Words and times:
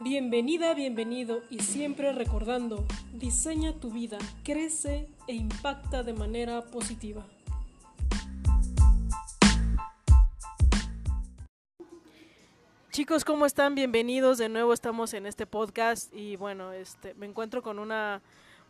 Bienvenida, 0.00 0.74
bienvenido 0.74 1.42
y 1.50 1.58
siempre 1.58 2.12
recordando, 2.12 2.86
diseña 3.14 3.72
tu 3.72 3.90
vida, 3.90 4.16
crece 4.44 5.08
e 5.26 5.34
impacta 5.34 6.04
de 6.04 6.12
manera 6.12 6.66
positiva. 6.66 7.26
Chicos, 12.92 13.24
¿cómo 13.24 13.44
están? 13.44 13.74
Bienvenidos. 13.74 14.38
De 14.38 14.48
nuevo 14.48 14.72
estamos 14.72 15.14
en 15.14 15.26
este 15.26 15.46
podcast 15.46 16.14
y 16.14 16.36
bueno, 16.36 16.72
este, 16.72 17.14
me 17.14 17.26
encuentro 17.26 17.60
con 17.60 17.80
una, 17.80 18.22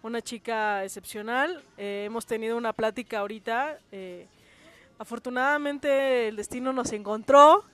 una 0.03 0.23
chica 0.23 0.83
excepcional. 0.83 1.63
Eh, 1.77 2.05
hemos 2.07 2.25
tenido 2.25 2.57
una 2.57 2.73
plática 2.73 3.19
ahorita. 3.19 3.79
Eh, 3.93 4.27
afortunadamente 4.99 6.29
el 6.29 6.37
destino 6.37 6.73
nos 6.73 6.91
encontró 6.93 7.67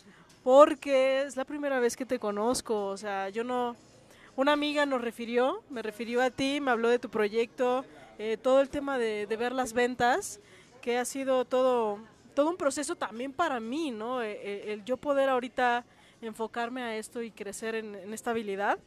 porque 0.44 1.22
es 1.22 1.36
la 1.36 1.46
primera 1.46 1.80
vez 1.80 1.96
que 1.96 2.06
te 2.06 2.20
conozco. 2.20 2.86
O 2.86 2.96
sea, 2.96 3.30
yo 3.30 3.42
no... 3.42 3.74
Una 4.36 4.52
amiga 4.52 4.84
nos 4.84 5.00
refirió, 5.00 5.62
me 5.70 5.80
refirió 5.80 6.20
a 6.20 6.30
ti, 6.30 6.60
me 6.60 6.70
habló 6.70 6.88
de 6.88 6.98
tu 6.98 7.08
proyecto, 7.08 7.84
eh, 8.18 8.36
todo 8.36 8.60
el 8.60 8.68
tema 8.68 8.98
de, 8.98 9.26
ver 9.26 9.52
las 9.52 9.72
ventas, 9.72 10.40
que 10.82 10.98
ha 10.98 11.04
sido 11.04 11.44
todo, 11.44 12.00
todo 12.34 12.50
un 12.50 12.56
proceso 12.56 12.96
también 12.96 13.32
para 13.32 13.60
mí, 13.60 13.92
¿no? 13.92 14.22
el 14.22 14.84
yo 14.84 14.96
poder 14.96 15.28
ahorita 15.28 15.84
enfocarme 16.20 16.82
a 16.82 16.96
esto 16.96 17.22
y 17.22 17.30
crecer 17.30 17.76
en, 17.76 18.12
esta 18.12 18.32
habilidad. 18.32 18.78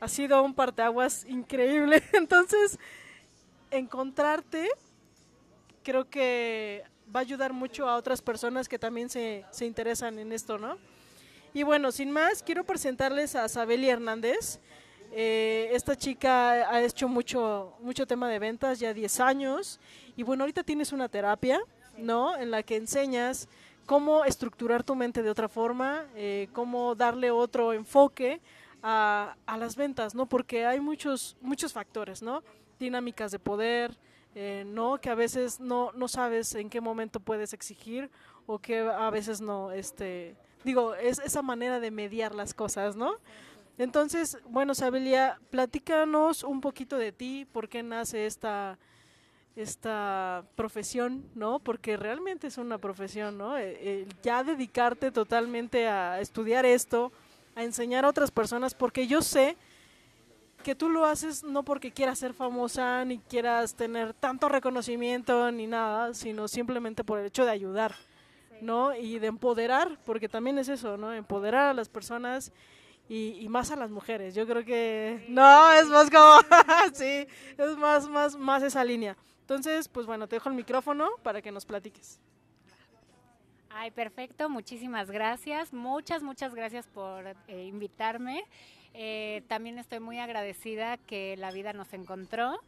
Ha 0.00 0.08
sido 0.08 0.42
un 0.42 0.54
parteaguas 0.54 1.26
increíble. 1.26 2.02
Entonces, 2.14 2.78
encontrarte 3.70 4.70
creo 5.82 6.08
que 6.08 6.82
va 7.14 7.20
a 7.20 7.22
ayudar 7.22 7.52
mucho 7.52 7.86
a 7.88 7.96
otras 7.96 8.22
personas 8.22 8.70
que 8.70 8.78
también 8.78 9.10
se, 9.10 9.44
se 9.50 9.66
interesan 9.66 10.18
en 10.18 10.32
esto, 10.32 10.56
¿no? 10.56 10.78
Y 11.56 11.62
bueno, 11.62 11.92
sin 11.92 12.10
más, 12.10 12.42
quiero 12.42 12.64
presentarles 12.64 13.36
a 13.36 13.48
Sabeli 13.48 13.88
Hernández. 13.88 14.58
Eh, 15.12 15.68
esta 15.70 15.96
chica 15.96 16.50
ha 16.68 16.82
hecho 16.82 17.06
mucho, 17.06 17.76
mucho 17.78 18.08
tema 18.08 18.28
de 18.28 18.40
ventas, 18.40 18.80
ya 18.80 18.92
10 18.92 19.20
años. 19.20 19.78
Y 20.16 20.24
bueno, 20.24 20.42
ahorita 20.42 20.64
tienes 20.64 20.92
una 20.92 21.08
terapia, 21.08 21.60
¿no? 21.96 22.36
En 22.36 22.50
la 22.50 22.64
que 22.64 22.74
enseñas 22.74 23.48
cómo 23.86 24.24
estructurar 24.24 24.82
tu 24.82 24.96
mente 24.96 25.22
de 25.22 25.30
otra 25.30 25.48
forma, 25.48 26.06
eh, 26.16 26.48
cómo 26.52 26.96
darle 26.96 27.30
otro 27.30 27.72
enfoque 27.72 28.40
a, 28.82 29.36
las 29.46 29.76
ventas, 29.76 30.12
¿no? 30.12 30.26
Porque 30.26 30.66
hay 30.66 30.80
muchos, 30.80 31.36
muchos 31.40 31.72
factores, 31.72 32.20
¿no? 32.20 32.42
Dinámicas 32.80 33.30
de 33.30 33.38
poder, 33.38 33.96
eh, 34.34 34.64
¿no? 34.66 35.00
Que 35.00 35.08
a 35.08 35.14
veces 35.14 35.60
no, 35.60 35.92
no 35.92 36.08
sabes 36.08 36.52
en 36.56 36.68
qué 36.68 36.80
momento 36.80 37.20
puedes 37.20 37.52
exigir 37.52 38.10
o 38.46 38.58
que 38.58 38.80
a 38.80 39.08
veces 39.10 39.40
no, 39.40 39.70
este, 39.70 40.34
digo, 40.64 40.94
es 40.94 41.18
esa 41.20 41.42
manera 41.42 41.80
de 41.80 41.90
mediar 41.90 42.34
las 42.34 42.54
cosas, 42.54 42.96
¿no? 42.96 43.16
Entonces, 43.78 44.38
bueno, 44.48 44.74
Sabelia, 44.74 45.38
platícanos 45.50 46.44
un 46.44 46.60
poquito 46.60 46.96
de 46.96 47.12
ti, 47.12 47.46
por 47.52 47.68
qué 47.68 47.82
nace 47.82 48.26
esta, 48.26 48.78
esta 49.56 50.44
profesión, 50.54 51.24
¿no? 51.34 51.58
Porque 51.58 51.96
realmente 51.96 52.46
es 52.46 52.58
una 52.58 52.78
profesión, 52.78 53.36
¿no? 53.36 53.58
Eh, 53.58 54.06
ya 54.22 54.44
dedicarte 54.44 55.10
totalmente 55.10 55.88
a 55.88 56.20
estudiar 56.20 56.64
esto, 56.64 57.12
a 57.54 57.64
enseñar 57.64 58.04
a 58.04 58.08
otras 58.08 58.30
personas, 58.30 58.74
porque 58.74 59.06
yo 59.06 59.22
sé 59.22 59.56
que 60.62 60.74
tú 60.74 60.88
lo 60.88 61.04
haces 61.04 61.44
no 61.44 61.62
porque 61.62 61.92
quieras 61.92 62.18
ser 62.18 62.32
famosa, 62.32 63.04
ni 63.04 63.18
quieras 63.18 63.74
tener 63.74 64.14
tanto 64.14 64.48
reconocimiento, 64.48 65.52
ni 65.52 65.66
nada, 65.66 66.14
sino 66.14 66.48
simplemente 66.48 67.04
por 67.04 67.18
el 67.18 67.26
hecho 67.26 67.44
de 67.44 67.50
ayudar, 67.50 67.94
¿no? 68.60 68.94
Y 68.94 69.18
de 69.18 69.26
empoderar, 69.28 69.98
porque 70.04 70.28
también 70.28 70.58
es 70.58 70.68
eso, 70.68 70.96
¿no? 70.96 71.12
Empoderar 71.12 71.68
a 71.68 71.74
las 71.74 71.88
personas 71.88 72.52
y, 73.08 73.36
y, 73.40 73.48
más 73.48 73.70
a 73.70 73.76
las 73.76 73.90
mujeres. 73.90 74.34
Yo 74.34 74.46
creo 74.46 74.64
que 74.64 75.24
no 75.28 75.72
es 75.72 75.86
más 75.86 76.10
como 76.10 76.40
sí, 76.94 77.26
es 77.58 77.76
más 77.76 78.08
más 78.08 78.36
más 78.36 78.62
esa 78.62 78.84
línea. 78.84 79.16
Entonces, 79.40 79.88
pues 79.88 80.06
bueno, 80.06 80.26
te 80.26 80.36
dejo 80.36 80.48
el 80.48 80.54
micrófono 80.54 81.08
para 81.22 81.42
que 81.42 81.52
nos 81.52 81.66
platiques. 81.66 82.18
Ay, 83.68 83.90
perfecto, 83.90 84.48
muchísimas 84.48 85.10
gracias. 85.10 85.72
Muchas, 85.72 86.22
muchas 86.22 86.54
gracias 86.54 86.86
por 86.86 87.26
eh, 87.48 87.64
invitarme. 87.64 88.44
Eh, 88.94 89.42
también 89.48 89.78
estoy 89.78 89.98
muy 89.98 90.20
agradecida 90.20 90.96
que 90.96 91.36
la 91.36 91.50
vida 91.50 91.72
nos 91.72 91.92
encontró 91.92 92.60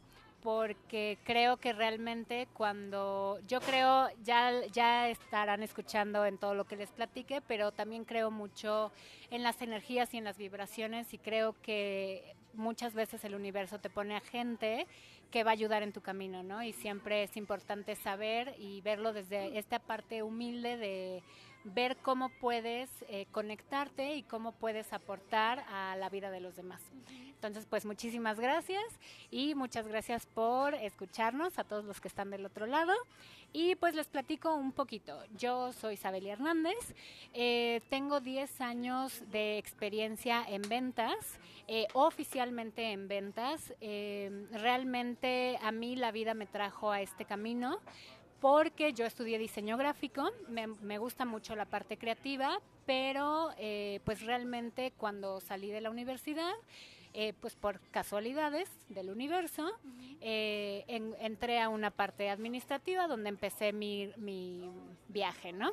porque 0.47 1.17
creo 1.25 1.57
que 1.57 1.73
realmente 1.73 2.47
cuando 2.53 3.37
yo 3.49 3.59
creo 3.59 4.07
ya 4.23 4.65
ya 4.71 5.09
estarán 5.09 5.61
escuchando 5.61 6.25
en 6.25 6.37
todo 6.37 6.55
lo 6.55 6.63
que 6.63 6.77
les 6.77 6.89
platique, 6.89 7.41
pero 7.41 7.73
también 7.73 8.05
creo 8.05 8.31
mucho 8.31 8.93
en 9.29 9.43
las 9.43 9.61
energías 9.61 10.13
y 10.13 10.19
en 10.19 10.23
las 10.23 10.37
vibraciones 10.37 11.13
y 11.13 11.17
creo 11.17 11.53
que 11.61 12.33
muchas 12.53 12.93
veces 12.93 13.25
el 13.25 13.35
universo 13.35 13.79
te 13.79 13.89
pone 13.89 14.15
a 14.15 14.21
gente 14.21 14.87
que 15.31 15.43
va 15.43 15.51
a 15.51 15.53
ayudar 15.53 15.83
en 15.83 15.91
tu 15.91 15.99
camino, 15.99 16.43
¿no? 16.43 16.63
Y 16.63 16.71
siempre 16.71 17.23
es 17.23 17.35
importante 17.35 17.97
saber 17.97 18.55
y 18.57 18.79
verlo 18.79 19.11
desde 19.11 19.59
esta 19.59 19.79
parte 19.79 20.23
humilde 20.23 20.77
de 20.77 21.23
ver 21.73 21.97
cómo 21.97 22.29
puedes 22.29 22.89
eh, 23.09 23.27
conectarte 23.31 24.15
y 24.15 24.23
cómo 24.23 24.51
puedes 24.53 24.93
aportar 24.93 25.63
a 25.69 25.95
la 25.95 26.09
vida 26.09 26.31
de 26.31 26.39
los 26.39 26.55
demás. 26.55 26.81
Entonces, 27.29 27.67
pues 27.69 27.85
muchísimas 27.85 28.39
gracias 28.39 28.83
y 29.29 29.53
muchas 29.53 29.87
gracias 29.87 30.25
por 30.25 30.73
escucharnos 30.73 31.59
a 31.59 31.63
todos 31.63 31.85
los 31.85 32.01
que 32.01 32.07
están 32.07 32.31
del 32.31 32.45
otro 32.45 32.65
lado. 32.65 32.93
Y 33.53 33.75
pues 33.75 33.95
les 33.95 34.07
platico 34.07 34.55
un 34.55 34.71
poquito. 34.71 35.19
Yo 35.37 35.71
soy 35.71 35.93
Isabel 35.93 36.25
Hernández, 36.27 36.95
eh, 37.33 37.81
tengo 37.89 38.19
10 38.19 38.59
años 38.61 39.23
de 39.31 39.57
experiencia 39.57 40.43
en 40.47 40.63
ventas, 40.63 41.15
eh, 41.67 41.87
oficialmente 41.93 42.91
en 42.91 43.07
ventas. 43.07 43.73
realmente 44.51 45.59
a 45.61 45.71
mí 45.71 45.95
la 45.95 46.11
vida 46.11 46.33
me 46.33 46.45
trajo 46.45 46.91
a 46.91 47.01
este 47.01 47.25
camino 47.25 47.79
porque 48.39 48.93
yo 48.93 49.05
estudié 49.05 49.37
diseño 49.37 49.77
gráfico, 49.77 50.29
me, 50.47 50.97
gusta 50.97 51.25
mucho 51.25 51.55
la 51.55 51.65
parte 51.65 51.97
creativa, 51.97 52.59
pero 52.85 53.49
eh, 53.57 53.99
pues 54.05 54.21
realmente 54.21 54.93
cuando 54.97 55.39
salí 55.41 55.71
de 55.71 55.81
la 55.81 55.89
universidad, 55.89 56.53
eh, 57.13 57.33
pues 57.41 57.55
por 57.55 57.79
casualidades 57.89 58.69
del 58.89 59.09
universo, 59.09 59.71
eh, 60.21 60.83
entré 60.87 61.59
a 61.59 61.69
una 61.69 61.89
parte 61.89 62.29
administrativa 62.29 63.07
donde 63.07 63.29
empecé 63.29 63.73
mi, 63.73 64.11
mi 64.17 64.69
viaje, 65.09 65.51
¿no? 65.51 65.71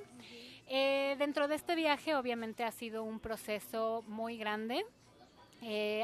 dentro 0.67 1.47
de 1.47 1.57
este 1.57 1.75
viaje 1.75 2.15
obviamente 2.15 2.65
ha 2.65 2.71
sido 2.73 3.05
un 3.05 3.21
proceso 3.21 4.03
muy 4.07 4.39
grande, 4.39 4.83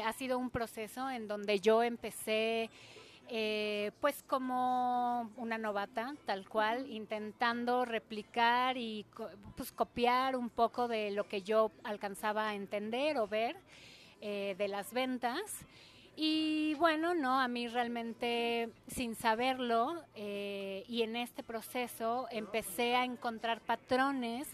ha 0.05 0.13
sido 0.13 0.37
un 0.37 0.51
proceso 0.51 1.09
en 1.09 1.27
donde 1.27 1.59
yo 1.59 1.81
empecé 1.81 2.69
eh, 3.29 3.91
pues 4.01 4.23
como 4.23 5.31
una 5.37 5.57
novata, 5.57 6.15
tal 6.25 6.47
cual, 6.49 6.89
intentando 6.89 7.85
replicar 7.85 8.77
y 8.77 9.05
pues 9.55 9.71
copiar 9.71 10.35
un 10.35 10.49
poco 10.49 10.87
de 10.87 11.11
lo 11.11 11.27
que 11.27 11.41
yo 11.41 11.71
alcanzaba 11.83 12.49
a 12.49 12.55
entender 12.55 13.17
o 13.17 13.27
ver 13.27 13.55
eh, 14.19 14.55
de 14.57 14.67
las 14.67 14.93
ventas. 14.93 15.65
Y 16.15 16.75
bueno, 16.75 17.13
no, 17.13 17.39
a 17.39 17.47
mí 17.47 17.67
realmente 17.67 18.69
sin 18.87 19.15
saberlo 19.15 20.03
eh, 20.13 20.83
y 20.87 21.03
en 21.03 21.15
este 21.15 21.41
proceso 21.41 22.27
empecé 22.31 22.95
a 22.95 23.05
encontrar 23.05 23.61
patrones 23.61 24.47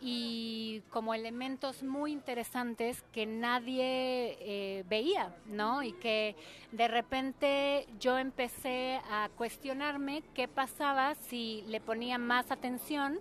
y 0.00 0.82
como 0.90 1.12
elementos 1.12 1.82
muy 1.82 2.12
interesantes 2.12 3.02
que 3.12 3.26
nadie 3.26 4.36
eh, 4.40 4.84
veía, 4.88 5.34
¿no? 5.46 5.82
Y 5.82 5.92
que 5.92 6.36
de 6.72 6.88
repente 6.88 7.86
yo 7.98 8.16
empecé 8.18 9.00
a 9.10 9.28
cuestionarme 9.36 10.22
qué 10.34 10.46
pasaba 10.46 11.14
si 11.16 11.64
le 11.66 11.80
ponía 11.80 12.18
más 12.18 12.50
atención 12.50 13.18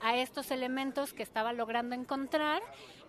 a 0.00 0.16
estos 0.16 0.50
elementos 0.50 1.12
que 1.12 1.22
estaba 1.22 1.52
logrando 1.52 1.94
encontrar 1.94 2.62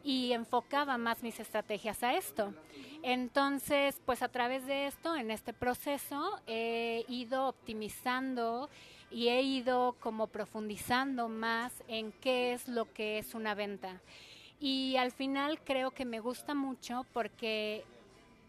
y 0.04 0.34
enfocaba 0.34 0.98
más 0.98 1.22
mis 1.24 1.40
estrategias 1.40 2.04
a 2.04 2.16
esto. 2.16 2.54
Entonces, 3.04 4.02
pues 4.06 4.22
a 4.22 4.30
través 4.30 4.66
de 4.66 4.88
esto, 4.88 5.16
en 5.16 5.32
este 5.32 5.54
proceso, 5.54 6.40
he 6.48 7.06
ido 7.08 7.48
optimizando 7.48 8.70
y 9.12 9.28
he 9.28 9.42
ido 9.42 9.96
como 10.00 10.28
profundizando 10.28 11.28
más 11.28 11.74
en 11.88 12.12
qué 12.14 12.54
es 12.54 12.68
lo 12.68 12.92
que 12.94 13.18
es 13.18 13.34
una 13.36 13.54
venta. 13.54 14.02
Y 14.60 14.96
al 14.98 15.12
final 15.12 15.60
creo 15.62 15.92
que 15.92 16.06
me 16.06 16.20
gusta 16.20 16.54
mucho 16.54 17.06
porque 17.14 17.84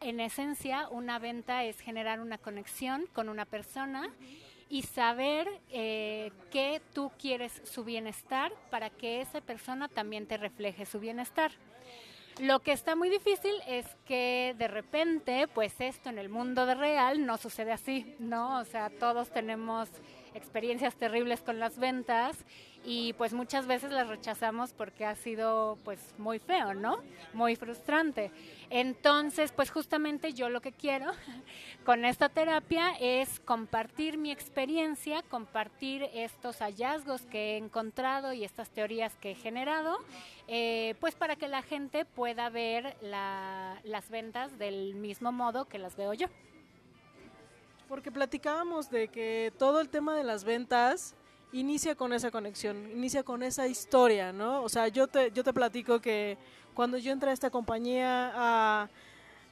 en 0.00 0.20
esencia 0.20 0.88
una 0.90 1.18
venta 1.18 1.64
es 1.64 1.80
generar 1.80 2.20
una 2.20 2.38
conexión 2.38 3.06
con 3.12 3.28
una 3.28 3.44
persona 3.44 4.10
y 4.68 4.82
saber 4.82 5.48
eh, 5.70 6.32
que 6.50 6.80
tú 6.94 7.12
quieres 7.18 7.60
su 7.64 7.84
bienestar 7.84 8.52
para 8.70 8.90
que 8.90 9.20
esa 9.20 9.40
persona 9.40 9.88
también 9.88 10.26
te 10.26 10.36
refleje 10.36 10.86
su 10.86 10.98
bienestar. 10.98 11.52
Lo 12.40 12.60
que 12.60 12.72
está 12.72 12.96
muy 12.96 13.10
difícil 13.10 13.52
es 13.66 13.86
que 14.06 14.54
de 14.56 14.68
repente, 14.68 15.46
pues 15.48 15.74
esto 15.80 16.08
en 16.08 16.18
el 16.18 16.30
mundo 16.30 16.64
de 16.64 16.74
real 16.74 17.26
no 17.26 17.36
sucede 17.36 17.72
así, 17.72 18.16
¿no? 18.18 18.58
O 18.60 18.64
sea, 18.64 18.88
todos 18.88 19.30
tenemos 19.30 19.90
experiencias 20.34 20.94
terribles 20.96 21.40
con 21.40 21.58
las 21.58 21.78
ventas 21.78 22.44
y 22.84 23.12
pues 23.12 23.32
muchas 23.32 23.66
veces 23.66 23.92
las 23.92 24.08
rechazamos 24.08 24.72
porque 24.72 25.06
ha 25.06 25.14
sido 25.14 25.78
pues 25.84 26.14
muy 26.18 26.38
feo, 26.38 26.74
¿no? 26.74 26.98
Muy 27.32 27.54
frustrante. 27.54 28.32
Entonces, 28.70 29.52
pues 29.52 29.70
justamente 29.70 30.32
yo 30.32 30.48
lo 30.48 30.60
que 30.60 30.72
quiero 30.72 31.12
con 31.84 32.04
esta 32.04 32.28
terapia 32.28 32.92
es 33.00 33.40
compartir 33.40 34.18
mi 34.18 34.32
experiencia, 34.32 35.22
compartir 35.22 36.08
estos 36.12 36.58
hallazgos 36.58 37.22
que 37.22 37.52
he 37.52 37.56
encontrado 37.56 38.32
y 38.32 38.44
estas 38.44 38.70
teorías 38.70 39.14
que 39.16 39.32
he 39.32 39.34
generado, 39.34 39.98
eh, 40.48 40.96
pues 41.00 41.14
para 41.14 41.36
que 41.36 41.48
la 41.48 41.62
gente 41.62 42.04
pueda 42.04 42.48
ver 42.50 42.96
las 43.00 44.10
ventas 44.10 44.58
del 44.58 44.94
mismo 44.96 45.30
modo 45.30 45.66
que 45.66 45.78
las 45.78 45.96
veo 45.96 46.14
yo. 46.14 46.26
Porque 47.92 48.10
platicábamos 48.10 48.88
de 48.88 49.08
que 49.08 49.52
todo 49.58 49.78
el 49.78 49.90
tema 49.90 50.16
de 50.16 50.24
las 50.24 50.44
ventas 50.44 51.14
inicia 51.52 51.94
con 51.94 52.14
esa 52.14 52.30
conexión, 52.30 52.90
inicia 52.90 53.22
con 53.22 53.42
esa 53.42 53.66
historia, 53.66 54.32
¿no? 54.32 54.62
O 54.62 54.70
sea, 54.70 54.88
yo 54.88 55.08
te, 55.08 55.30
yo 55.32 55.44
te 55.44 55.52
platico 55.52 56.00
que 56.00 56.38
cuando 56.72 56.96
yo 56.96 57.12
entré 57.12 57.28
a 57.28 57.34
esta 57.34 57.50
compañía 57.50 58.32
a 58.34 58.88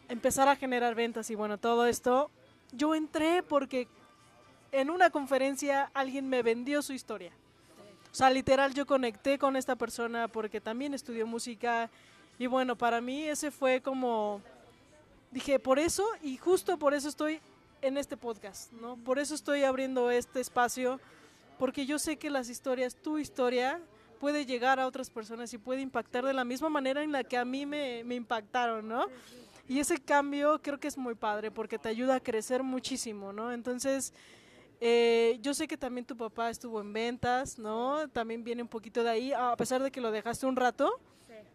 empezar 0.08 0.48
a 0.48 0.56
generar 0.56 0.94
ventas 0.94 1.28
y 1.28 1.34
bueno, 1.34 1.58
todo 1.58 1.84
esto, 1.84 2.30
yo 2.72 2.94
entré 2.94 3.42
porque 3.42 3.88
en 4.72 4.88
una 4.88 5.10
conferencia 5.10 5.90
alguien 5.92 6.26
me 6.26 6.42
vendió 6.42 6.80
su 6.80 6.94
historia. 6.94 7.32
O 8.10 8.14
sea, 8.14 8.30
literal 8.30 8.72
yo 8.72 8.86
conecté 8.86 9.38
con 9.38 9.54
esta 9.54 9.76
persona 9.76 10.28
porque 10.28 10.62
también 10.62 10.94
estudió 10.94 11.26
música 11.26 11.90
y 12.38 12.46
bueno, 12.46 12.74
para 12.74 13.02
mí 13.02 13.22
ese 13.22 13.50
fue 13.50 13.82
como, 13.82 14.40
dije, 15.30 15.58
por 15.58 15.78
eso 15.78 16.06
y 16.22 16.38
justo 16.38 16.78
por 16.78 16.94
eso 16.94 17.10
estoy 17.10 17.38
en 17.82 17.96
este 17.96 18.16
podcast, 18.16 18.72
¿no? 18.72 18.96
Por 18.96 19.18
eso 19.18 19.34
estoy 19.34 19.64
abriendo 19.64 20.10
este 20.10 20.40
espacio 20.40 21.00
porque 21.58 21.84
yo 21.84 21.98
sé 21.98 22.16
que 22.16 22.30
las 22.30 22.48
historias, 22.48 22.96
tu 22.96 23.18
historia, 23.18 23.80
puede 24.18 24.46
llegar 24.46 24.80
a 24.80 24.86
otras 24.86 25.10
personas 25.10 25.52
y 25.52 25.58
puede 25.58 25.80
impactar 25.80 26.24
de 26.24 26.34
la 26.34 26.44
misma 26.44 26.68
manera 26.68 27.02
en 27.02 27.12
la 27.12 27.24
que 27.24 27.36
a 27.36 27.44
mí 27.44 27.66
me, 27.66 28.00
impactaron, 28.00 28.86
¿no? 28.86 29.06
Y 29.66 29.78
ese 29.78 29.98
cambio 29.98 30.60
creo 30.62 30.78
que 30.78 30.88
es 30.88 30.98
muy 30.98 31.14
padre 31.14 31.50
porque 31.50 31.78
te 31.78 31.88
ayuda 31.88 32.16
a 32.16 32.20
crecer 32.20 32.62
muchísimo, 32.62 33.32
¿no? 33.32 33.52
Entonces, 33.52 34.12
eh, 34.80 35.38
yo 35.42 35.54
sé 35.54 35.68
que 35.68 35.76
también 35.76 36.06
tu 36.06 36.16
papá 36.16 36.50
estuvo 36.50 36.80
en 36.80 36.92
ventas, 36.92 37.58
¿no? 37.58 38.08
También 38.08 38.44
viene 38.44 38.62
un 38.62 38.68
poquito 38.68 39.02
de 39.02 39.10
ahí, 39.10 39.32
a 39.32 39.54
pesar 39.56 39.82
de 39.82 39.90
que 39.90 40.00
lo 40.00 40.10
dejaste 40.10 40.46
un 40.46 40.56
rato, 40.56 41.00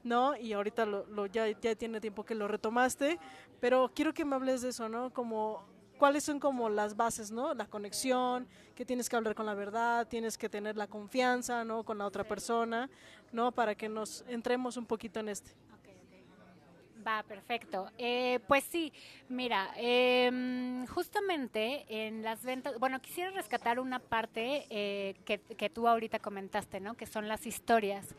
¿no? 0.04 0.36
Y 0.38 0.54
ahorita 0.54 0.86
lo, 0.86 1.26
ya, 1.28 1.48
ya 1.50 1.76
tiene 1.76 2.00
tiempo 2.00 2.24
que 2.24 2.36
lo 2.36 2.48
retomaste, 2.48 3.20
pero 3.60 3.92
quiero 3.94 4.14
que 4.14 4.24
me 4.24 4.36
hables 4.36 4.62
de 4.62 4.70
eso, 4.70 4.88
¿no? 4.88 5.12
Como 5.12 5.64
cuáles 5.98 6.24
son 6.24 6.40
como 6.40 6.70
las 6.70 6.96
bases, 6.96 7.32
¿no? 7.32 7.54
La 7.54 7.66
conexión, 7.66 8.48
que 8.76 8.86
tienes 8.86 9.10
que 9.10 9.16
hablar 9.16 9.36
con 9.36 9.46
la 9.46 9.54
verdad, 9.54 10.08
tienes 10.08 10.38
que 10.38 10.50
tener 10.50 10.78
la 10.78 10.88
confianza, 10.88 11.64
¿no? 11.64 11.84
Con 11.84 11.98
la 11.98 12.06
otra 12.06 12.24
persona, 12.24 12.90
¿no? 13.32 13.52
Para 13.52 13.76
que 13.76 13.90
nos 13.90 14.24
entremos 14.28 14.78
un 14.78 14.86
poquito 14.86 15.20
en 15.20 15.30
este. 15.30 15.52
Va, 17.06 17.22
perfecto. 17.22 17.92
Eh, 18.00 18.40
pues 18.48 18.64
sí, 18.64 18.92
mira, 19.30 19.70
em, 19.76 20.88
justamente 20.88 21.86
en 21.88 22.24
las 22.24 22.44
ventas, 22.44 22.80
bueno, 22.80 23.00
quisiera 23.00 23.30
rescatar 23.30 23.80
una 23.80 24.00
parte 24.00 24.66
eh, 24.72 25.14
que, 25.24 25.38
que, 25.38 25.70
tú 25.70 25.88
ahorita 25.88 26.18
comentaste, 26.18 26.80
¿no? 26.80 26.96
Que 26.96 27.06
son 27.06 27.28
las 27.28 27.46
historias. 27.46 28.16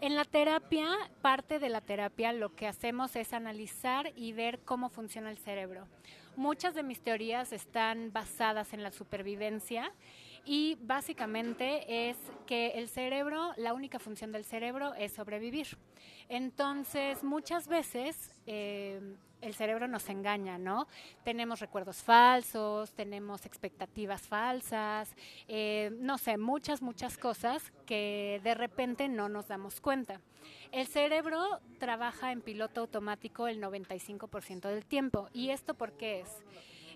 En 0.00 0.14
la 0.14 0.24
terapia, 0.24 0.86
parte 1.20 1.58
de 1.58 1.68
la 1.68 1.80
terapia, 1.80 2.32
lo 2.32 2.54
que 2.54 2.68
hacemos 2.68 3.16
es 3.16 3.32
analizar 3.32 4.12
y 4.14 4.32
ver 4.32 4.60
cómo 4.60 4.88
funciona 4.88 5.32
el 5.32 5.38
cerebro. 5.38 5.88
Muchas 6.38 6.76
de 6.76 6.84
mis 6.84 7.00
teorías 7.00 7.52
están 7.52 8.12
basadas 8.12 8.72
en 8.72 8.84
la 8.84 8.92
supervivencia 8.92 9.92
y 10.44 10.78
básicamente 10.82 12.10
es 12.10 12.16
que 12.46 12.68
el 12.76 12.88
cerebro, 12.88 13.52
la 13.56 13.74
única 13.74 13.98
función 13.98 14.30
del 14.30 14.44
cerebro 14.44 14.94
es 14.94 15.10
sobrevivir. 15.10 15.66
Entonces, 16.28 17.24
muchas 17.24 17.66
veces 17.66 18.30
eh, 18.46 19.00
el 19.40 19.54
cerebro 19.54 19.88
nos 19.88 20.08
engaña, 20.08 20.58
¿no? 20.58 20.86
Tenemos 21.24 21.60
recuerdos 21.60 22.02
falsos, 22.02 22.92
tenemos 22.92 23.46
expectativas 23.46 24.22
falsas, 24.22 25.14
eh, 25.46 25.90
no 26.00 26.18
sé, 26.18 26.36
muchas, 26.36 26.82
muchas 26.82 27.18
cosas 27.18 27.72
que 27.86 28.40
de 28.42 28.54
repente 28.54 29.08
no 29.08 29.28
nos 29.28 29.48
damos 29.48 29.80
cuenta. 29.80 30.20
El 30.72 30.86
cerebro 30.86 31.60
trabaja 31.78 32.32
en 32.32 32.42
piloto 32.42 32.82
automático 32.82 33.48
el 33.48 33.60
95% 33.60 34.68
del 34.68 34.84
tiempo. 34.84 35.28
¿Y 35.32 35.50
esto 35.50 35.74
por 35.74 35.92
qué 35.92 36.20
es? 36.20 36.44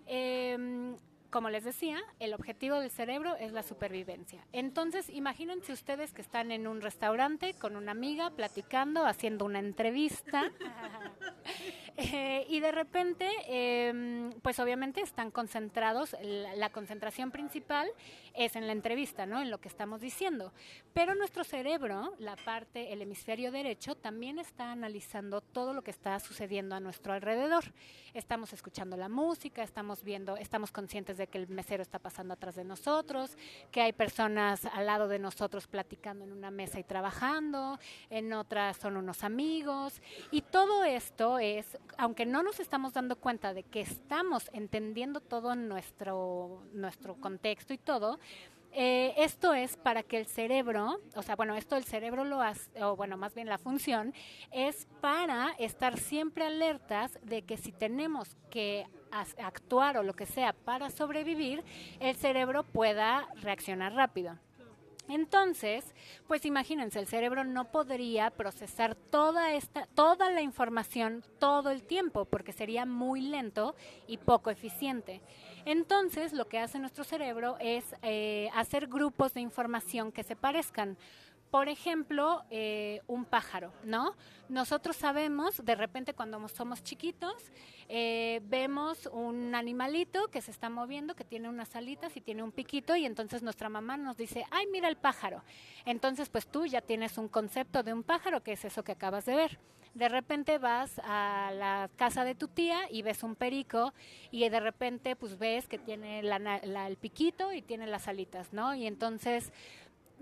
Em, 0.06 0.96
como 1.30 1.48
les 1.48 1.64
decía, 1.64 1.98
el 2.20 2.34
objetivo 2.34 2.78
del 2.78 2.90
cerebro 2.90 3.36
es 3.36 3.52
la 3.52 3.62
supervivencia. 3.62 4.46
Entonces, 4.52 5.08
imagínense 5.08 5.72
ustedes 5.72 6.12
que 6.12 6.20
están 6.20 6.52
en 6.52 6.66
un 6.66 6.82
restaurante 6.82 7.54
con 7.54 7.76
una 7.76 7.92
amiga 7.92 8.30
platicando, 8.30 9.06
haciendo 9.06 9.46
una 9.46 9.58
entrevista. 9.58 10.52
Eh, 11.96 12.46
y 12.48 12.60
de 12.60 12.72
repente, 12.72 13.28
em, 13.46 14.30
pues 14.40 14.58
obviamente 14.58 15.02
están 15.02 15.30
concentrados, 15.30 16.16
la, 16.22 16.70
concentración 16.70 17.30
principal 17.30 17.86
es 18.34 18.56
en 18.56 18.66
la 18.66 18.72
entrevista, 18.72 19.26
¿no? 19.26 19.42
En 19.42 19.50
lo 19.50 19.60
que 19.60 19.68
estamos 19.68 20.00
diciendo. 20.00 20.52
Pero 20.94 21.14
nuestro 21.14 21.44
cerebro, 21.44 22.14
la 22.18 22.36
parte, 22.36 22.92
el 22.92 23.02
hemisferio 23.02 23.52
derecho, 23.52 23.94
también 23.94 24.38
está 24.38 24.72
analizando 24.72 25.42
todo 25.42 25.74
lo 25.74 25.82
que 25.82 25.90
está 25.90 26.18
sucediendo 26.18 26.74
a 26.74 26.80
nuestro 26.80 27.12
alrededor. 27.12 27.64
Estamos 28.14 28.54
escuchando 28.54 28.96
la 28.96 29.10
música, 29.10 29.62
estamos 29.62 30.02
viendo, 30.02 30.36
estamos 30.38 30.72
conscientes 30.72 31.18
de 31.18 31.26
que 31.26 31.38
el 31.38 31.48
mesero 31.48 31.82
está 31.82 31.98
pasando 31.98 32.34
atrás 32.34 32.54
de 32.54 32.64
nosotros, 32.64 33.36
que 33.70 33.82
hay 33.82 33.92
personas 33.92 34.64
al 34.64 34.86
lado 34.86 35.08
de 35.08 35.18
nosotros 35.18 35.66
platicando 35.66 36.24
en 36.24 36.32
una 36.32 36.50
mesa 36.50 36.78
y 36.78 36.84
trabajando, 36.84 37.78
en 38.08 38.32
otras 38.32 38.78
son 38.78 38.96
unos 38.96 39.24
amigos. 39.24 40.00
Y 40.30 40.40
todo 40.40 40.84
esto 40.84 41.38
es 41.38 41.78
aunque 41.98 42.26
no 42.26 42.42
nos 42.42 42.60
estamos 42.60 42.92
dando 42.92 43.16
cuenta 43.16 43.54
de 43.54 43.62
que 43.62 43.80
estamos 43.80 44.50
entendiendo 44.52 45.20
todo 45.20 45.54
nuestro, 45.54 46.64
nuestro 46.72 47.16
contexto 47.16 47.74
y 47.74 47.78
todo, 47.78 48.18
eh, 48.74 49.12
esto 49.18 49.52
es 49.52 49.76
para 49.76 50.02
que 50.02 50.16
el 50.16 50.26
cerebro, 50.26 50.98
o 51.14 51.22
sea, 51.22 51.36
bueno, 51.36 51.54
esto 51.56 51.76
el 51.76 51.84
cerebro 51.84 52.24
lo 52.24 52.40
hace, 52.40 52.82
o 52.82 52.96
bueno, 52.96 53.18
más 53.18 53.34
bien 53.34 53.46
la 53.46 53.58
función, 53.58 54.14
es 54.50 54.86
para 55.02 55.50
estar 55.58 55.98
siempre 55.98 56.46
alertas 56.46 57.18
de 57.22 57.42
que 57.42 57.58
si 57.58 57.70
tenemos 57.70 58.34
que 58.50 58.86
actuar 59.10 59.98
o 59.98 60.02
lo 60.02 60.14
que 60.14 60.24
sea 60.24 60.54
para 60.54 60.88
sobrevivir, 60.88 61.62
el 62.00 62.16
cerebro 62.16 62.62
pueda 62.62 63.28
reaccionar 63.42 63.92
rápido. 63.92 64.38
Entonces, 65.08 65.84
pues 66.28 66.44
imagínense, 66.44 66.98
el 66.98 67.06
cerebro 67.06 67.44
no 67.44 67.70
podría 67.70 68.30
procesar 68.30 68.94
toda 68.94 69.52
esta, 69.54 69.86
toda 69.94 70.30
la 70.30 70.42
información 70.42 71.24
todo 71.38 71.70
el 71.70 71.82
tiempo, 71.82 72.24
porque 72.24 72.52
sería 72.52 72.86
muy 72.86 73.20
lento 73.20 73.74
y 74.06 74.18
poco 74.18 74.50
eficiente. 74.50 75.20
Entonces, 75.64 76.32
lo 76.32 76.48
que 76.48 76.58
hace 76.58 76.78
nuestro 76.78 77.04
cerebro 77.04 77.56
es 77.60 77.84
eh, 78.02 78.48
hacer 78.54 78.86
grupos 78.86 79.34
de 79.34 79.40
información 79.40 80.12
que 80.12 80.22
se 80.22 80.36
parezcan. 80.36 80.96
Por 81.52 81.68
ejemplo, 81.68 82.44
eh, 82.50 83.02
un 83.06 83.26
pájaro, 83.26 83.74
¿no? 83.84 84.16
Nosotros 84.48 84.96
sabemos, 84.96 85.62
de 85.62 85.74
repente 85.74 86.14
cuando 86.14 86.48
somos 86.48 86.82
chiquitos, 86.82 87.34
eh, 87.90 88.40
vemos 88.44 89.04
un 89.12 89.54
animalito 89.54 90.28
que 90.28 90.40
se 90.40 90.50
está 90.50 90.70
moviendo, 90.70 91.14
que 91.14 91.24
tiene 91.24 91.50
unas 91.50 91.76
alitas 91.76 92.16
y 92.16 92.22
tiene 92.22 92.42
un 92.42 92.52
piquito, 92.52 92.96
y 92.96 93.04
entonces 93.04 93.42
nuestra 93.42 93.68
mamá 93.68 93.98
nos 93.98 94.16
dice, 94.16 94.46
ay, 94.50 94.66
mira 94.72 94.88
el 94.88 94.96
pájaro. 94.96 95.42
Entonces, 95.84 96.30
pues 96.30 96.46
tú 96.46 96.64
ya 96.64 96.80
tienes 96.80 97.18
un 97.18 97.28
concepto 97.28 97.82
de 97.82 97.92
un 97.92 98.02
pájaro, 98.02 98.42
que 98.42 98.52
es 98.52 98.64
eso 98.64 98.82
que 98.82 98.92
acabas 98.92 99.26
de 99.26 99.36
ver. 99.36 99.58
De 99.94 100.08
repente 100.08 100.56
vas 100.56 100.98
a 101.04 101.52
la 101.54 101.90
casa 101.96 102.24
de 102.24 102.34
tu 102.34 102.48
tía 102.48 102.80
y 102.90 103.02
ves 103.02 103.22
un 103.22 103.34
perico 103.34 103.92
y 104.30 104.48
de 104.48 104.58
repente 104.58 105.16
pues 105.16 105.38
ves 105.38 105.68
que 105.68 105.78
tiene 105.78 106.20
el 106.20 106.96
piquito 106.96 107.52
y 107.52 107.60
tiene 107.60 107.86
las 107.86 108.08
alitas, 108.08 108.54
¿no? 108.54 108.74
Y 108.74 108.86
entonces 108.86 109.52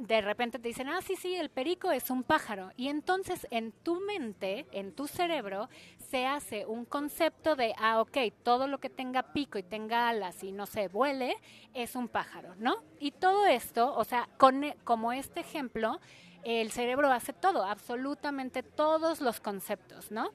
de 0.00 0.20
repente 0.22 0.58
te 0.58 0.68
dicen, 0.68 0.88
ah, 0.88 1.00
sí, 1.02 1.14
sí, 1.16 1.34
el 1.36 1.50
perico 1.50 1.90
es 1.90 2.10
un 2.10 2.22
pájaro. 2.22 2.70
Y 2.76 2.88
entonces 2.88 3.46
en 3.50 3.72
tu 3.72 4.00
mente, 4.00 4.66
en 4.72 4.92
tu 4.92 5.06
cerebro, 5.06 5.68
se 6.10 6.26
hace 6.26 6.64
un 6.64 6.84
concepto 6.84 7.54
de, 7.54 7.74
ah, 7.78 8.00
ok, 8.00 8.16
todo 8.42 8.66
lo 8.66 8.78
que 8.78 8.88
tenga 8.88 9.32
pico 9.32 9.58
y 9.58 9.62
tenga 9.62 10.08
alas 10.08 10.42
y 10.42 10.52
no 10.52 10.66
se 10.66 10.88
vuele, 10.88 11.36
es 11.74 11.94
un 11.94 12.08
pájaro, 12.08 12.54
¿no? 12.56 12.76
Y 12.98 13.10
todo 13.10 13.46
esto, 13.46 13.94
o 13.94 14.04
sea, 14.04 14.28
con, 14.38 14.64
e, 14.64 14.76
como 14.84 15.12
este 15.12 15.40
ejemplo, 15.40 16.00
el 16.42 16.70
cerebro 16.70 17.12
hace 17.12 17.34
todo, 17.34 17.64
absolutamente 17.64 18.62
todos 18.62 19.20
los 19.20 19.40
conceptos, 19.40 20.10
¿no? 20.10 20.30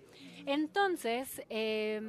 Entonces, 0.45 1.41
eh, 1.49 1.99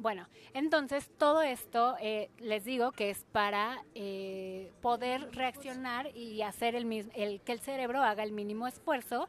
bueno, 0.00 0.26
entonces 0.54 1.10
todo 1.18 1.42
esto 1.42 1.94
eh, 2.00 2.30
les 2.38 2.64
digo 2.64 2.90
que 2.92 3.10
es 3.10 3.26
para 3.32 3.84
eh, 3.94 4.72
poder 4.80 5.30
reaccionar 5.32 6.16
y 6.16 6.40
hacer 6.40 6.74
el, 6.74 7.10
el 7.14 7.40
que 7.42 7.52
el 7.52 7.60
cerebro 7.60 8.02
haga 8.02 8.22
el 8.22 8.32
mínimo 8.32 8.66
esfuerzo 8.66 9.28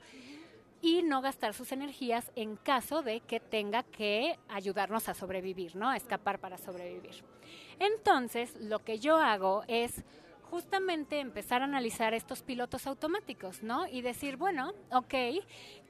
y 0.81 1.03
no 1.03 1.21
gastar 1.21 1.53
sus 1.53 1.71
energías 1.71 2.31
en 2.35 2.55
caso 2.55 3.03
de 3.03 3.19
que 3.19 3.39
tenga 3.39 3.83
que 3.83 4.39
ayudarnos 4.47 5.09
a 5.09 5.13
sobrevivir, 5.13 5.75
¿no? 5.75 5.89
A 5.89 5.97
escapar 5.97 6.39
para 6.39 6.57
sobrevivir. 6.57 7.23
Entonces, 7.77 8.55
lo 8.59 8.79
que 8.79 8.97
yo 8.97 9.17
hago 9.17 9.63
es 9.67 10.03
justamente 10.51 11.21
empezar 11.21 11.61
a 11.61 11.65
analizar 11.65 12.13
estos 12.13 12.43
pilotos 12.43 12.85
automáticos, 12.85 13.63
¿no? 13.63 13.87
Y 13.87 14.01
decir, 14.01 14.35
bueno, 14.35 14.73
ok, 14.91 15.13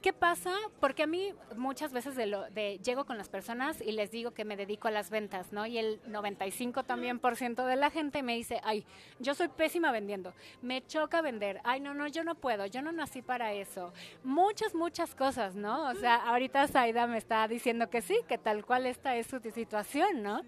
¿qué 0.00 0.12
pasa? 0.12 0.54
Porque 0.78 1.02
a 1.02 1.08
mí 1.08 1.34
muchas 1.56 1.92
veces 1.92 2.14
de 2.14 2.26
lo, 2.26 2.48
de, 2.50 2.78
llego 2.78 3.04
con 3.04 3.18
las 3.18 3.28
personas 3.28 3.80
y 3.80 3.90
les 3.90 4.12
digo 4.12 4.30
que 4.30 4.44
me 4.44 4.56
dedico 4.56 4.86
a 4.86 4.92
las 4.92 5.10
ventas, 5.10 5.52
¿no? 5.52 5.66
Y 5.66 5.78
el 5.78 6.00
95 6.06 6.84
también 6.84 7.18
por 7.18 7.34
ciento 7.34 7.66
de 7.66 7.74
la 7.74 7.90
gente 7.90 8.22
me 8.22 8.36
dice, 8.36 8.60
ay, 8.62 8.86
yo 9.18 9.34
soy 9.34 9.48
pésima 9.48 9.90
vendiendo, 9.90 10.32
me 10.62 10.86
choca 10.86 11.22
vender, 11.22 11.60
ay, 11.64 11.80
no, 11.80 11.92
no, 11.92 12.06
yo 12.06 12.22
no 12.22 12.36
puedo, 12.36 12.64
yo 12.66 12.82
no 12.82 12.92
nací 12.92 13.20
para 13.20 13.52
eso. 13.54 13.92
Muchas, 14.22 14.76
muchas 14.76 15.16
cosas, 15.16 15.56
¿no? 15.56 15.90
O 15.90 15.94
sea, 15.96 16.14
ahorita 16.14 16.68
Zaida 16.68 17.08
me 17.08 17.18
está 17.18 17.48
diciendo 17.48 17.90
que 17.90 18.00
sí, 18.00 18.16
que 18.28 18.38
tal 18.38 18.64
cual 18.64 18.86
esta 18.86 19.16
es 19.16 19.26
su 19.26 19.40
situación, 19.40 20.22
¿no? 20.22 20.42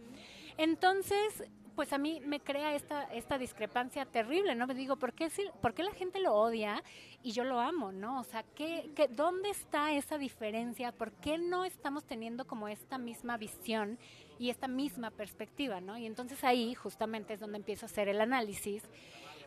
Entonces, 0.56 1.42
pues 1.74 1.92
a 1.92 1.98
mí 1.98 2.20
me 2.24 2.40
crea 2.40 2.74
esta, 2.74 3.04
esta 3.04 3.38
discrepancia 3.38 4.04
terrible, 4.06 4.54
¿no? 4.54 4.66
Me 4.66 4.74
digo, 4.74 4.96
¿por 4.96 5.12
qué, 5.12 5.28
¿por 5.60 5.74
qué 5.74 5.82
la 5.82 5.92
gente 5.92 6.20
lo 6.20 6.34
odia 6.34 6.82
y 7.22 7.32
yo 7.32 7.44
lo 7.44 7.60
amo, 7.60 7.92
¿no? 7.92 8.20
O 8.20 8.24
sea, 8.24 8.44
¿qué, 8.54 8.90
¿dónde 9.10 9.50
está 9.50 9.92
esa 9.92 10.18
diferencia? 10.18 10.92
¿Por 10.92 11.12
qué 11.12 11.38
no 11.38 11.64
estamos 11.64 12.04
teniendo 12.04 12.46
como 12.46 12.68
esta 12.68 12.98
misma 12.98 13.36
visión 13.36 13.98
y 14.38 14.50
esta 14.50 14.68
misma 14.68 15.10
perspectiva, 15.10 15.80
¿no? 15.80 15.96
Y 15.98 16.06
entonces 16.06 16.44
ahí 16.44 16.74
justamente 16.74 17.34
es 17.34 17.40
donde 17.40 17.58
empiezo 17.58 17.86
a 17.86 17.88
hacer 17.88 18.08
el 18.08 18.20
análisis. 18.20 18.82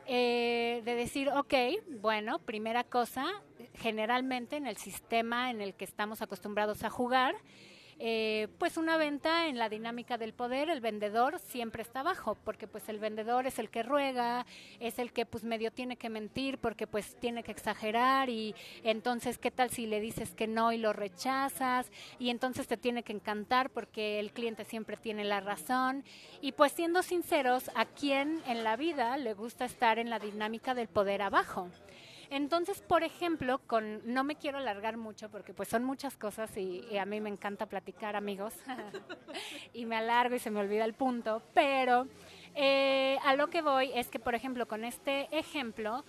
Eh, 0.10 0.82
de 0.86 0.96
decir, 0.96 1.30
ok, 1.30 1.54
bueno, 2.00 2.40
primera 2.40 2.86
cosa, 2.86 3.26
generalmente 3.74 4.56
en 4.56 4.66
el 4.66 4.78
sistema 4.78 5.52
en 5.52 5.60
el 5.60 5.74
que 5.74 5.84
estamos 5.84 6.22
acostumbrados 6.22 6.86
a 6.86 6.90
jugar, 6.90 7.36
eh, 8.00 8.48
pues 8.60 8.78
una 8.78 8.98
venta 8.98 9.48
en 9.48 9.58
la 9.58 9.70
dinámica 9.70 10.18
del 10.18 10.34
poder, 10.34 10.70
el 10.70 10.82
vendedor 10.82 11.40
siempre 11.40 11.82
está 11.82 12.02
abajo, 12.02 12.38
porque 12.44 12.68
pues 12.68 12.90
el 12.90 13.00
vendedor 13.00 13.48
es 13.48 13.58
el 13.58 13.70
que 13.70 13.82
ruega, 13.82 14.46
es 14.80 15.00
el 15.00 15.12
que 15.12 15.26
pues 15.26 15.44
medio 15.44 15.72
tiene 15.72 15.98
que 15.98 16.10
mentir 16.10 16.60
porque 16.60 16.86
pues 16.86 17.16
tiene 17.20 17.44
que 17.44 17.52
exagerar 17.52 18.30
y 18.30 18.54
entonces 18.84 19.38
qué 19.38 19.50
tal 19.50 19.72
si 19.72 19.88
le 19.88 20.00
dices 20.00 20.36
que 20.36 20.48
no 20.48 20.72
y 20.72 20.78
lo 20.78 20.94
rechazas 20.94 21.92
y 22.20 22.30
entonces 22.30 22.68
te 22.68 22.78
tiene 22.78 23.04
que 23.04 23.14
encantar 23.14 23.70
porque 23.72 24.20
el 24.20 24.32
cliente 24.32 24.64
siempre 24.64 24.98
tiene 24.98 25.24
la 25.24 25.40
razón 25.40 26.04
y 26.42 26.52
pues 26.52 26.74
siendo 26.74 27.02
sinceros, 27.02 27.72
¿a 27.76 27.86
quién 27.86 28.42
en 28.48 28.64
la 28.64 28.76
vida 28.76 29.18
le 29.18 29.34
gusta 29.34 29.66
estar 29.66 29.98
en 29.98 30.10
la 30.10 30.20
dinámica 30.20 30.76
del 30.76 30.88
poder 30.88 31.22
abajo? 31.22 31.70
Entonces, 32.30 32.82
por 32.82 33.04
ejemplo, 33.04 33.60
con 33.68 34.02
no 34.12 34.24
me 34.24 34.36
quiero 34.36 34.58
alargar 34.58 34.98
mucho 34.98 35.30
porque 35.30 35.54
pues 35.54 35.70
son 35.70 35.84
muchas 35.84 36.18
cosas 36.18 36.56
y, 36.58 36.98
a 36.98 37.06
mí 37.06 37.22
me 37.22 37.30
encanta 37.30 37.66
platicar, 37.66 38.16
amigos, 38.16 38.54
y 39.74 39.86
me 39.86 39.96
alargo 39.96 40.36
y 40.36 40.40
se 40.40 40.52
me 40.52 40.60
olvida 40.60 40.86
el 40.86 40.94
punto, 40.94 41.42
pero 41.54 42.08
eh, 42.56 43.18
a 43.24 43.36
lo 43.36 43.48
que 43.48 43.62
voy 43.62 43.92
es 43.94 44.10
que, 44.10 44.20
por 44.20 44.36
ejemplo, 44.36 44.68
con 44.68 44.84
este 44.84 45.28
ejemplo, 45.38 46.04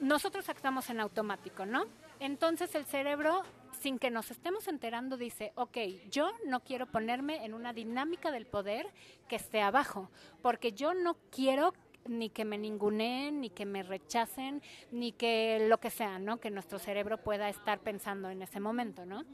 nosotros 0.00 0.48
actuamos 0.48 0.90
en 0.90 1.00
automático, 1.00 1.64
¿no? 1.64 1.84
Entonces 2.20 2.74
el 2.74 2.84
cerebro, 2.84 3.42
sin 3.80 3.98
que 3.98 4.10
nos 4.10 4.30
estemos 4.30 4.68
enterando, 4.68 5.16
dice, 5.16 5.52
ok, 5.56 5.78
yo 6.10 6.30
no 6.46 6.60
quiero 6.60 6.86
ponerme 6.86 7.44
en 7.44 7.54
una 7.54 7.72
dinámica 7.72 8.30
del 8.30 8.46
poder 8.46 8.86
que 9.28 9.36
esté 9.36 9.60
abajo, 9.62 10.10
porque 10.42 10.72
yo 10.72 10.94
no 10.94 11.16
quiero 11.30 11.74
ni 12.06 12.30
que 12.30 12.44
me 12.44 12.58
ninguneen, 12.58 13.40
ni 13.40 13.50
que 13.50 13.66
me 13.66 13.82
rechacen, 13.82 14.62
ni 14.90 15.12
que 15.12 15.66
lo 15.68 15.78
que 15.78 15.90
sea, 15.90 16.18
¿no? 16.18 16.38
Que 16.38 16.50
nuestro 16.50 16.78
cerebro 16.78 17.18
pueda 17.18 17.48
estar 17.48 17.78
pensando 17.80 18.30
en 18.30 18.42
ese 18.42 18.60
momento, 18.60 19.06
¿no? 19.06 19.24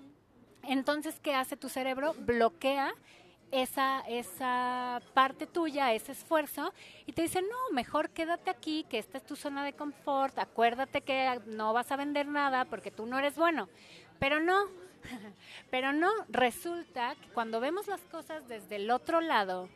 Entonces, 0.62 1.18
¿qué 1.20 1.34
hace 1.34 1.56
tu 1.56 1.68
cerebro? 1.68 2.14
Bloquea 2.18 2.92
esa, 3.50 4.00
esa 4.08 5.00
parte 5.14 5.46
tuya, 5.46 5.92
ese 5.92 6.12
esfuerzo, 6.12 6.72
y 7.06 7.12
te 7.12 7.22
dice, 7.22 7.42
no, 7.42 7.74
mejor 7.74 8.10
quédate 8.10 8.50
aquí, 8.50 8.84
que 8.88 8.98
esta 8.98 9.18
es 9.18 9.24
tu 9.24 9.36
zona 9.36 9.64
de 9.64 9.72
confort, 9.72 10.38
acuérdate 10.38 11.00
que 11.00 11.40
no 11.46 11.72
vas 11.72 11.90
a 11.90 11.96
vender 11.96 12.26
nada 12.26 12.64
porque 12.64 12.90
tú 12.90 13.06
no 13.06 13.18
eres 13.18 13.36
bueno. 13.36 13.68
Pero 14.18 14.40
no, 14.40 14.66
pero 15.70 15.92
no, 15.92 16.10
resulta 16.28 17.14
que 17.16 17.28
cuando 17.28 17.60
vemos 17.60 17.88
las 17.88 18.00
cosas 18.02 18.46
desde 18.48 18.76
el 18.76 18.90
otro 18.90 19.20
lado, 19.20 19.68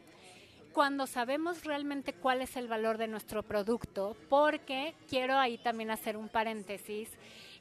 cuando 0.75 1.07
sabemos 1.07 1.65
realmente 1.65 2.13
cuál 2.13 2.43
es 2.43 2.57
el 2.57 2.67
valor 2.67 2.99
de 2.99 3.07
nuestro 3.07 3.45
producto, 3.45 4.17
porque 4.29 4.95
quiero 5.09 5.39
ahí 5.39 5.57
también 5.57 5.91
hacer 5.91 6.17
un 6.17 6.29
paréntesis 6.29 7.09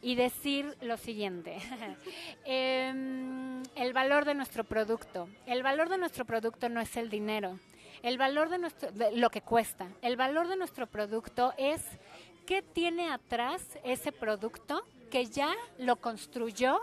y 0.01 0.15
decir 0.15 0.75
lo 0.82 0.98
siguiente. 0.98 1.58
Em, 2.43 3.63
el 3.75 3.93
valor 3.93 4.25
de 4.25 4.34
nuestro 4.34 4.63
producto. 4.65 5.29
El 5.46 5.63
valor 5.63 5.88
de 5.88 5.98
nuestro 5.98 6.25
producto 6.25 6.67
no 6.67 6.82
es 6.82 6.98
el 6.98 7.10
dinero. 7.10 7.60
El 8.01 8.17
valor 8.17 8.50
de 8.50 8.58
nuestro, 8.58 8.89
lo 9.13 9.29
que 9.29 9.41
cuesta. 9.41 9.88
El 10.01 10.17
valor 10.17 10.48
de 10.50 10.58
nuestro 10.58 10.88
producto 10.88 11.53
es 11.58 11.82
qué 12.46 12.62
tiene 12.62 13.10
atrás 13.10 13.63
ese 13.86 14.12
producto 14.12 14.84
que 15.10 15.27
ya 15.27 15.53
lo 15.77 15.96
construyó 15.98 16.82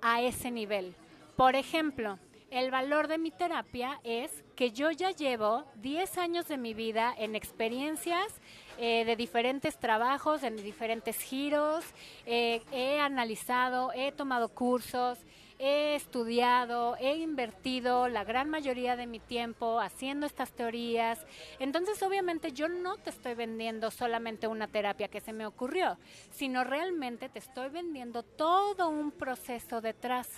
a 0.00 0.22
ese 0.22 0.50
nivel. 0.50 0.94
Por 1.36 1.56
ejemplo, 1.56 2.18
el 2.50 2.70
valor 2.70 3.08
de 3.08 3.18
mi 3.18 3.32
terapia 3.32 4.00
es 4.04 4.44
que 4.56 4.72
yo 4.72 4.90
ya 4.90 5.10
llevo 5.10 5.64
10 5.82 6.18
años 6.18 6.48
de 6.48 6.56
mi 6.56 6.72
vida 6.72 7.14
en 7.16 7.36
experiencias 7.36 8.26
eh, 8.78 9.04
de 9.04 9.14
diferentes 9.14 9.78
trabajos, 9.78 10.42
en 10.42 10.56
diferentes 10.56 11.18
giros, 11.18 11.84
eh, 12.24 12.62
he 12.72 12.98
analizado, 12.98 13.92
he 13.94 14.12
tomado 14.12 14.48
cursos, 14.48 15.18
he 15.58 15.94
estudiado, 15.94 16.96
he 16.98 17.16
invertido 17.16 18.08
la 18.08 18.24
gran 18.24 18.50
mayoría 18.50 18.96
de 18.96 19.06
mi 19.06 19.20
tiempo 19.20 19.80
haciendo 19.80 20.26
estas 20.26 20.52
teorías. 20.52 21.24
Entonces, 21.58 22.02
obviamente, 22.02 22.52
yo 22.52 22.68
no 22.68 22.96
te 22.96 23.10
estoy 23.10 23.34
vendiendo 23.34 23.90
solamente 23.90 24.46
una 24.46 24.68
terapia 24.68 25.08
que 25.08 25.20
se 25.20 25.32
me 25.32 25.46
ocurrió, 25.46 25.98
sino 26.30 26.64
realmente 26.64 27.28
te 27.28 27.38
estoy 27.38 27.68
vendiendo 27.70 28.22
todo 28.22 28.88
un 28.88 29.12
proceso 29.12 29.80
detrás 29.80 30.28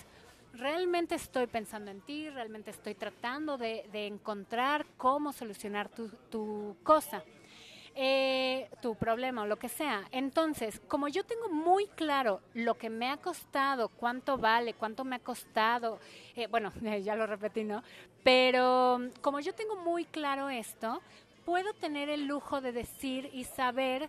realmente 0.53 1.15
estoy 1.15 1.47
pensando 1.47 1.91
en 1.91 2.01
ti, 2.01 2.29
realmente 2.29 2.71
estoy 2.71 2.95
tratando 2.95 3.57
de, 3.57 3.85
encontrar 3.93 4.85
cómo 4.97 5.33
solucionar 5.33 5.89
tu, 5.89 6.75
cosa. 6.83 7.23
Eh, 8.01 8.69
tu 8.81 8.95
problema 8.95 9.41
o 9.41 9.45
lo 9.45 9.57
que 9.57 9.67
sea. 9.67 10.07
Entonces, 10.11 10.79
como 10.87 11.09
yo 11.09 11.25
tengo 11.25 11.49
muy 11.49 11.87
claro 11.87 12.39
lo 12.53 12.75
que 12.75 12.89
me 12.89 13.09
ha 13.09 13.17
costado, 13.17 13.89
cuánto 13.89 14.37
vale, 14.37 14.73
cuánto 14.73 15.03
me 15.03 15.17
ha 15.17 15.19
costado, 15.19 15.99
eh, 16.35 16.47
bueno, 16.47 16.71
ya 17.03 17.15
lo 17.15 17.27
repetí, 17.27 17.63
¿no? 17.65 17.83
Pero 18.23 19.01
como 19.21 19.41
yo 19.41 19.53
tengo 19.53 19.75
muy 19.75 20.05
claro 20.05 20.49
esto, 20.49 21.01
puedo 21.43 21.73
tener 21.73 22.09
el 22.09 22.25
lujo 22.25 22.61
de 22.61 22.71
decir 22.71 23.29
y 23.33 23.43
saber 23.43 24.07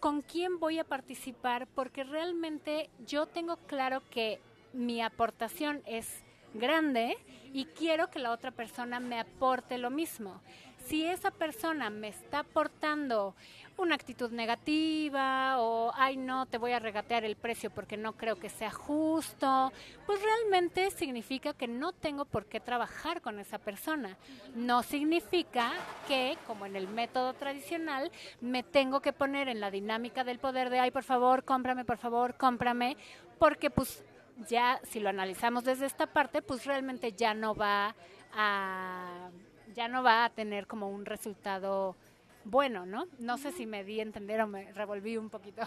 con 0.00 0.22
quién 0.22 0.58
voy 0.58 0.78
a 0.78 0.84
participar 0.84 1.68
porque 1.68 2.04
realmente 2.04 2.88
yo 3.06 3.26
tengo 3.26 3.58
claro 3.66 4.02
que 4.10 4.40
mi 4.72 5.02
aportación 5.02 5.82
es 5.86 6.22
grande 6.54 7.16
y 7.52 7.66
quiero 7.66 8.10
que 8.10 8.18
la 8.18 8.32
otra 8.32 8.50
persona 8.50 9.00
me 9.00 9.20
aporte 9.20 9.78
lo 9.78 9.90
mismo. 9.90 10.40
Si 10.86 11.04
esa 11.04 11.30
persona 11.30 11.90
me 11.90 12.08
está 12.08 12.40
aportando 12.40 13.34
una 13.76 13.94
actitud 13.94 14.30
negativa 14.30 15.60
o, 15.60 15.92
ay 15.94 16.16
no, 16.16 16.46
te 16.46 16.58
voy 16.58 16.72
a 16.72 16.78
regatear 16.78 17.24
el 17.24 17.36
precio 17.36 17.70
porque 17.70 17.96
no 17.96 18.14
creo 18.14 18.36
que 18.36 18.48
sea 18.48 18.70
justo, 18.70 19.72
pues 20.06 20.20
realmente 20.22 20.90
significa 20.90 21.52
que 21.52 21.68
no 21.68 21.92
tengo 21.92 22.24
por 22.24 22.46
qué 22.46 22.60
trabajar 22.60 23.20
con 23.20 23.38
esa 23.38 23.58
persona. 23.58 24.16
No 24.54 24.82
significa 24.82 25.72
que, 26.08 26.36
como 26.46 26.66
en 26.66 26.76
el 26.76 26.88
método 26.88 27.34
tradicional, 27.34 28.10
me 28.40 28.62
tengo 28.62 29.00
que 29.00 29.12
poner 29.12 29.48
en 29.48 29.60
la 29.60 29.70
dinámica 29.70 30.24
del 30.24 30.38
poder 30.38 30.70
de, 30.70 30.80
ay, 30.80 30.90
por 30.90 31.04
favor, 31.04 31.44
cómprame, 31.44 31.84
por 31.84 31.98
favor, 31.98 32.34
cómprame, 32.36 32.96
porque 33.38 33.70
pues 33.70 34.02
ya 34.48 34.80
si 34.84 35.00
lo 35.00 35.08
analizamos 35.08 35.64
desde 35.64 35.86
esta 35.86 36.06
parte, 36.06 36.42
pues 36.42 36.64
realmente 36.64 37.12
ya 37.12 37.34
no 37.34 37.54
va 37.54 37.94
a 38.32 39.30
ya 39.74 39.88
no 39.88 40.02
va 40.02 40.24
a 40.24 40.30
tener 40.30 40.66
como 40.66 40.88
un 40.88 41.06
resultado 41.06 41.96
bueno, 42.44 42.86
¿no? 42.86 43.06
No 43.18 43.38
sé 43.38 43.52
si 43.52 43.66
me 43.66 43.84
di 43.84 44.00
a 44.00 44.02
entender 44.02 44.40
o 44.40 44.46
me 44.46 44.72
revolví 44.72 45.16
un 45.16 45.30
poquito. 45.30 45.62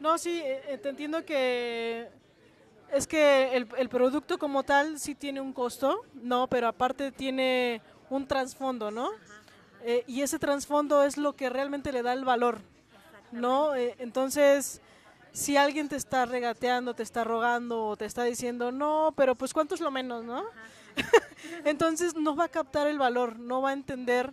No, 0.00 0.18
sí, 0.18 0.40
eh, 0.40 0.62
eh, 0.68 0.78
te 0.78 0.88
entiendo 0.88 1.24
que 1.24 2.08
es 2.92 3.06
que 3.06 3.56
el, 3.56 3.68
el, 3.78 3.88
producto 3.88 4.38
como 4.38 4.64
tal 4.64 4.98
sí 4.98 5.14
tiene 5.14 5.40
un 5.40 5.52
costo, 5.52 6.02
no, 6.14 6.48
pero 6.48 6.66
aparte 6.66 7.12
tiene 7.12 7.80
un 8.10 8.26
trasfondo, 8.26 8.90
¿no? 8.90 9.10
Eh, 9.84 10.04
y 10.08 10.22
ese 10.22 10.38
trasfondo 10.38 11.04
es 11.04 11.16
lo 11.16 11.34
que 11.34 11.48
realmente 11.50 11.92
le 11.92 12.02
da 12.02 12.12
el 12.12 12.24
valor, 12.24 12.60
¿no? 13.30 13.74
entonces, 13.74 14.82
si 15.32 15.56
alguien 15.56 15.88
te 15.88 15.96
está 15.96 16.26
regateando, 16.26 16.94
te 16.94 17.02
está 17.02 17.24
rogando 17.24 17.86
o 17.86 17.96
te 17.96 18.04
está 18.04 18.24
diciendo, 18.24 18.70
no, 18.70 19.12
pero 19.16 19.34
pues 19.34 19.52
cuánto 19.52 19.74
es 19.74 19.80
lo 19.80 19.90
menos, 19.90 20.24
¿no? 20.24 20.44
Entonces 21.64 22.14
no 22.14 22.36
va 22.36 22.44
a 22.44 22.48
captar 22.48 22.86
el 22.86 22.98
valor, 22.98 23.38
no 23.38 23.62
va 23.62 23.70
a 23.70 23.72
entender, 23.72 24.32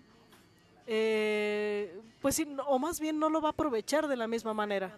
eh, 0.87 1.99
pues 2.21 2.35
sí, 2.35 2.47
o 2.67 2.79
más 2.79 2.99
bien 2.99 3.17
no 3.17 3.29
lo 3.29 3.41
va 3.41 3.49
a 3.49 3.51
aprovechar 3.51 4.07
de 4.07 4.17
la 4.17 4.27
misma 4.27 4.53
manera. 4.53 4.95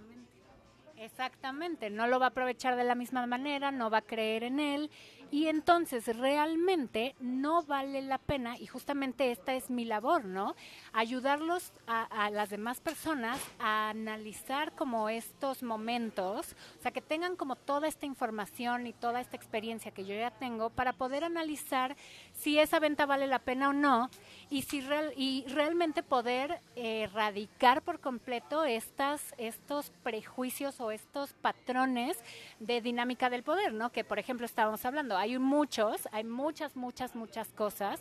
Exactamente, 0.98 1.89
no 1.89 2.08
lo 2.08 2.20
va 2.20 2.27
a 2.27 2.29
aprovechar 2.29 2.75
de 2.75 2.84
la 2.84 2.96
misma 2.96 3.25
manera, 3.25 3.72
no 3.72 3.89
va 3.89 4.00
a 4.00 4.01
creer 4.01 4.43
en 4.43 4.60
él 4.60 4.91
y 5.31 5.47
entonces 5.47 6.05
realmente 6.17 7.15
no 7.21 7.63
vale 7.63 8.01
la 8.01 8.17
pena 8.17 8.57
y 8.57 8.67
justamente 8.67 9.31
esta 9.31 9.53
es 9.55 9.69
mi 9.69 9.85
labor, 9.85 10.25
¿no? 10.25 10.55
Ayudarlos 10.91 11.71
a, 11.88 12.29
las 12.31 12.50
demás 12.50 12.81
personas 12.81 13.39
a 13.57 13.89
analizar 13.89 14.73
como 14.75 15.07
estos 15.07 15.63
momentos, 15.63 16.55
o 16.77 16.81
sea, 16.81 16.91
que 16.91 17.01
tengan 17.01 17.38
como 17.38 17.55
toda 17.55 17.88
esta 17.88 18.05
información 18.05 18.88
y 18.88 18.93
toda 18.93 19.21
esta 19.21 19.38
experiencia 19.38 19.91
que 19.91 20.05
yo 20.05 20.13
ya 20.13 20.31
tengo 20.31 20.69
para 20.69 20.93
poder 20.93 21.23
analizar 21.23 21.95
si 22.33 22.59
esa 22.59 22.79
venta 22.79 23.05
vale 23.05 23.27
la 23.27 23.39
pena 23.39 23.69
o 23.69 23.73
no 23.73 24.09
y 24.50 24.63
si 24.63 24.81
real, 24.81 25.13
y 25.15 25.45
realmente 25.47 26.03
poder 26.03 26.59
erradicar 26.75 27.81
por 27.83 28.01
completo 28.01 28.65
estas 28.65 29.33
estos 29.38 29.91
prejuicios 30.03 30.81
o 30.81 30.91
estos 30.91 31.31
patrones 31.33 32.17
de 32.59 32.81
dinámica 32.81 33.29
del 33.29 33.43
poder, 33.43 33.73
¿no? 33.73 33.91
Que 33.91 34.03
por 34.03 34.19
ejemplo 34.19 34.45
estábamos 34.45 34.83
hablando, 34.83 35.20
hay 35.21 35.37
muchos, 35.37 36.07
hay 36.11 36.23
muchas, 36.23 36.75
muchas, 36.75 37.15
muchas 37.15 37.47
cosas. 37.49 37.99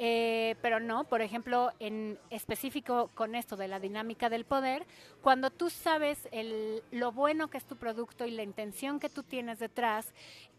Eh, 0.00 0.54
pero 0.62 0.78
no, 0.78 1.04
por 1.04 1.22
ejemplo, 1.22 1.72
en 1.80 2.18
específico 2.30 3.10
con 3.14 3.34
esto 3.34 3.56
de 3.56 3.66
la 3.66 3.80
dinámica 3.80 4.28
del 4.28 4.44
poder, 4.44 4.86
cuando 5.22 5.50
tú 5.50 5.70
sabes 5.70 6.28
el, 6.30 6.84
lo 6.92 7.10
bueno 7.10 7.48
que 7.48 7.58
es 7.58 7.64
tu 7.64 7.74
producto 7.74 8.24
y 8.24 8.30
la 8.30 8.44
intención 8.44 9.00
que 9.00 9.08
tú 9.08 9.24
tienes 9.24 9.58
detrás, 9.58 10.12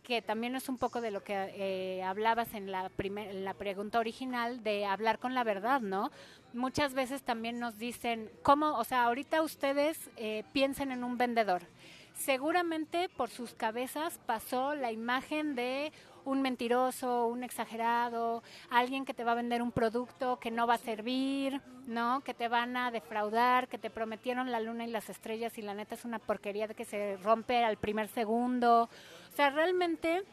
que 0.04 0.22
también 0.22 0.56
es 0.56 0.68
un 0.68 0.78
poco 0.78 1.00
de 1.00 1.12
lo 1.12 1.24
que 1.24 1.34
eh, 1.56 2.04
hablabas 2.04 2.54
en 2.54 2.70
la, 2.70 2.90
primer, 2.90 3.34
la 3.34 3.54
pregunta 3.54 4.00
original, 4.00 4.62
de 4.62 4.86
hablar 4.86 5.20
con 5.20 5.34
la 5.34 5.46
verdad, 5.46 5.80
¿no? 5.80 6.12
Muchas 6.54 6.94
veces 6.94 7.22
también 7.22 7.60
nos 7.60 7.78
dicen, 7.78 8.30
¿cómo? 8.44 8.78
O 8.78 8.84
sea, 8.84 9.04
ahorita 9.04 9.42
ustedes 9.42 10.10
eh, 10.18 10.44
piensen 10.52 10.92
en 10.92 11.06
un 11.06 11.18
vendedor 11.18 11.62
seguramente 12.20 13.10
por 13.10 13.30
sus 13.30 13.54
cabezas 13.54 14.20
pasó 14.26 14.76
la 14.76 14.92
imagen 14.92 15.56
de 15.56 15.92
un 16.26 16.42
mentiroso, 16.42 17.28
un 17.28 17.44
exagerado, 17.44 18.44
alguien 18.70 19.06
que 19.06 19.14
te 19.14 19.24
va 19.24 19.32
a 19.32 19.36
vender 19.36 19.62
un 19.62 19.72
producto 19.72 20.38
que 20.38 20.52
no 20.52 20.68
va 20.68 20.76
a 20.76 20.78
servir, 20.78 21.62
¿no? 21.88 22.22
Que 22.22 22.34
te 22.34 22.48
van 22.48 22.76
a 22.78 22.92
defraudar, 22.92 23.68
que 23.68 23.78
te 23.78 23.90
prometieron 23.90 24.52
la 24.52 24.60
luna 24.60 24.86
y 24.86 24.92
las 24.92 25.10
estrellas 25.10 25.58
y 25.58 25.62
la 25.62 25.74
neta 25.74 25.96
es 25.96 26.06
una 26.06 26.20
porquería 26.20 26.68
de 26.68 26.76
que 26.76 26.86
se 26.86 27.18
rompe 27.18 27.64
al 27.64 27.78
primer 27.78 28.10
segundo. 28.10 28.90
O 29.32 29.36
sea, 29.36 29.50
realmente 29.50 30.24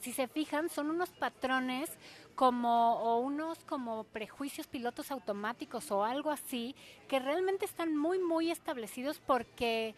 si 0.00 0.12
se 0.12 0.26
fijan, 0.26 0.70
son 0.70 0.90
unos 0.90 1.10
patrones 1.10 1.90
como 2.34 2.94
o 2.94 3.20
unos 3.20 3.62
como 3.64 4.04
prejuicios 4.04 4.66
pilotos 4.66 5.10
automáticos 5.10 5.90
o 5.92 6.02
algo 6.02 6.30
así 6.30 6.74
que 7.06 7.18
realmente 7.20 7.66
están 7.66 7.94
muy 7.94 8.18
muy 8.18 8.50
establecidos 8.50 9.20
porque 9.24 9.94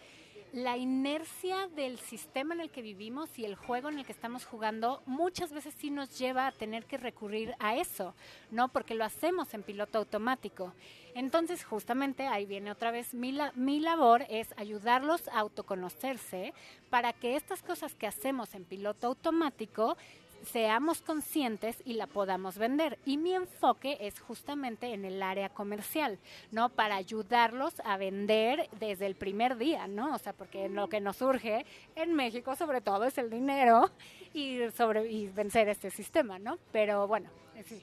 la 0.55 0.77
inercia 0.77 1.67
del 1.75 1.99
sistema 1.99 2.55
en 2.55 2.61
el 2.61 2.71
que 2.71 2.81
vivimos 2.81 3.41
y 3.41 3.45
el 3.45 3.57
juego 3.57 3.89
en 3.89 3.99
el 3.99 4.07
que 4.07 4.13
estamos 4.13 4.45
jugando 4.45 5.03
muchas 5.05 5.53
veces 5.53 5.75
sí 5.77 5.91
nos 5.91 6.17
lleva 6.17 6.47
a 6.47 6.53
tener 6.53 6.85
que 6.85 6.97
recurrir 6.97 7.57
a 7.59 7.75
eso, 7.75 8.15
¿no? 8.53 8.69
Porque 8.69 8.95
lo 8.95 9.05
hacemos 9.05 9.53
en 9.53 9.65
piloto 9.65 9.99
automático. 9.99 10.73
Entonces, 11.17 11.65
justamente 11.65 12.29
ahí 12.29 12.47
viene 12.47 12.71
otra 12.71 12.93
vez 12.93 13.15
mi, 13.15 13.37
mi 13.57 13.81
labor 13.81 14.27
es 14.31 14.55
ayudarlos 14.57 15.27
a 15.27 15.41
autoconocerse 15.41 16.55
para 16.89 17.13
que 17.13 17.35
estas 17.35 17.61
cosas 17.65 17.97
que 17.97 18.07
hacemos 18.07 18.55
en 18.55 18.65
piloto 18.65 19.09
automático 19.09 19.97
seamos 20.45 21.01
conscientes 21.03 21.77
y 21.85 21.95
la 21.95 22.07
podamos 22.07 22.59
vender. 22.59 22.99
Y 23.05 23.17
mi 23.17 23.35
enfoque 23.35 23.99
es 24.01 24.21
justamente 24.21 24.93
en 24.93 25.05
el 25.05 25.23
área 25.23 25.49
comercial, 25.49 26.19
¿no? 26.51 26.69
Para 26.69 26.97
ayudarlos 26.97 27.75
a 27.85 27.97
vender 27.97 28.69
desde 28.79 29.07
el 29.07 29.15
primer 29.15 29.57
día, 29.57 29.87
¿no? 29.87 30.15
O 30.15 30.19
sea, 30.19 30.33
porque 30.33 30.69
lo 30.69 30.89
que 30.89 31.01
nos 31.01 31.17
surge 31.17 31.67
en 31.97 32.15
México 32.15 32.57
sobre 32.57 32.81
todo 32.81 33.05
es 33.05 33.19
el 33.19 33.31
dinero 33.31 33.91
y, 34.33 34.59
sobre, 34.77 35.11
y 35.11 35.29
vencer 35.29 35.69
este 35.69 35.91
sistema, 35.91 36.39
¿no? 36.39 36.59
Pero 36.73 37.07
bueno, 37.07 37.29
sí. 37.67 37.83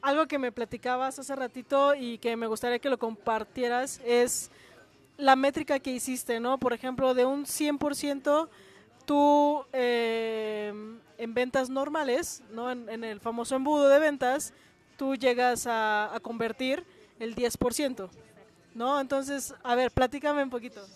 Algo 0.00 0.26
que 0.26 0.38
me 0.38 0.52
platicabas 0.52 1.18
hace 1.18 1.34
ratito 1.34 1.94
y 1.94 2.18
que 2.18 2.36
me 2.36 2.46
gustaría 2.46 2.78
que 2.78 2.88
lo 2.88 2.98
compartieras 2.98 4.00
es 4.04 4.50
la 5.16 5.34
métrica 5.34 5.80
que 5.80 5.90
hiciste, 5.90 6.38
¿no? 6.38 6.58
Por 6.58 6.72
ejemplo, 6.72 7.12
de 7.12 7.24
un 7.24 7.44
100%, 7.44 8.48
tú 9.08 9.64
eh, 9.72 10.70
en 11.16 11.34
ventas 11.34 11.70
normales, 11.70 12.42
¿no? 12.50 12.70
En, 12.70 13.02
el 13.02 13.20
famoso 13.20 13.56
embudo 13.56 13.88
de 13.88 13.98
ventas, 13.98 14.52
tú 14.98 15.16
llegas 15.16 15.66
a, 15.66 16.16
convertir 16.22 16.84
el 17.18 17.34
10%, 17.34 18.10
¿no? 18.74 19.00
Entonces, 19.00 19.54
a 19.64 19.74
ver, 19.74 19.90
platícame 19.90 20.42
un 20.42 20.50
poquito. 20.50 20.86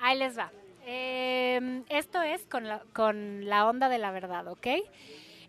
Ahí 0.00 0.18
les 0.18 0.36
va. 0.36 0.50
Em, 0.84 1.84
esto 1.88 2.20
es 2.20 2.44
con 2.46 2.66
la, 2.66 2.82
con 2.92 3.48
la 3.48 3.66
onda 3.66 3.88
de 3.88 3.98
la 3.98 4.10
verdad, 4.10 4.48
¿ok? 4.48 4.66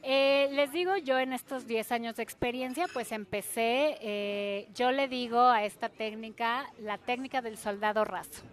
Eh, 0.06 0.50
les 0.52 0.70
digo, 0.74 0.98
yo 0.98 1.18
en 1.18 1.32
estos 1.32 1.66
10 1.66 1.94
años 1.94 2.18
de 2.18 2.24
experiencia, 2.24 2.88
pues 2.92 3.14
empecé, 3.14 3.98
eh, 4.02 4.68
yo 4.76 4.92
le 4.92 5.08
digo 5.08 5.40
a 5.40 5.64
esta 5.64 5.88
técnica, 5.88 6.70
la 6.78 6.98
técnica 6.98 7.42
del 7.42 7.58
soldado 7.58 8.04
raso. 8.04 8.44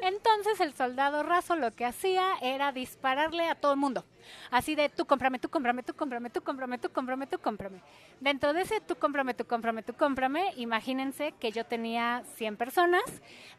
Entonces 0.00 0.60
el 0.60 0.72
soldado 0.72 1.22
raso 1.22 1.56
lo 1.56 1.72
que 1.72 1.84
hacía 1.84 2.32
era 2.40 2.72
dispararle 2.72 3.48
a 3.48 3.54
todo 3.54 3.72
el 3.72 3.78
mundo. 3.78 4.04
Así 4.50 4.74
de 4.74 4.88
tú 4.88 5.06
cómprame, 5.06 5.38
tú 5.38 5.48
cómprame, 5.48 5.82
tú 5.82 5.94
cómprame, 5.94 6.30
tú 6.30 6.42
cómprame, 6.42 6.78
tú 6.78 6.90
cómprame, 6.90 7.26
tú 7.26 7.38
cómprame. 7.38 7.80
Dentro 8.20 8.52
de 8.52 8.62
ese 8.62 8.80
tú 8.80 8.96
cómprame, 8.96 9.34
tú 9.34 9.46
cómprame, 9.46 9.82
tú 9.82 9.94
cómprame, 9.94 10.52
imagínense 10.56 11.32
que 11.40 11.52
yo 11.52 11.64
tenía 11.64 12.22
100 12.36 12.56
personas. 12.56 13.02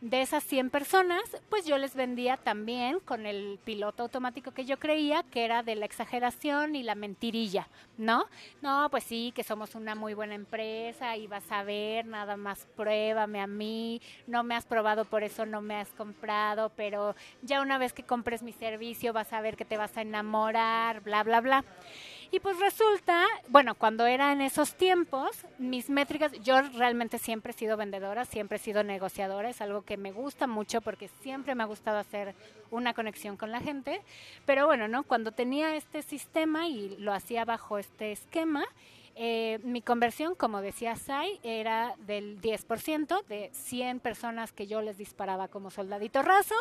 De 0.02 0.22
esas 0.22 0.44
100 0.44 0.70
personas, 0.70 1.22
pues 1.50 1.66
yo 1.66 1.78
les 1.78 1.96
vendía 1.96 2.38
también 2.38 3.00
con 3.00 3.26
el 3.26 3.60
piloto 3.64 4.04
automático 4.04 4.52
que 4.52 4.66
yo 4.66 4.80
creía 4.80 5.24
que 5.24 5.46
era 5.46 5.64
de 5.64 5.76
la 5.76 5.86
exageración 5.86 6.76
y 6.76 6.84
la 6.84 6.96
mentirilla, 6.96 7.68
¿no? 7.98 8.26
No, 8.62 8.90
pues 8.90 9.04
sí, 9.04 9.32
que 9.36 9.44
somos 9.44 9.76
una 9.76 9.96
muy 9.96 10.14
buena 10.14 10.36
empresa 10.36 11.16
y 11.18 11.28
vas 11.28 11.52
a 11.52 11.64
ver, 11.64 12.06
nada 12.06 12.38
más 12.38 12.68
pruébame 12.76 13.42
a 13.42 13.48
mí, 13.48 14.02
no 14.28 14.44
me 14.44 14.56
has 14.56 14.66
probado, 14.66 15.06
por 15.06 15.24
eso 15.24 15.46
no 15.46 15.62
me 15.62 15.76
has 15.76 15.90
comprado, 15.90 16.72
pero 16.76 17.16
ya 17.42 17.62
una 17.62 17.78
vez 17.78 17.94
que 17.94 18.04
compres 18.04 18.44
mi 18.44 18.54
servicio 18.54 19.14
vas 19.14 19.34
a 19.34 19.42
ver 19.42 19.56
que 19.56 19.66
te 19.66 19.78
vas 19.78 19.96
a 19.98 20.02
enamorar 20.02 20.55
bla, 21.04 21.24
bla, 21.24 21.42
bla. 21.42 21.66
Y 22.32 22.40
pues 22.40 22.60
resulta, 22.60 23.26
bueno, 23.48 23.76
cuando 23.76 24.06
era 24.06 24.34
en 24.34 24.42
esos 24.42 24.76
tiempos, 24.76 25.46
mis 25.58 25.90
métricas, 25.90 26.32
yo 26.44 26.62
realmente 26.62 27.18
siempre 27.18 27.52
he 27.52 27.54
sido 27.54 27.78
vendedora, 27.78 28.26
siempre 28.26 28.58
he 28.58 28.60
sido 28.60 28.84
negociadora, 28.84 29.50
es 29.50 29.62
algo 29.62 29.84
que 29.84 29.96
me 29.96 30.12
gusta 30.12 30.48
mucho 30.48 30.82
porque 30.82 31.08
siempre 31.22 31.56
me 31.56 31.64
ha 31.64 31.68
gustado 31.68 31.98
hacer 31.98 32.36
una 32.72 32.94
conexión 32.94 33.38
con 33.38 33.52
la 33.52 33.62
gente, 33.62 34.02
pero 34.46 34.66
bueno, 34.66 34.88
¿no? 34.88 35.04
Cuando 35.04 35.32
tenía 35.32 35.76
este 35.76 36.02
sistema 36.02 36.68
y 36.68 36.98
lo 36.98 37.14
hacía 37.14 37.46
bajo 37.46 37.78
este 37.78 38.12
esquema, 38.12 38.66
eh, 39.18 39.60
mi 39.64 39.82
conversión, 39.82 40.36
como 40.36 40.60
decía 40.62 40.98
Sai, 40.98 41.40
era 41.42 41.96
del 42.06 42.42
10%, 42.42 43.26
de 43.28 43.50
100 43.54 44.02
personas 44.02 44.52
que 44.52 44.68
yo 44.68 44.82
les 44.82 44.98
disparaba 44.98 45.48
como 45.48 45.72
soldadito 45.72 46.22
raso, 46.22 46.56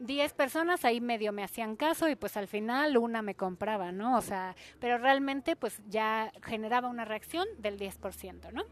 10 0.00 0.32
personas 0.32 0.84
ahí 0.84 1.00
medio 1.00 1.32
me 1.32 1.44
hacían 1.44 1.76
caso 1.76 2.08
y 2.08 2.16
pues 2.16 2.36
al 2.36 2.48
final 2.48 2.96
una 2.96 3.22
me 3.22 3.36
compraba, 3.36 3.92
¿no? 3.92 4.18
O 4.18 4.20
sea, 4.20 4.56
pero 4.80 4.98
realmente 4.98 5.54
pues 5.54 5.80
ya 5.88 6.32
generaba 6.42 6.88
una 6.88 7.04
reacción 7.04 7.46
del 7.58 7.78
10%, 7.78 8.52
¿no? 8.52 8.64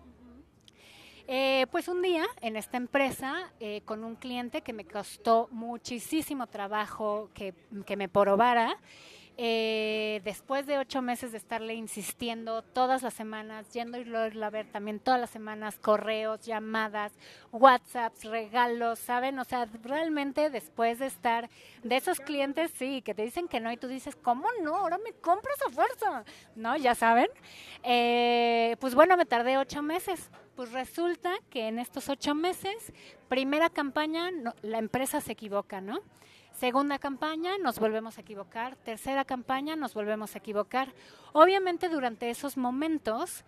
Eh, 1.29 1.69
pues 1.71 1.87
un 1.87 2.03
día 2.03 2.27
en 2.41 2.57
esta 2.57 2.77
empresa 2.77 3.53
eh, 3.61 3.83
con 3.85 4.03
un 4.03 4.17
cliente 4.17 4.63
que 4.63 4.73
me 4.73 4.85
costó 4.85 5.47
muchísimo 5.53 6.49
trabajo 6.49 7.31
que, 7.35 7.55
que 7.87 7.97
me 7.97 8.09
probara, 8.09 8.77
eh, 9.43 10.21
después 10.23 10.67
de 10.67 10.77
ocho 10.77 11.01
meses 11.01 11.33
de 11.33 11.39
estarle 11.39 11.73
insistiendo 11.73 12.61
todas 12.61 13.03
las 13.03 13.15
semanas, 13.15 13.73
yendo 13.73 13.97
y 13.97 14.05
a 14.43 14.51
ver 14.51 14.71
también 14.71 15.01
todas 15.01 15.19
las 15.19 15.31
semanas, 15.31 15.79
correos, 15.79 16.45
llamadas, 16.45 17.11
WhatsApps, 17.51 18.25
regalos, 18.25 18.99
¿saben? 18.99 19.39
O 19.39 19.45
sea, 19.45 19.67
realmente 19.83 20.51
después 20.51 20.99
de 20.99 21.07
estar, 21.07 21.49
de 21.83 21.97
esos 21.97 22.21
clientes, 22.21 22.71
sí, 22.77 23.01
que 23.01 23.15
te 23.15 23.23
dicen 23.23 23.49
que 23.49 23.61
no 23.61 23.73
y 23.73 23.79
tú 23.79 23.89
dices, 23.89 24.15
¿cómo 24.15 24.47
no? 24.63 24.77
Ahora 24.77 24.99
me 24.99 25.15
compras 25.15 25.57
a 25.67 25.71
fuerza, 25.71 26.23
¿no? 26.55 26.77
Ya 26.77 26.95
saben. 26.95 27.29
Eh, 27.83 28.77
pues 28.79 28.95
bueno, 28.95 29.17
me 29.17 29.25
tardé 29.25 29.57
ocho 29.57 29.81
meses. 29.81 30.31
Pues 30.57 30.73
resulta 30.73 31.33
que 31.49 31.69
en 31.69 31.79
estos 31.79 32.09
ocho 32.09 32.35
meses, 32.35 32.93
primera 33.29 33.71
campaña, 33.71 34.31
la 34.63 34.79
empresa 34.79 35.21
se 35.21 35.33
equivoca, 35.33 35.81
¿no? 35.81 36.01
Segunda 36.53 36.99
campaña, 36.99 37.57
nos 37.59 37.79
volvemos 37.79 38.19
a 38.19 38.21
equivocar. 38.21 38.77
Tercera 38.77 39.25
campaña, 39.25 39.77
nos 39.77 39.95
volvemos 39.95 40.35
a 40.35 40.39
equivocar. 40.39 40.93
Obviamente 41.33 41.89
durante 41.89 42.29
esos 42.29 42.57
momentos 42.57 43.45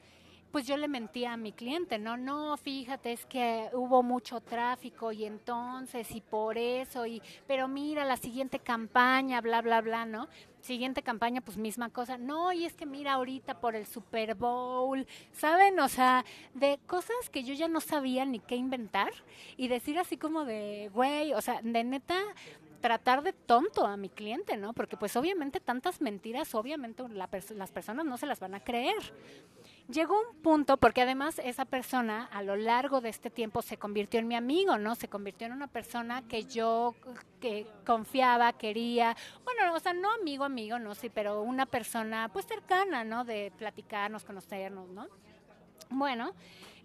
pues 0.53 0.67
yo 0.67 0.77
le 0.77 0.87
mentía 0.87 1.33
a 1.33 1.39
mi 1.39 1.53
cliente, 1.53 1.99
no, 1.99 2.19
no, 2.19 2.59
fíjate, 2.59 3.13
es 3.13 3.25
que 3.25 3.71
hubo 3.73 4.03
mucho 4.03 4.41
tráfico 4.41 5.11
y 5.11 5.25
entonces 5.25 6.11
y 6.15 6.21
por 6.21 6.59
eso 6.59 7.07
y 7.07 7.23
pero 7.47 7.69
mira 7.69 8.05
la 8.05 8.19
siguiente 8.19 8.59
campaña, 8.59 9.41
bla 9.41 9.63
bla 9.63 9.81
bla, 9.81 10.05
¿no? 10.05 10.29
Siguiente 10.63 11.03
campaña, 11.03 11.41
pues 11.41 11.57
misma 11.57 11.91
cosa. 11.91 12.19
No, 12.19 12.53
y 12.53 12.65
es 12.65 12.75
que 12.75 12.87
mira 12.87 13.15
ahorita 13.15 13.61
por 13.61 13.75
el 13.75 13.85
Super 13.85 14.37
Bowl, 14.37 15.07
¿saben? 15.33 15.79
O 15.81 15.89
sea, 15.89 16.25
de 16.55 16.79
cosas 16.87 17.17
que 17.33 17.43
yo 17.43 17.53
ya 17.53 17.67
no 17.67 17.81
sabía 17.81 18.25
ni 18.25 18.39
qué 18.39 18.55
inventar 18.55 19.11
y 19.57 19.67
decir 19.67 19.99
así 19.99 20.17
como 20.17 20.45
de, 20.45 20.89
güey, 20.95 21.35
o 21.35 21.41
sea, 21.41 21.61
de 21.63 21.83
neta, 21.83 22.17
tratar 22.81 23.25
de 23.25 23.33
tonto 23.33 23.85
a 23.87 23.97
mi 23.97 24.09
cliente, 24.09 24.57
¿no? 24.57 24.73
Porque 24.73 24.97
pues 24.97 25.17
obviamente 25.17 25.59
tantas 25.59 26.01
mentiras, 26.01 26.55
obviamente 26.55 27.03
las 27.09 27.73
personas 27.73 28.07
no 28.07 28.17
se 28.17 28.27
las 28.27 28.39
van 28.39 28.55
a 28.55 28.61
creer. 28.61 29.13
Llegó 29.89 30.15
un 30.19 30.37
punto, 30.43 30.77
porque 30.77 31.03
además 31.03 31.41
esa 31.45 31.65
persona 31.65 32.29
a 32.33 32.43
lo 32.43 32.57
largo 32.57 33.01
de 33.01 33.09
este 33.09 33.31
tiempo 33.31 33.63
se 33.63 33.77
convirtió 33.77 34.21
en 34.21 34.29
mi 34.29 34.37
amigo, 34.37 34.79
¿no? 34.79 34.95
Se 34.95 35.09
convirtió 35.09 35.47
en 35.47 35.53
una 35.53 35.67
persona 35.67 36.23
que 36.23 36.45
yo 36.45 36.95
que 37.41 37.67
confiaba, 37.85 38.53
quería, 38.53 39.17
bueno, 39.45 39.75
o 39.75 39.81
sea, 39.81 39.93
no 39.93 40.13
amigo, 40.13 40.45
amigo, 40.45 40.79
no, 40.79 40.95
sí, 40.95 41.11
pero 41.11 41.43
una 41.43 41.67
persona 41.67 42.31
pues 42.33 42.47
cercana, 42.47 43.03
¿no? 43.03 43.25
De 43.25 43.53
platicarnos, 43.59 44.25
conocernos, 44.25 44.89
¿no? 44.89 45.09
Bueno, 45.91 46.33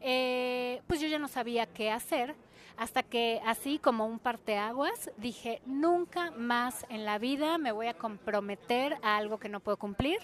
eh, 0.02 0.82
pues 0.88 1.00
yo 1.00 1.08
ya 1.08 1.20
no 1.20 1.28
sabía 1.28 1.68
qué 1.68 1.92
hacer 1.92 2.36
hasta 2.78 3.04
que 3.04 3.42
así 3.46 3.80
como 3.80 4.06
un 4.06 4.20
parteaguas 4.20 5.12
dije, 5.18 5.62
nunca 5.66 6.32
más 6.32 6.86
en 6.90 7.06
la 7.06 7.18
vida 7.18 7.58
me 7.58 7.72
voy 7.72 7.88
a 7.88 7.96
comprometer 7.96 8.98
a 9.02 9.18
algo 9.18 9.40
que 9.40 9.50
no 9.50 9.60
puedo 9.60 9.78
cumplir. 9.78 10.20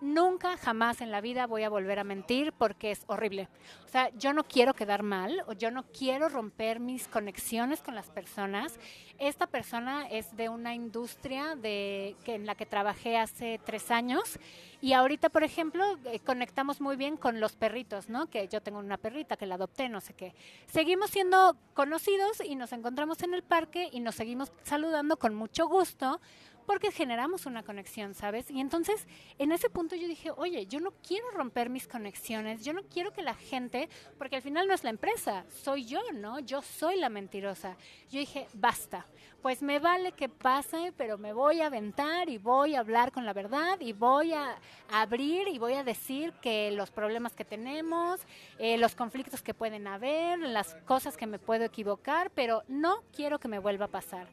Nunca, 0.00 0.56
jamás 0.56 1.00
en 1.00 1.10
la 1.10 1.20
vida 1.20 1.48
voy 1.48 1.64
a 1.64 1.68
volver 1.68 1.98
a 1.98 2.04
mentir 2.04 2.52
porque 2.52 2.92
es 2.92 3.02
horrible. 3.08 3.48
O 3.84 3.88
sea, 3.88 4.10
yo 4.16 4.32
no 4.32 4.44
quiero 4.44 4.72
quedar 4.72 5.02
mal 5.02 5.42
o 5.48 5.54
yo 5.54 5.72
no 5.72 5.82
quiero 5.84 6.28
romper 6.28 6.78
mis 6.78 7.08
conexiones 7.08 7.80
con 7.80 7.96
las 7.96 8.08
personas. 8.08 8.78
Esta 9.18 9.48
persona 9.48 10.06
es 10.08 10.36
de 10.36 10.50
una 10.50 10.72
industria 10.72 11.56
de, 11.56 12.14
que, 12.24 12.36
en 12.36 12.46
la 12.46 12.54
que 12.54 12.64
trabajé 12.64 13.16
hace 13.16 13.60
tres 13.64 13.90
años 13.90 14.38
y 14.80 14.92
ahorita, 14.92 15.30
por 15.30 15.42
ejemplo, 15.42 15.98
eh, 16.04 16.20
conectamos 16.20 16.80
muy 16.80 16.94
bien 16.94 17.16
con 17.16 17.40
los 17.40 17.56
perritos, 17.56 18.08
¿no? 18.08 18.30
Que 18.30 18.46
yo 18.46 18.60
tengo 18.60 18.78
una 18.78 18.98
perrita 18.98 19.36
que 19.36 19.46
la 19.46 19.56
adopté, 19.56 19.88
no 19.88 20.00
sé 20.00 20.14
qué. 20.14 20.32
Seguimos 20.66 21.10
siendo 21.10 21.56
conocidos 21.74 22.40
y 22.44 22.54
nos 22.54 22.72
encontramos 22.72 23.20
en 23.24 23.34
el 23.34 23.42
parque 23.42 23.88
y 23.90 23.98
nos 23.98 24.14
seguimos 24.14 24.52
saludando 24.62 25.16
con 25.16 25.34
mucho 25.34 25.66
gusto 25.66 26.20
porque 26.68 26.92
generamos 26.92 27.46
una 27.46 27.62
conexión, 27.62 28.12
¿sabes? 28.12 28.50
Y 28.50 28.60
entonces, 28.60 29.06
en 29.38 29.52
ese 29.52 29.70
punto 29.70 29.96
yo 29.96 30.06
dije, 30.06 30.30
oye, 30.36 30.66
yo 30.66 30.80
no 30.80 30.92
quiero 31.02 31.30
romper 31.30 31.70
mis 31.70 31.88
conexiones, 31.88 32.62
yo 32.62 32.74
no 32.74 32.82
quiero 32.82 33.10
que 33.10 33.22
la 33.22 33.32
gente, 33.32 33.88
porque 34.18 34.36
al 34.36 34.42
final 34.42 34.68
no 34.68 34.74
es 34.74 34.84
la 34.84 34.90
empresa, 34.90 35.46
soy 35.48 35.86
yo, 35.86 36.02
¿no? 36.12 36.40
Yo 36.40 36.60
soy 36.60 37.00
la 37.00 37.08
mentirosa. 37.08 37.78
Yo 38.10 38.18
dije, 38.20 38.46
basta, 38.52 39.06
pues 39.40 39.62
me 39.62 39.78
vale 39.78 40.12
que 40.12 40.28
pase, 40.28 40.92
pero 40.94 41.16
me 41.16 41.32
voy 41.32 41.62
a 41.62 41.68
aventar 41.68 42.28
y 42.28 42.36
voy 42.36 42.74
a 42.74 42.80
hablar 42.80 43.12
con 43.12 43.24
la 43.24 43.32
verdad 43.32 43.80
y 43.80 43.94
voy 43.94 44.34
a 44.34 44.58
abrir 44.90 45.48
y 45.48 45.58
voy 45.58 45.72
a 45.72 45.84
decir 45.84 46.34
que 46.42 46.70
los 46.72 46.90
problemas 46.90 47.34
que 47.34 47.46
tenemos, 47.46 48.20
eh, 48.58 48.76
los 48.76 48.94
conflictos 48.94 49.40
que 49.40 49.54
pueden 49.54 49.86
haber, 49.86 50.38
las 50.40 50.74
cosas 50.84 51.16
que 51.16 51.26
me 51.26 51.38
puedo 51.38 51.64
equivocar, 51.64 52.30
pero 52.34 52.62
no 52.68 53.04
quiero 53.16 53.38
que 53.38 53.48
me 53.48 53.58
vuelva 53.58 53.86
a 53.86 53.88
pasar. 53.88 54.28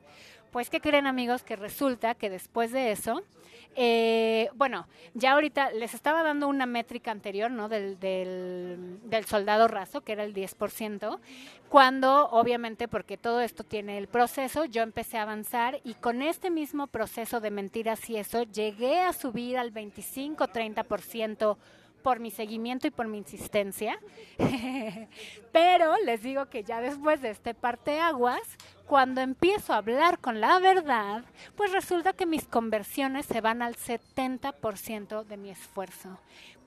Pues, 0.56 0.70
¿qué 0.70 0.80
creen 0.80 1.06
amigos? 1.06 1.44
Que 1.44 1.58
resulta 1.58 2.16
que 2.16 2.30
después 2.30 2.72
de 2.72 2.94
eso, 2.94 3.24
eh, 3.76 4.48
bueno, 4.56 4.88
ya 5.14 5.34
ahorita 5.34 5.72
les 5.72 5.94
estaba 5.94 6.24
dando 6.24 6.48
una 6.48 6.66
métrica 6.66 7.12
anterior, 7.12 7.52
¿no? 7.52 7.68
Del, 7.68 8.00
del, 8.00 9.02
del, 9.04 9.26
soldado 9.26 9.68
raso, 9.68 10.00
que 10.00 10.14
era 10.14 10.24
el 10.24 10.34
10%, 10.34 11.20
cuando 11.68 12.30
obviamente, 12.30 12.88
porque 12.88 13.18
todo 13.18 13.42
esto 13.42 13.66
tiene 13.66 13.98
el 13.98 14.08
proceso, 14.08 14.64
yo 14.64 14.82
empecé 14.82 15.18
a 15.18 15.24
avanzar 15.24 15.82
y 15.84 15.96
con 15.96 16.22
este 16.22 16.50
mismo 16.50 16.88
proceso 16.88 17.42
de 17.42 17.52
mentiras 17.52 18.10
y 18.10 18.16
eso, 18.16 18.44
llegué 18.44 19.02
a 19.02 19.12
subir 19.12 19.58
al 19.58 19.74
25-30% 19.74 21.58
por 22.06 22.20
mi 22.20 22.30
seguimiento 22.30 22.86
y 22.86 22.92
por 22.92 23.08
mi 23.08 23.18
insistencia. 23.18 24.00
Pero 25.52 25.98
les 26.06 26.22
digo 26.22 26.46
que 26.52 26.64
ya 26.64 26.80
después 26.80 27.20
de 27.20 27.32
este 27.32 27.56
parteaguas, 27.56 28.44
cuando 28.86 29.22
empiezo 29.22 29.74
a 29.74 29.78
hablar 29.78 30.20
con 30.20 30.40
la 30.40 30.60
verdad, 30.60 31.24
pues 31.56 31.72
resulta 31.72 32.14
que 32.14 32.28
mis 32.28 32.46
conversiones 32.46 33.26
se 33.26 33.42
van 33.42 33.64
al 33.64 33.76
70% 33.76 35.24
de 35.24 35.38
mi 35.38 35.50
esfuerzo. 35.50 36.20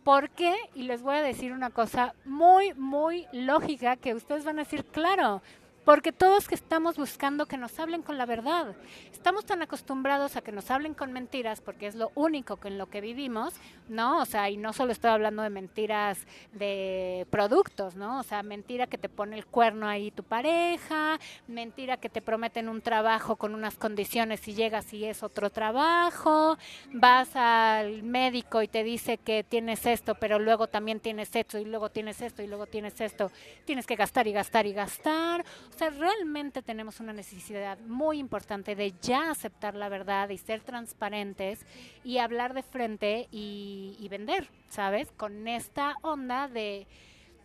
¿Por 0.03 0.31
qué? 0.31 0.57
Y 0.75 0.83
les 0.83 1.03
voy 1.03 1.15
a 1.15 1.23
decir 1.23 1.53
una 1.53 1.71
cosa 1.71 2.17
muy, 2.25 2.75
muy 2.75 3.29
lógica 3.31 3.95
que 3.95 4.15
ustedes 4.15 4.45
van 4.45 4.59
a 4.59 4.65
decir, 4.65 4.87
claro, 4.87 5.41
porque 5.89 6.13
todos 6.13 6.49
que 6.49 6.55
estamos 6.55 6.99
buscando 6.99 7.47
que 7.47 7.57
nos 7.57 7.81
hablen 7.81 8.03
con 8.03 8.19
la 8.19 8.27
verdad. 8.27 8.77
Estamos 9.11 9.47
tan 9.47 9.63
acostumbrados 9.63 10.37
a 10.37 10.43
que 10.43 10.53
nos 10.53 10.71
hablen 10.71 10.93
con 10.93 11.15
mentiras 11.15 11.63
porque 11.63 11.87
es 11.87 11.95
lo 11.95 12.13
único 12.15 12.59
en 12.65 12.77
lo 12.77 12.91
que 12.91 13.01
vivimos, 13.01 13.55
¿no? 13.89 14.21
O 14.21 14.27
sea, 14.27 14.51
y 14.51 14.59
no 14.59 14.75
solo 14.75 14.93
estoy 14.93 15.11
hablando 15.11 15.43
de 15.43 15.49
mentiras 15.49 16.19
de 16.53 17.27
productos, 17.31 17.97
¿no? 17.97 18.21
O 18.21 18.23
sea, 18.23 18.43
mentira 18.43 18.87
que 18.87 18.99
te 18.99 19.09
pone 19.09 19.39
el 19.39 19.47
cuerno 19.47 19.89
ahí 19.89 20.11
tu 20.11 20.25
pareja, 20.25 21.19
mentira 21.47 21.97
que 21.97 22.11
te 22.11 22.21
prometen 22.21 22.69
un 22.69 22.83
trabajo 22.83 23.37
con 23.37 23.55
unas 23.55 23.79
condiciones 23.79 24.47
y 24.47 24.53
llegas 24.53 24.93
y 24.93 25.07
es 25.07 25.23
otro 25.23 25.49
trabajo, 25.49 26.59
vas 26.93 27.35
al 27.35 28.03
médico 28.03 28.61
y 28.61 28.69
te 28.69 28.85
dice 28.85 29.17
que 29.17 29.43
tienes 29.43 29.87
esto, 29.87 30.17
pero 30.17 30.39
luego 30.39 30.67
también 30.67 31.01
tienes 31.01 31.35
esto 31.35 31.59
y 31.59 31.65
luego 31.65 31.89
tienes 31.89 32.21
esto 32.21 32.43
y 32.43 32.47
luego 32.47 32.67
tienes 32.67 33.01
esto, 33.01 33.33
tienes 33.65 33.87
que 33.87 33.97
gastar 33.97 34.27
y 34.27 34.33
gastar 34.33 34.67
y 34.67 34.75
gastar. 34.75 35.47
Sea, 35.79 35.91
realmente 35.91 36.61
tenemos 36.61 36.99
una 36.99 37.13
necesidad 37.13 37.79
muy 37.79 38.19
importante 38.19 38.75
de 38.75 38.95
ya 39.01 39.31
aceptar 39.31 39.77
la 39.77 39.89
verdad 39.89 40.29
y 40.29 40.37
ser 40.37 40.61
transparentes 40.61 41.65
y 42.03 42.19
hablar 42.19 42.53
de 42.53 42.65
frente 42.65 43.29
y, 43.31 44.05
vender, 44.11 44.51
¿sabes? 44.71 45.13
Con 45.13 45.47
esta 45.47 45.95
onda 46.03 46.49
de 46.49 46.89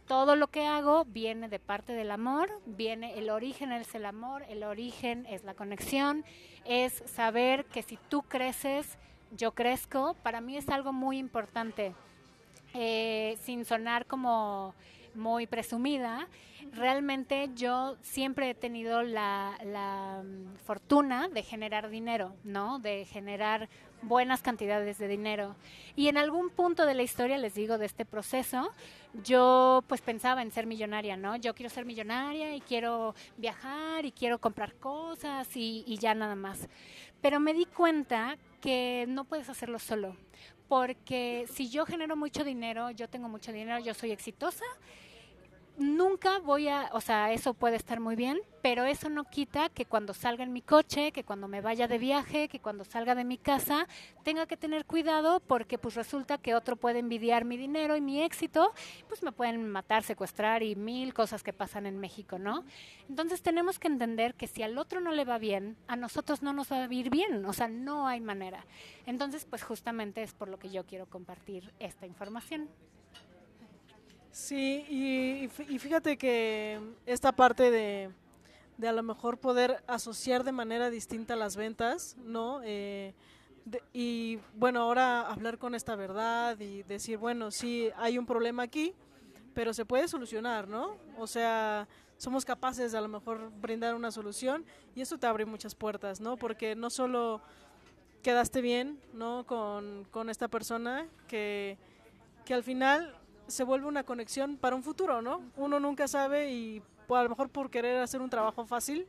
todo 0.07 0.35
lo 0.35 0.47
que 0.47 0.65
hago 0.65 1.05
viene 1.05 1.47
de 1.47 1.59
parte 1.59 1.93
del 1.93 2.09
amor, 2.09 2.49
viene 2.65 3.19
el 3.19 3.29
origen 3.29 3.71
es 3.71 3.93
el 3.93 4.03
amor, 4.03 4.43
el 4.49 4.63
origen 4.63 5.27
es 5.27 5.43
la 5.43 5.53
conexión, 5.53 6.25
es 6.65 7.03
saber 7.05 7.65
que 7.65 7.83
si 7.83 7.99
tú 8.09 8.23
creces, 8.23 8.97
yo 9.37 9.51
crezco, 9.51 10.15
para 10.23 10.41
mí 10.41 10.57
es 10.57 10.69
algo 10.69 10.91
muy 10.91 11.19
importante, 11.19 11.93
eh, 12.73 13.37
sin 13.43 13.63
sonar 13.63 14.07
como 14.07 14.73
muy 15.15 15.47
presumida, 15.47 16.27
realmente 16.71 17.49
yo 17.55 17.97
siempre 18.01 18.49
he 18.49 18.55
tenido 18.55 19.03
la, 19.03 19.57
mm, 20.23 20.55
fortuna 20.65 21.27
de 21.29 21.43
generar 21.43 21.89
dinero, 21.89 22.35
¿no? 22.43 22.79
De 22.79 23.05
generar 23.05 23.69
buenas 24.01 24.41
cantidades 24.41 24.97
de 24.97 25.07
dinero. 25.07 25.55
Y 25.95 26.07
en 26.07 26.17
algún 26.17 26.49
punto 26.49 26.85
de 26.85 26.93
la 26.93 27.03
historia, 27.03 27.37
les 27.37 27.53
digo, 27.53 27.77
de 27.77 27.85
este 27.85 28.05
proceso, 28.05 28.71
yo 29.23 29.83
pues 29.87 30.01
pensaba 30.01 30.41
en 30.41 30.51
ser 30.51 30.65
millonaria, 30.65 31.15
¿no? 31.15 31.35
Yo 31.35 31.53
quiero 31.53 31.69
ser 31.69 31.85
millonaria 31.85 32.55
y 32.55 32.61
quiero 32.61 33.15
viajar 33.37 34.05
y 34.05 34.11
quiero 34.11 34.39
comprar 34.39 34.75
cosas 34.75 35.55
y, 35.55 35.83
y 35.87 35.97
ya 35.97 36.13
nada 36.15 36.35
más. 36.35 36.67
Pero 37.21 37.39
me 37.39 37.53
di 37.53 37.65
cuenta 37.65 38.37
que 38.59 39.05
no 39.07 39.25
puedes 39.25 39.49
hacerlo 39.49 39.79
solo, 39.79 40.15
porque 40.67 41.45
si 41.51 41.69
yo 41.69 41.85
genero 41.85 42.15
mucho 42.15 42.43
dinero, 42.43 42.91
yo 42.91 43.07
tengo 43.09 43.29
mucho 43.29 43.51
dinero, 43.51 43.79
yo 43.79 43.93
soy 43.93 44.11
exitosa, 44.11 44.65
nunca 45.77 46.39
voy 46.39 46.67
a, 46.67 46.89
o 46.93 47.01
sea, 47.01 47.31
eso 47.31 47.53
puede 47.53 47.75
estar 47.75 47.99
muy 47.99 48.15
bien, 48.15 48.39
pero 48.61 48.85
eso 48.85 49.09
no 49.09 49.25
quita 49.25 49.69
que 49.69 49.85
cuando 49.85 50.13
salga 50.13 50.43
en 50.43 50.53
mi 50.53 50.61
coche, 50.61 51.11
que 51.11 51.23
cuando 51.23 51.47
me 51.47 51.61
vaya 51.61 51.87
de 51.87 51.97
viaje, 51.97 52.47
que 52.47 52.59
cuando 52.59 52.85
salga 52.85 53.15
de 53.15 53.23
mi 53.23 53.37
casa, 53.37 53.87
tenga 54.23 54.45
que 54.45 54.55
tener 54.55 54.85
cuidado 54.85 55.39
porque 55.41 55.77
pues 55.77 55.95
resulta 55.95 56.37
que 56.37 56.55
otro 56.55 56.75
puede 56.75 56.99
envidiar 56.99 57.43
mi 57.45 57.57
dinero 57.57 57.95
y 57.95 58.01
mi 58.01 58.21
éxito, 58.21 58.73
pues 59.07 59.23
me 59.23 59.31
pueden 59.31 59.69
matar, 59.69 60.03
secuestrar 60.03 60.63
y 60.63 60.75
mil 60.75 61.13
cosas 61.13 61.43
que 61.43 61.53
pasan 61.53 61.85
en 61.85 61.99
México, 61.99 62.39
¿no? 62.39 62.63
Entonces 63.09 63.41
tenemos 63.41 63.79
que 63.79 63.87
entender 63.87 64.35
que 64.35 64.47
si 64.47 64.63
al 64.63 64.77
otro 64.77 65.01
no 65.01 65.11
le 65.11 65.25
va 65.25 65.37
bien, 65.37 65.75
a 65.87 65.95
nosotros 65.95 66.41
no 66.41 66.53
nos 66.53 66.71
va 66.71 66.85
a 66.85 66.93
ir 66.93 67.09
bien, 67.09 67.45
o 67.45 67.53
sea, 67.53 67.67
no 67.67 68.07
hay 68.07 68.21
manera. 68.21 68.65
Entonces, 69.05 69.45
pues 69.45 69.63
justamente 69.63 70.23
es 70.23 70.33
por 70.33 70.47
lo 70.47 70.57
que 70.57 70.69
yo 70.69 70.85
quiero 70.85 71.05
compartir 71.07 71.73
esta 71.79 72.05
información. 72.05 72.69
Sí, 74.33 74.83
y, 74.89 75.77
fíjate 75.77 76.17
que 76.17 76.79
esta 77.05 77.31
parte 77.31 77.69
de, 77.69 78.09
a 78.87 78.91
lo 78.91 79.03
mejor 79.03 79.37
poder 79.37 79.83
asociar 79.85 80.43
de 80.43 80.51
manera 80.51 80.89
distinta 80.89 81.35
las 81.35 81.55
ventas, 81.55 82.17
¿no? 82.17 82.59
Eh, 82.63 83.13
y 83.93 84.39
bueno, 84.55 84.81
ahora 84.81 85.21
hablar 85.21 85.59
con 85.59 85.75
esta 85.75 85.95
verdad 85.95 86.59
y 86.59 86.81
decir, 86.81 87.19
bueno, 87.19 87.51
sí, 87.51 87.91
hay 87.95 88.17
un 88.17 88.25
problema 88.25 88.63
aquí, 88.63 88.95
pero 89.53 89.71
se 89.71 89.85
puede 89.85 90.07
solucionar, 90.07 90.67
¿no? 90.67 90.97
O 91.19 91.27
sea, 91.27 91.87
somos 92.17 92.43
capaces 92.43 92.91
de 92.91 92.97
a 92.97 93.01
lo 93.01 93.09
mejor 93.09 93.51
brindar 93.61 93.93
una 93.93 94.09
solución 94.09 94.65
y 94.95 95.01
eso 95.01 95.19
te 95.19 95.27
abre 95.27 95.45
muchas 95.45 95.75
puertas, 95.75 96.19
¿no? 96.19 96.37
Porque 96.37 96.75
no 96.75 96.89
solo 96.89 97.39
quedaste 98.23 98.61
bien, 98.61 98.99
¿no? 99.13 99.45
Con, 99.45 100.07
con 100.09 100.31
esta 100.31 100.47
persona 100.47 101.05
que, 101.27 101.77
que 102.45 102.55
al 102.55 102.63
final 102.63 103.15
se 103.47 103.63
vuelve 103.63 103.87
una 103.87 104.03
conexión 104.03 104.57
para 104.57 104.75
un 104.75 104.83
futuro, 104.83 105.21
¿no? 105.21 105.41
Uno 105.55 105.79
nunca 105.79 106.07
sabe 106.07 106.51
y 106.51 106.81
pues, 107.07 107.19
a 107.19 107.23
lo 107.23 107.29
mejor 107.29 107.49
por 107.49 107.69
querer 107.69 107.97
hacer 107.97 108.21
un 108.21 108.29
trabajo 108.29 108.65
fácil, 108.65 109.07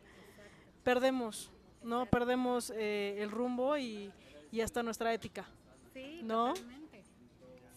perdemos, 0.83 1.51
¿no? 1.83 2.07
Perdemos 2.07 2.73
eh, 2.77 3.17
el 3.19 3.31
rumbo 3.31 3.77
y, 3.77 4.13
y, 4.53 4.61
hasta 4.61 4.83
nuestra 4.83 5.13
ética, 5.13 5.47
sí, 5.93 6.21
¿no? 6.23 6.55
Totalmente. 6.55 6.85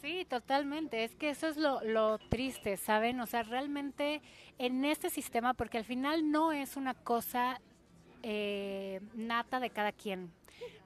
Sí, 0.02 0.26
totalmente. 0.30 1.04
Es 1.04 1.16
que 1.16 1.30
eso 1.30 1.48
es 1.48 1.58
lo, 1.58 1.82
lo 1.82 2.18
triste, 2.18 2.78
¿saben? 2.78 3.20
O 3.20 3.26
sea, 3.26 3.44
realmente 3.44 4.22
en 4.58 4.86
este 4.86 5.10
sistema, 5.10 5.54
porque 5.54 5.78
al 5.78 5.86
final 5.86 6.32
no 6.32 6.52
es 6.52 6.78
una 6.78 6.94
cosa 6.94 7.60
eh, 8.24 9.02
nata 9.16 9.60
de 9.60 9.70
cada 9.70 9.92
quien. 9.92 10.32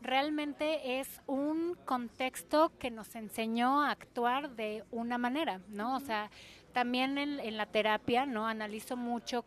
Realmente 0.01 0.99
es 0.99 1.21
un 1.27 1.77
contexto 1.85 2.71
que 2.79 2.89
nos 2.89 3.15
enseñó 3.15 3.81
a 3.83 3.91
actuar 3.91 4.51
de 4.55 4.83
una 4.91 5.17
manera, 5.17 5.61
¿no? 5.69 5.95
O 5.95 5.99
sea, 5.99 6.31
también 6.71 7.17
en, 7.17 7.57
la 7.57 7.65
terapia, 7.65 8.25
¿no? 8.25 8.47
Analizo 8.47 8.97
mucho 8.97 9.43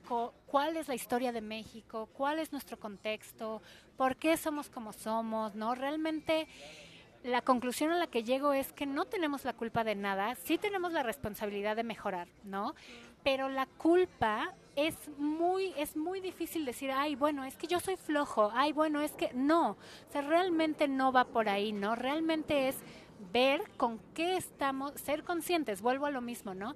cuál 0.46 0.76
es 0.76 0.88
la 0.88 0.94
historia 0.94 1.32
de 1.32 1.40
México, 1.40 2.08
cuál 2.12 2.38
es 2.38 2.52
nuestro 2.52 2.78
contexto, 2.78 3.62
por 3.96 4.16
qué 4.16 4.36
somos 4.36 4.70
como 4.70 4.92
somos, 4.92 5.54
¿no? 5.54 5.74
Realmente 5.74 6.46
la 7.24 7.40
conclusión 7.40 7.90
a 7.90 7.96
la 7.96 8.06
que 8.06 8.22
llego 8.22 8.52
es 8.52 8.72
que 8.72 8.86
no 8.86 9.06
tenemos 9.06 9.44
la 9.44 9.54
culpa 9.54 9.82
de 9.82 9.94
nada, 9.94 10.34
sí 10.34 10.58
tenemos 10.58 10.92
la 10.92 11.02
responsabilidad 11.02 11.74
de 11.74 11.82
mejorar, 11.82 12.28
¿no? 12.44 12.74
Pero 13.22 13.48
la 13.48 13.66
culpa 13.66 14.54
es 14.76 14.94
muy 15.18 15.72
es 15.76 15.96
muy 15.96 16.20
difícil 16.20 16.64
decir, 16.64 16.90
ay, 16.90 17.14
bueno, 17.14 17.44
es 17.44 17.56
que 17.56 17.66
yo 17.66 17.80
soy 17.80 17.96
flojo, 17.96 18.50
ay, 18.54 18.72
bueno, 18.72 19.00
es 19.00 19.12
que 19.12 19.32
no, 19.34 19.70
o 19.72 20.12
sea, 20.12 20.22
realmente 20.22 20.88
no 20.88 21.12
va 21.12 21.24
por 21.24 21.48
ahí, 21.48 21.72
¿no? 21.72 21.94
Realmente 21.94 22.68
es 22.68 22.76
ver 23.32 23.62
con 23.76 24.00
qué 24.14 24.36
estamos, 24.36 24.92
ser 25.00 25.24
conscientes, 25.24 25.80
vuelvo 25.80 26.06
a 26.06 26.10
lo 26.10 26.20
mismo, 26.20 26.54
¿no? 26.54 26.74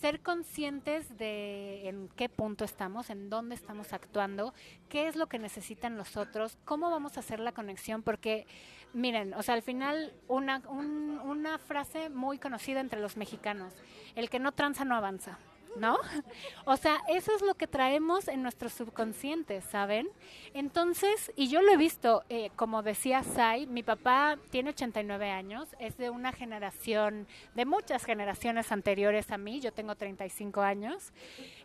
ser 0.00 0.20
conscientes 0.20 1.16
de 1.16 1.88
en 1.88 2.08
qué 2.16 2.28
punto 2.28 2.64
estamos, 2.64 3.10
en 3.10 3.30
dónde 3.30 3.54
estamos 3.54 3.92
actuando, 3.92 4.52
qué 4.88 5.08
es 5.08 5.16
lo 5.16 5.26
que 5.26 5.38
necesitan 5.38 5.96
los 5.96 6.16
otros, 6.16 6.58
cómo 6.64 6.90
vamos 6.90 7.16
a 7.16 7.20
hacer 7.20 7.40
la 7.40 7.52
conexión, 7.52 8.02
porque 8.02 8.46
miren, 8.92 9.34
o 9.34 9.42
sea, 9.42 9.54
al 9.54 9.62
final 9.62 10.12
una, 10.28 10.58
una 10.68 11.58
frase 11.58 12.10
muy 12.10 12.38
conocida 12.38 12.80
entre 12.80 13.00
los 13.00 13.16
mexicanos, 13.16 13.72
el 14.14 14.28
que 14.28 14.38
no 14.38 14.52
tranza 14.52 14.84
no 14.84 14.94
avanza. 14.94 15.38
¿No? 15.76 15.98
O 16.64 16.76
sea, 16.76 17.00
eso 17.08 17.34
es 17.34 17.42
lo 17.42 17.54
que 17.54 17.68
traemos 17.68 18.26
en 18.26 18.42
nuestro 18.42 18.68
subconsciente, 18.68 19.60
¿saben? 19.60 20.08
Entonces, 20.52 21.32
y 21.36 21.48
yo 21.48 21.62
lo 21.62 21.72
he 21.72 21.76
visto, 21.76 22.24
eh, 22.28 22.50
como 22.56 22.82
decía 22.82 23.22
Sai, 23.22 23.66
mi 23.66 23.82
papá 23.82 24.36
tiene 24.50 24.70
89 24.70 25.30
años, 25.30 25.68
es 25.78 25.96
de 25.96 26.10
una 26.10 26.32
generación, 26.32 27.28
de 27.54 27.64
muchas 27.64 28.04
generaciones 28.04 28.72
anteriores 28.72 29.30
a 29.30 29.38
mí, 29.38 29.60
yo 29.60 29.72
tengo 29.72 29.94
35 29.94 30.60
años, 30.60 31.12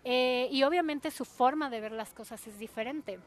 eh, 0.04 0.48
y 0.52 0.64
obviamente 0.64 1.10
su 1.10 1.26
forma 1.26 1.70
de 1.70 1.82
ver 1.82 1.92
las 1.92 2.14
cosas 2.14 2.46
es 2.46 2.60
diferente. 2.60 3.20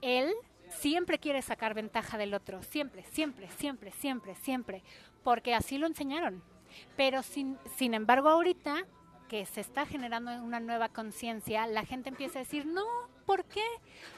Él 0.00 0.32
siempre 0.70 1.18
quiere 1.18 1.42
sacar 1.42 1.74
ventaja 1.74 2.18
del 2.18 2.34
otro, 2.34 2.62
siempre, 2.62 3.04
siempre, 3.04 3.48
siempre, 3.50 3.90
siempre, 3.92 4.34
siempre, 4.36 4.82
porque 5.22 5.54
así 5.54 5.78
lo 5.78 5.86
enseñaron. 5.86 6.42
Pero 6.96 7.22
sin, 7.22 7.58
sin 7.76 7.94
embargo 7.94 8.28
ahorita 8.28 8.84
que 9.28 9.44
se 9.46 9.60
está 9.60 9.86
generando 9.86 10.30
una 10.42 10.60
nueva 10.60 10.88
conciencia, 10.88 11.66
la 11.66 11.84
gente 11.84 12.08
empieza 12.08 12.38
a 12.38 12.42
decir, 12.42 12.66
no, 12.66 12.84
¿por 13.26 13.44
qué? 13.44 13.64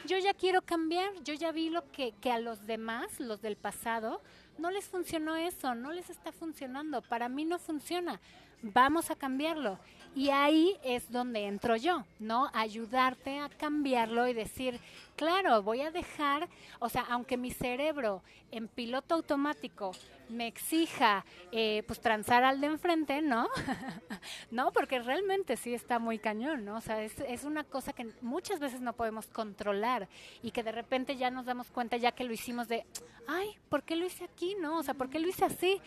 Yo 0.07 0.19
ya 0.19 0.35
quiero 0.35 0.63
cambiar, 0.63 1.11
yo 1.25 1.35
ya 1.35 1.53
vi 1.53 1.71
lo 1.71 1.91
que, 1.91 2.13
que 2.21 2.31
a 2.31 2.39
los 2.39 2.67
demás, 2.67 3.21
los 3.21 3.41
del 3.41 3.57
pasado, 3.57 4.21
no 4.59 4.71
les 4.71 4.87
funcionó 4.87 5.37
eso, 5.37 5.75
no 5.75 5.93
les 5.93 6.11
está 6.11 6.33
funcionando, 6.33 7.03
para 7.03 7.29
mí 7.29 7.45
no 7.45 7.59
funciona, 7.59 8.21
vamos 8.63 9.11
a 9.11 9.17
cambiarlo. 9.17 9.79
Y 10.15 10.31
ahí 10.31 10.77
es 10.83 11.13
donde 11.13 11.47
entro 11.47 11.77
yo, 11.77 12.05
¿no? 12.19 12.51
Ayudarte 12.53 13.39
a 13.39 13.49
cambiarlo 13.49 14.27
y 14.27 14.33
decir, 14.33 14.81
claro, 15.17 15.63
voy 15.63 15.83
a 15.83 15.91
dejar, 15.91 16.49
o 16.81 16.89
sea, 16.89 17.05
aunque 17.09 17.37
mi 17.37 17.51
cerebro 17.51 18.23
en 18.51 18.67
piloto 18.67 19.15
automático 19.15 19.93
me 20.29 20.47
exija 20.47 21.25
eh, 21.53 21.83
pues 21.87 22.01
transar 22.01 22.45
al 22.45 22.61
de 22.61 22.67
enfrente, 22.67 23.23
¿no? 23.23 23.49
no, 24.51 24.73
porque 24.73 24.99
realmente 24.99 25.57
sí 25.57 25.75
está 25.75 25.99
muy 25.99 26.19
cañón, 26.19 26.65
¿no? 26.65 26.77
O 26.77 26.81
sea, 26.81 27.03
es, 27.03 27.19
es, 27.21 27.45
una 27.45 27.65
cosa 27.65 27.93
que 27.93 28.11
muchas 28.21 28.61
veces 28.61 28.81
no 28.81 28.95
podemos 28.95 29.27
controlar 29.29 30.09
y 30.43 30.51
que 30.51 30.63
de 30.63 30.73
repente 30.73 31.17
ya 31.17 31.31
nos 31.31 31.47
damos 31.47 31.71
cuenta 31.71 31.97
ya 31.97 32.13
que 32.13 32.25
lo 32.25 32.33
hicimos 32.33 32.69
de, 32.69 32.85
ay, 33.27 33.57
¿por 33.69 33.83
qué 33.83 33.97
lo 33.97 34.07
hice 34.07 34.25
aquí, 34.25 34.57
no? 34.61 34.79
O 34.79 34.83
sea, 34.83 34.95
¿por 34.95 35.09
qué 35.09 35.19
lo 35.19 35.29
hice 35.29 35.45
así? 35.45 35.81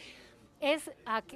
Es, 0.61 0.91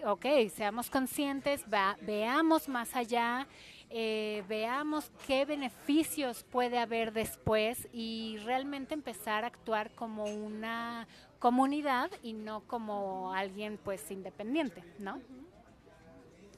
ok, 0.06 0.26
seamos 0.54 0.92
conscientes, 0.92 1.66
veamos 2.02 2.70
más 2.70 2.96
allá, 2.96 3.48
eh, 3.90 4.44
veamos 4.48 5.12
qué 5.26 5.46
beneficios 5.46 6.44
puede 6.44 6.78
haber 6.78 7.12
después 7.12 7.88
y 7.92 8.38
realmente 8.46 8.94
empezar 8.94 9.44
a 9.44 9.48
actuar 9.48 9.90
como 9.96 10.26
una 10.26 11.08
comunidad 11.40 12.12
y 12.22 12.34
no 12.34 12.62
como 12.68 13.34
alguien 13.34 13.80
pues 13.84 14.12
independiente, 14.12 14.84
¿no? 15.00 15.20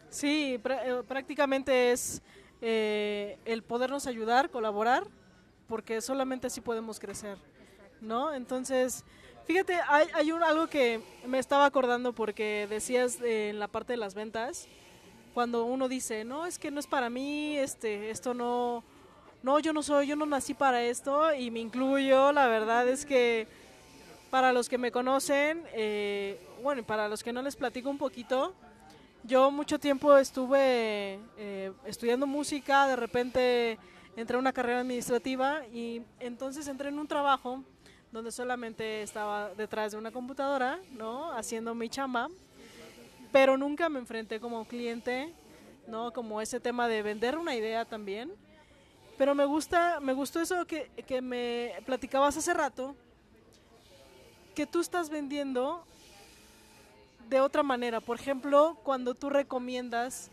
Sí, 0.10 0.60
eh, 0.62 1.04
prácticamente 1.08 1.94
es 1.94 2.22
eh, 2.62 3.40
el 3.46 3.64
podernos 3.64 4.08
ayudar, 4.08 4.50
colaborar, 4.50 5.08
porque 5.70 6.02
solamente 6.02 6.48
así 6.48 6.60
podemos 6.60 7.00
crecer, 7.00 7.38
¿no? 8.02 8.34
Entonces, 8.34 9.06
fíjate, 9.48 9.80
hay, 9.88 10.08
hay 10.14 10.32
un, 10.32 10.44
algo 10.44 10.68
que 10.68 11.02
me 11.26 11.40
estaba 11.40 11.66
acordando 11.66 12.12
porque 12.14 12.68
decías 12.70 13.20
en 13.22 13.60
la 13.60 13.70
parte 13.70 13.94
de 13.94 13.98
las 13.98 14.14
ventas, 14.14 14.68
cuando 15.34 15.64
uno 15.64 15.88
dice, 15.88 16.26
no, 16.26 16.46
es 16.46 16.60
que 16.60 16.70
no 16.70 16.80
es 16.80 16.88
para 16.88 17.10
mí, 17.10 17.58
este, 17.58 18.10
esto 18.10 18.34
no, 18.34 18.84
no, 19.44 19.60
yo 19.60 19.72
no 19.72 19.82
soy, 19.84 20.08
yo 20.08 20.16
no 20.16 20.26
nací 20.26 20.54
para 20.54 20.84
esto 20.84 21.34
y 21.34 21.50
me 21.50 21.60
incluyo, 21.60 22.32
la 22.34 22.48
verdad 22.48 22.88
es 22.90 23.06
que 23.06 23.48
para 24.30 24.52
los 24.52 24.68
que 24.68 24.78
me 24.78 24.92
conocen, 24.92 25.64
eh, 25.74 26.40
bueno, 26.62 26.84
para 26.84 27.08
los 27.08 27.24
que 27.24 27.32
no 27.32 27.42
les 27.42 27.56
platico 27.56 27.90
un 27.90 27.98
poquito, 27.98 28.54
yo 29.24 29.50
mucho 29.50 29.80
tiempo 29.80 30.18
estuve 30.18 31.20
eh, 31.38 31.72
estudiando 31.86 32.28
música, 32.28 32.88
de 32.88 32.96
repente 32.98 33.78
entré 34.18 34.36
a 34.36 34.40
una 34.40 34.52
carrera 34.52 34.82
administrativa 34.82 35.66
y 35.68 36.02
entonces 36.20 36.68
entré 36.68 36.90
en 36.90 37.00
un 37.00 37.08
trabajo 37.08 37.64
donde 38.12 38.32
solamente 38.32 39.02
estaba 39.02 39.54
detrás 39.56 39.92
de 39.92 39.98
una 39.98 40.12
computadora, 40.12 40.80
¿no? 40.92 41.32
Haciendo 41.34 41.76
mi 41.76 41.90
chamba, 41.90 42.30
pero 43.32 43.58
nunca 43.58 43.90
me 43.90 44.00
enfrenté 44.00 44.40
como 44.40 44.66
cliente, 44.66 45.34
¿no? 45.88 46.12
Como 46.14 46.42
ese 46.42 46.60
tema 46.60 46.88
de 46.88 47.02
vender 47.02 47.38
una 47.38 47.56
idea 47.56 47.86
también. 47.86 48.32
Pero 49.18 49.34
me 49.34 49.46
gusta, 49.46 50.00
me 50.00 50.14
gustó 50.14 50.40
eso 50.40 50.66
que, 50.66 50.90
que 51.08 51.22
me 51.22 51.74
platicabas 51.86 52.38
hace 52.38 52.54
rato, 52.54 52.96
que 54.54 54.66
tú 54.66 54.80
estás 54.80 55.10
vendiendo 55.10 55.84
de 57.30 57.42
otra 57.42 57.64
manera. 57.64 58.00
Por 58.00 58.20
ejemplo, 58.20 58.78
cuando 58.84 59.16
tú 59.16 59.30
recomiendas 59.30 60.30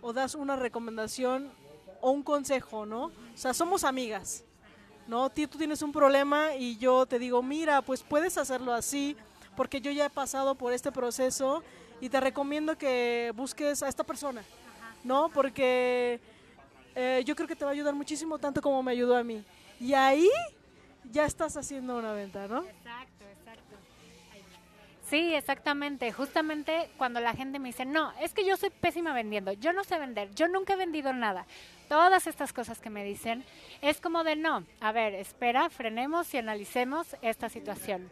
o 0.00 0.12
das 0.12 0.34
una 0.34 0.56
recomendación 0.56 1.50
o 2.00 2.10
un 2.10 2.22
consejo, 2.22 2.86
¿no? 2.86 3.04
O 3.04 3.36
sea, 3.36 3.54
somos 3.54 3.84
amigas, 3.84 4.44
¿no? 5.06 5.30
Tú 5.30 5.58
tienes 5.58 5.82
un 5.82 5.92
problema 5.92 6.54
y 6.54 6.76
yo 6.76 7.06
te 7.06 7.18
digo, 7.18 7.42
mira, 7.42 7.82
pues 7.82 8.02
puedes 8.02 8.38
hacerlo 8.38 8.72
así, 8.72 9.16
porque 9.56 9.80
yo 9.80 9.90
ya 9.90 10.06
he 10.06 10.10
pasado 10.10 10.54
por 10.54 10.72
este 10.72 10.92
proceso 10.92 11.62
y 12.00 12.08
te 12.08 12.20
recomiendo 12.20 12.76
que 12.76 13.32
busques 13.36 13.82
a 13.82 13.88
esta 13.88 14.04
persona, 14.04 14.42
¿no? 15.04 15.28
Porque 15.28 16.20
eh, 16.94 17.22
yo 17.24 17.34
creo 17.36 17.48
que 17.48 17.56
te 17.56 17.64
va 17.64 17.70
a 17.70 17.74
ayudar 17.74 17.94
muchísimo, 17.94 18.38
tanto 18.38 18.60
como 18.60 18.82
me 18.82 18.92
ayudó 18.92 19.16
a 19.16 19.22
mí. 19.22 19.44
Y 19.80 19.94
ahí 19.94 20.28
ya 21.10 21.24
estás 21.24 21.56
haciendo 21.56 21.96
una 21.96 22.12
venta, 22.12 22.46
¿no? 22.48 22.64
Sí, 25.12 25.34
exactamente. 25.34 26.10
Justamente 26.10 26.88
cuando 26.96 27.20
la 27.20 27.34
gente 27.34 27.58
me 27.58 27.68
dice, 27.68 27.84
no, 27.84 28.14
es 28.18 28.32
que 28.32 28.46
yo 28.46 28.56
soy 28.56 28.70
pésima 28.70 29.12
vendiendo, 29.12 29.52
yo 29.52 29.74
no 29.74 29.84
sé 29.84 29.98
vender, 29.98 30.34
yo 30.34 30.48
nunca 30.48 30.72
he 30.72 30.76
vendido 30.76 31.12
nada. 31.12 31.44
Todas 31.90 32.26
estas 32.26 32.54
cosas 32.54 32.80
que 32.80 32.88
me 32.88 33.04
dicen, 33.04 33.44
es 33.82 34.00
como 34.00 34.24
de 34.24 34.36
no, 34.36 34.64
a 34.80 34.90
ver, 34.90 35.12
espera, 35.12 35.68
frenemos 35.68 36.32
y 36.32 36.38
analicemos 36.38 37.14
esta 37.20 37.50
situación. 37.50 38.10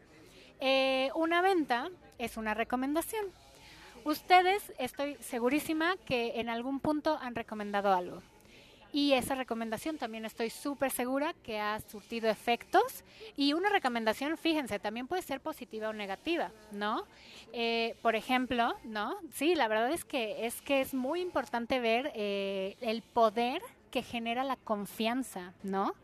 Eh, 0.61 1.09
una 1.15 1.41
venta 1.41 1.89
es 2.19 2.37
una 2.37 2.53
recomendación. 2.53 3.25
Ustedes, 4.05 4.71
estoy 4.79 5.15
segurísima 5.23 5.97
que 6.05 6.39
en 6.39 6.51
algún 6.51 6.81
punto 6.81 7.19
han 7.23 7.35
recomendado 7.35 7.95
algo. 7.95 8.21
Y 8.92 9.12
esa 9.12 9.35
recomendación 9.35 9.98
también 9.98 10.24
estoy 10.24 10.50
súper 10.50 10.90
segura 10.90 11.35
que 11.42 11.61
ha 11.61 11.79
surtido 11.81 12.29
efectos. 12.29 13.05
Y 13.37 13.53
una 13.53 13.68
recomendación, 13.70 14.37
fíjense, 14.37 14.79
también 14.79 15.07
puede 15.07 15.22
ser 15.22 15.40
positiva 15.40 15.88
o 15.88 15.92
negativa, 15.92 16.50
¿no? 16.72 17.05
Eh, 17.53 17.96
por 18.03 18.16
ejemplo, 18.16 18.74
¿no? 18.85 19.16
Sí, 19.33 19.55
la 19.55 19.68
verdad 19.68 19.92
es 19.92 20.05
que 20.05 20.46
es 20.46 20.61
que 20.62 20.81
es 20.81 20.94
muy 20.94 21.20
importante 21.20 21.79
ver 21.79 22.12
eh, 22.14 22.76
el 22.81 23.03
poder 23.03 23.62
que 23.90 24.03
genera 24.03 24.44
la 24.44 24.57
confianza, 24.57 25.53
¿no? 25.62 25.94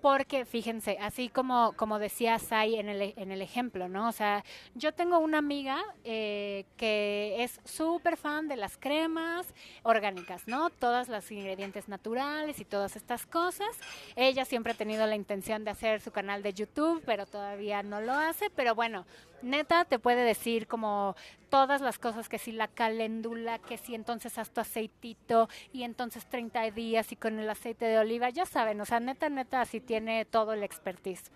Porque, 0.00 0.44
fíjense, 0.44 0.96
así 1.00 1.28
como, 1.28 1.72
como 1.76 1.98
decía 1.98 2.38
Sai 2.38 2.76
en 2.76 2.88
el, 2.88 3.14
en 3.16 3.30
el 3.30 3.42
ejemplo, 3.42 3.88
¿no? 3.88 4.08
O 4.08 4.12
sea, 4.12 4.44
yo 4.74 4.92
tengo 4.92 5.18
una 5.18 5.38
amiga 5.38 5.82
eh, 6.04 6.64
que 6.76 7.36
es 7.38 7.60
súper 7.64 8.16
fan 8.16 8.48
de 8.48 8.56
las 8.56 8.76
cremas 8.78 9.46
orgánicas, 9.82 10.46
¿no? 10.46 10.70
Todos 10.70 11.08
los 11.08 11.30
ingredientes 11.30 11.88
naturales 11.88 12.60
y 12.60 12.64
todas 12.64 12.96
estas 12.96 13.26
cosas. 13.26 13.68
Ella 14.16 14.44
siempre 14.44 14.72
ha 14.72 14.76
tenido 14.76 15.06
la 15.06 15.16
intención 15.16 15.64
de 15.64 15.70
hacer 15.70 16.00
su 16.00 16.10
canal 16.10 16.42
de 16.42 16.54
YouTube, 16.54 17.02
pero 17.04 17.26
todavía 17.26 17.82
no 17.82 18.00
lo 18.00 18.12
hace. 18.12 18.50
Pero 18.50 18.74
bueno, 18.74 19.04
neta 19.42 19.84
te 19.84 19.98
puede 19.98 20.22
decir 20.24 20.66
como 20.66 21.16
todas 21.50 21.80
las 21.80 21.98
cosas 21.98 22.28
que 22.28 22.38
si 22.38 22.52
la 22.52 22.68
caléndula, 22.68 23.58
que 23.58 23.76
si 23.76 23.94
entonces 23.94 24.38
haz 24.38 24.50
tu 24.50 24.60
aceitito 24.60 25.48
y 25.72 25.82
entonces 25.82 26.26
30 26.26 26.70
días 26.70 27.12
y 27.12 27.16
con 27.16 27.38
el 27.38 27.50
aceite 27.50 27.84
de 27.86 27.98
oliva, 27.98 28.30
ya 28.30 28.46
saben, 28.46 28.80
o 28.80 28.84
sea, 28.84 29.00
neta, 29.00 29.28
neta, 29.28 29.60
así 29.60 29.80
tiene 29.80 30.24
todo 30.24 30.52
el 30.52 30.62
expertise. 30.62 31.30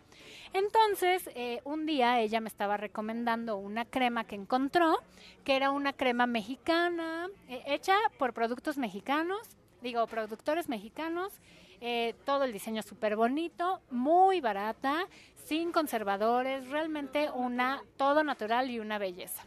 Entonces, 0.53 1.29
eh, 1.35 1.61
un 1.65 1.85
día 1.85 2.21
ella 2.21 2.41
me 2.41 2.49
estaba 2.49 2.77
recomendando 2.77 3.57
una 3.57 3.85
crema 3.85 4.25
que 4.25 4.37
encontró, 4.37 4.99
que 5.45 5.57
era 5.57 5.71
una 5.71 5.93
crema 5.93 6.27
mexicana, 6.27 7.29
eh, 7.49 7.63
hecha 7.67 7.97
por 8.19 8.33
productos 8.33 8.79
mexicanos, 8.79 9.41
digo, 9.83 10.07
productores 10.07 10.69
mexicanos, 10.69 11.33
eh, 11.81 12.15
todo 12.25 12.45
el 12.45 12.53
diseño 12.53 12.83
súper 12.83 13.17
bonito, 13.17 13.81
muy 13.91 14.41
barata, 14.41 15.07
sin 15.45 15.73
conservadores, 15.73 16.69
realmente 16.69 17.31
una 17.31 17.83
todo 17.97 18.25
natural 18.25 18.71
y 18.71 18.81
una 18.81 18.99
belleza. 18.99 19.45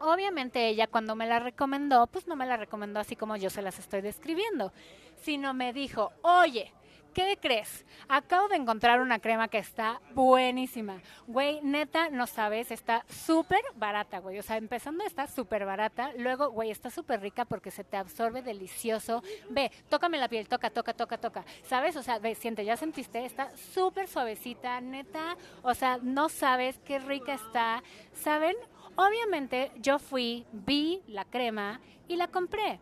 Obviamente 0.00 0.68
ella 0.68 0.86
cuando 0.86 1.14
me 1.14 1.26
la 1.26 1.38
recomendó, 1.38 2.06
pues 2.06 2.26
no 2.26 2.34
me 2.34 2.46
la 2.46 2.56
recomendó 2.56 3.00
así 3.00 3.16
como 3.16 3.36
yo 3.36 3.50
se 3.50 3.62
las 3.62 3.78
estoy 3.78 4.00
describiendo, 4.00 4.72
sino 5.22 5.54
me 5.54 5.72
dijo, 5.72 6.12
oye, 6.22 6.72
¿qué 7.12 7.38
crees? 7.40 7.84
Acabo 8.08 8.48
de 8.48 8.56
encontrar 8.56 9.00
una 9.00 9.18
crema 9.18 9.48
que 9.48 9.58
está 9.58 10.00
buenísima. 10.14 11.00
Güey, 11.26 11.60
neta, 11.62 12.10
no 12.10 12.26
sabes, 12.26 12.70
está 12.70 13.04
súper 13.08 13.62
barata, 13.76 14.18
güey. 14.18 14.38
O 14.38 14.42
sea, 14.42 14.56
empezando 14.56 15.04
está 15.04 15.26
súper 15.26 15.64
barata. 15.64 16.12
Luego, 16.16 16.50
güey, 16.50 16.70
está 16.70 16.90
súper 16.90 17.20
rica 17.20 17.44
porque 17.44 17.70
se 17.70 17.84
te 17.84 17.96
absorbe 17.96 18.42
delicioso. 18.42 19.22
Ve, 19.48 19.70
tócame 19.88 20.18
la 20.18 20.28
piel, 20.28 20.48
toca, 20.48 20.70
toca, 20.70 20.94
toca, 20.94 21.18
toca. 21.18 21.44
¿Sabes? 21.64 21.96
O 21.96 22.02
sea, 22.02 22.18
ve, 22.18 22.34
siente, 22.34 22.64
ya 22.64 22.76
sentiste, 22.76 23.24
está 23.24 23.56
súper 23.56 24.08
suavecita, 24.08 24.80
neta. 24.80 25.36
O 25.62 25.74
sea, 25.74 25.98
no 26.02 26.28
sabes 26.28 26.78
qué 26.84 26.98
rica 26.98 27.34
está. 27.34 27.82
¿Saben? 28.12 28.56
Obviamente 28.96 29.70
yo 29.76 29.98
fui, 29.98 30.46
vi 30.52 31.02
la 31.06 31.24
crema 31.24 31.80
y 32.08 32.16
la 32.16 32.28
compré. 32.28 32.80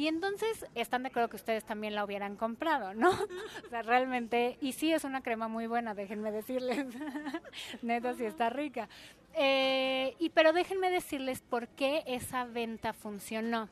Y 0.00 0.08
entonces 0.08 0.64
están 0.74 1.02
de 1.02 1.10
acuerdo 1.10 1.28
que 1.28 1.36
ustedes 1.36 1.62
también 1.62 1.94
la 1.94 2.06
hubieran 2.06 2.34
comprado, 2.34 2.94
¿no? 2.94 3.10
O 3.66 3.68
sea, 3.68 3.82
realmente, 3.82 4.56
y 4.62 4.72
sí 4.72 4.90
es 4.94 5.04
una 5.04 5.22
crema 5.22 5.46
muy 5.46 5.66
buena, 5.66 5.94
déjenme 5.94 6.32
decirles. 6.32 6.86
Neta, 7.82 8.14
sí 8.14 8.24
está 8.24 8.48
rica. 8.48 8.88
Eh, 9.34 10.16
y 10.18 10.30
pero 10.30 10.54
déjenme 10.54 10.88
decirles 10.88 11.42
por 11.42 11.68
qué 11.68 12.02
esa 12.06 12.46
venta 12.46 12.94
funcionó. 12.94 13.68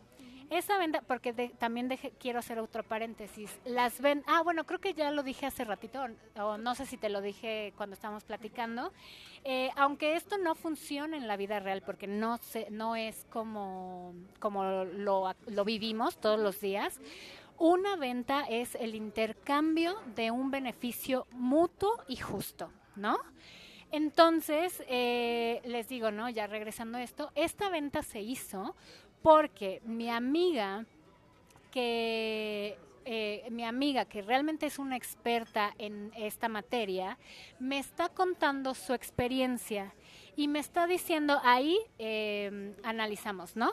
Esa 0.51 0.79
venta, 0.79 1.03
porque 1.03 1.33
también 1.59 1.91
quiero 2.19 2.39
hacer 2.39 2.59
otro 2.59 2.83
paréntesis. 2.83 3.59
Las 3.67 4.01
ven, 4.01 4.25
ah, 4.27 4.41
bueno, 4.43 4.65
creo 4.65 4.81
que 4.81 4.95
ya 4.95 5.11
lo 5.11 5.23
dije 5.23 5.45
hace 5.45 5.65
ratito, 5.65 6.03
o, 6.37 6.57
no 6.57 6.75
sé 6.75 6.87
si 6.87 6.97
te 6.97 7.11
lo 7.11 7.21
dije 7.21 7.75
cuando 7.77 7.95
estábamos 7.95 8.25
platicando. 8.25 8.93
Eh, 9.45 9.71
aunque 9.77 10.17
esto 10.17 10.39
no 10.39 10.55
funciona 10.55 11.19
en 11.19 11.29
la 11.29 11.37
vida 11.37 11.61
real, 11.61 11.83
porque 11.83 12.07
no 12.07 12.39
se, 12.39 12.71
no 12.71 12.97
es 12.97 13.27
como, 13.29 14.15
como 14.39 14.65
lo, 14.85 15.35
lo 15.47 15.65
vivimos 15.65 16.19
todos 16.19 16.41
los 16.41 16.61
días. 16.61 16.99
Una 17.59 17.97
venta 17.97 18.45
es 18.49 18.75
el 18.77 18.95
intercambio 18.95 20.01
de 20.15 20.31
un 20.31 20.51
beneficio 20.51 21.27
mutuo 21.33 21.93
y 22.07 22.17
justo, 22.17 22.71
¿no? 22.97 23.19
Entonces, 23.91 24.83
eh, 24.87 25.61
les 25.65 25.89
digo, 25.89 26.11
¿no? 26.11 26.29
Ya 26.29 26.47
regresando 26.47 26.99
a 26.99 27.03
esto, 27.03 27.33
esta 27.35 27.71
venta 27.71 28.03
se 28.03 28.21
hizo 28.21 28.77
porque 29.23 29.81
mi 29.85 30.11
amiga 30.11 30.85
que 31.71 32.79
eh, 33.11 33.49
mi 33.51 33.65
amiga, 33.65 34.05
que 34.05 34.21
realmente 34.21 34.67
es 34.67 34.79
una 34.79 34.95
experta 34.95 35.75
en 35.79 36.13
esta 36.15 36.47
materia, 36.51 37.17
me 37.59 37.79
está 37.79 38.11
contando 38.11 38.75
su 38.75 38.93
experiencia 38.93 39.95
y 40.37 40.47
me 40.47 40.59
está 40.59 40.87
diciendo, 40.87 41.41
ahí 41.43 41.79
eh, 41.99 42.75
analizamos, 42.83 43.57
¿no? 43.57 43.73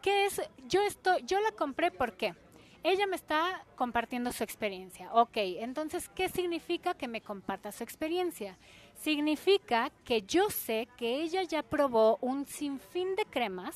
¿Qué 0.00 0.26
es? 0.26 0.40
Yo, 0.68 0.80
estoy, 0.82 1.24
yo 1.24 1.40
la 1.40 1.50
compré, 1.50 1.90
¿por 1.90 2.16
qué? 2.16 2.36
Ella 2.84 3.08
me 3.08 3.16
está 3.16 3.64
compartiendo 3.74 4.30
su 4.30 4.44
experiencia. 4.44 5.12
Ok, 5.12 5.36
entonces, 5.36 6.08
¿qué 6.10 6.28
significa 6.28 6.94
que 6.94 7.08
me 7.08 7.20
comparta 7.20 7.72
su 7.72 7.82
experiencia? 7.82 8.56
Significa 8.94 9.90
que 10.04 10.22
yo 10.22 10.50
sé 10.50 10.86
que 10.96 11.20
ella 11.20 11.42
ya 11.42 11.64
probó 11.64 12.18
un 12.20 12.46
sinfín 12.46 13.16
de 13.16 13.24
cremas, 13.24 13.74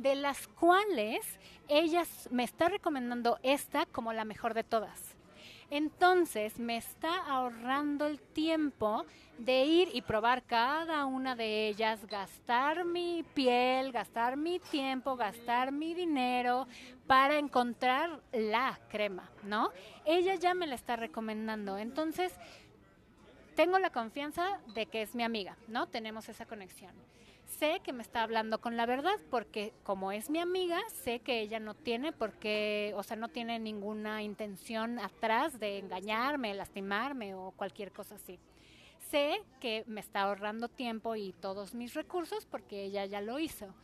de 0.00 0.14
las 0.14 0.48
cuales 0.48 1.38
ella 1.68 2.04
me 2.30 2.44
está 2.44 2.68
recomendando 2.68 3.38
esta 3.42 3.84
como 3.86 4.12
la 4.12 4.24
mejor 4.24 4.54
de 4.54 4.64
todas. 4.64 5.16
Entonces 5.70 6.58
me 6.58 6.76
está 6.76 7.14
ahorrando 7.26 8.06
el 8.06 8.18
tiempo 8.18 9.04
de 9.38 9.64
ir 9.64 9.88
y 9.92 10.02
probar 10.02 10.42
cada 10.42 11.04
una 11.04 11.36
de 11.36 11.68
ellas, 11.68 12.04
gastar 12.06 12.84
mi 12.84 13.24
piel, 13.34 13.92
gastar 13.92 14.36
mi 14.36 14.58
tiempo, 14.58 15.16
gastar 15.16 15.70
mi 15.70 15.94
dinero 15.94 16.66
para 17.06 17.38
encontrar 17.38 18.20
la 18.32 18.80
crema, 18.88 19.30
¿no? 19.44 19.70
Ella 20.04 20.34
ya 20.34 20.54
me 20.54 20.66
la 20.66 20.74
está 20.74 20.96
recomendando. 20.96 21.78
Entonces, 21.78 22.34
tengo 23.54 23.78
la 23.78 23.90
confianza 23.90 24.60
de 24.74 24.86
que 24.86 25.02
es 25.02 25.14
mi 25.14 25.22
amiga, 25.22 25.56
¿no? 25.68 25.86
Tenemos 25.86 26.28
esa 26.28 26.46
conexión 26.46 26.92
sé 27.58 27.80
que 27.82 27.92
me 27.92 28.02
está 28.02 28.22
hablando 28.22 28.60
con 28.60 28.76
la 28.76 28.86
verdad 28.86 29.16
porque 29.30 29.72
como 29.82 30.12
es 30.12 30.30
mi 30.30 30.38
amiga, 30.38 30.80
sé 31.02 31.20
que 31.20 31.40
ella 31.40 31.60
no 31.60 31.74
tiene 31.74 32.12
por 32.12 32.32
qué, 32.32 32.92
o 32.96 33.02
sea, 33.02 33.16
no 33.16 33.28
tiene 33.28 33.58
ninguna 33.58 34.22
intención 34.22 34.98
atrás 34.98 35.58
de 35.58 35.78
engañarme, 35.78 36.54
lastimarme 36.54 37.34
o 37.34 37.52
cualquier 37.52 37.92
cosa 37.92 38.14
así. 38.14 38.38
Sé 39.10 39.42
que 39.60 39.84
me 39.86 40.00
está 40.00 40.22
ahorrando 40.22 40.68
tiempo 40.68 41.16
y 41.16 41.32
todos 41.32 41.74
mis 41.74 41.94
recursos 41.94 42.46
porque 42.46 42.84
ella 42.84 43.04
ya 43.06 43.20
lo 43.20 43.38
hizo. 43.38 43.74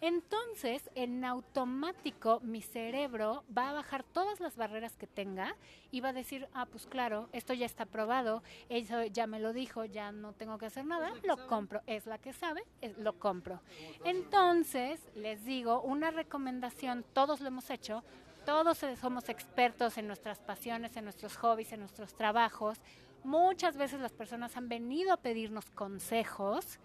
Entonces, 0.00 0.90
en 0.94 1.24
automático, 1.24 2.40
mi 2.40 2.60
cerebro 2.60 3.44
va 3.56 3.70
a 3.70 3.72
bajar 3.72 4.02
todas 4.04 4.40
las 4.40 4.56
barreras 4.56 4.96
que 4.96 5.06
tenga 5.06 5.56
y 5.90 6.00
va 6.00 6.10
a 6.10 6.12
decir, 6.12 6.48
ah, 6.52 6.66
pues 6.66 6.86
claro, 6.86 7.28
esto 7.32 7.54
ya 7.54 7.66
está 7.66 7.86
probado, 7.86 8.42
eso 8.68 9.04
ya 9.04 9.26
me 9.26 9.40
lo 9.40 9.52
dijo, 9.52 9.84
ya 9.84 10.12
no 10.12 10.32
tengo 10.32 10.58
que 10.58 10.66
hacer 10.66 10.84
nada, 10.84 11.12
lo 11.22 11.46
compro. 11.46 11.80
Es 11.86 12.06
la 12.06 12.18
que 12.18 12.32
sabe, 12.32 12.64
lo 12.98 13.18
compro. 13.18 13.60
Entonces, 14.04 15.00
les 15.14 15.44
digo, 15.44 15.80
una 15.80 16.10
recomendación, 16.10 17.04
todos 17.14 17.40
lo 17.40 17.48
hemos 17.48 17.70
hecho, 17.70 18.04
todos 18.44 18.84
somos 19.00 19.28
expertos 19.28 19.98
en 19.98 20.06
nuestras 20.06 20.38
pasiones, 20.38 20.96
en 20.96 21.04
nuestros 21.04 21.36
hobbies, 21.36 21.72
en 21.72 21.80
nuestros 21.80 22.14
trabajos. 22.14 22.78
Muchas 23.24 23.76
veces 23.76 23.98
las 23.98 24.12
personas 24.12 24.56
han 24.56 24.68
venido 24.68 25.12
a 25.12 25.16
pedirnos 25.16 25.68
consejos 25.70 26.78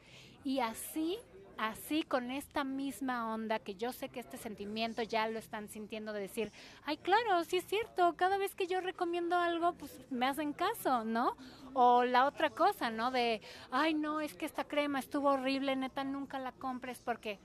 y 0.44 0.60
así 0.60 1.20
así 1.58 2.04
con 2.04 2.32
esta 2.32 2.64
misma 2.64 3.34
onda 3.34 3.60
que 3.60 3.76
yo 3.76 3.92
sé 3.92 4.10
que 4.10 4.20
este 4.20 4.38
sentimiento 4.38 5.02
ya 5.04 5.28
lo 5.28 5.40
están 5.40 5.70
sintiendo 5.70 6.14
de 6.14 6.22
decir, 6.22 6.52
ay, 6.86 6.98
claro, 6.98 7.44
sí 7.44 7.58
es 7.58 7.66
cierto, 7.66 8.16
cada 8.16 8.38
vez 8.38 8.56
que 8.56 8.68
yo 8.68 8.82
recomiendo 8.82 9.36
algo, 9.36 9.74
pues 9.74 9.92
me 10.10 10.28
hacen 10.28 10.54
caso, 10.54 11.04
¿no? 11.04 11.36
O 11.74 12.04
la 12.04 12.26
otra 12.26 12.50
cosa, 12.50 12.90
¿no? 12.90 13.12
De, 13.12 13.42
ay, 13.72 13.94
no, 13.94 14.22
es 14.22 14.34
que 14.34 14.46
esta 14.46 14.64
crema 14.64 15.00
estuvo 15.00 15.30
horrible, 15.30 15.76
neta, 15.76 16.04
nunca 16.04 16.40
la 16.40 16.52
compres 16.52 17.00
porque 17.00 17.40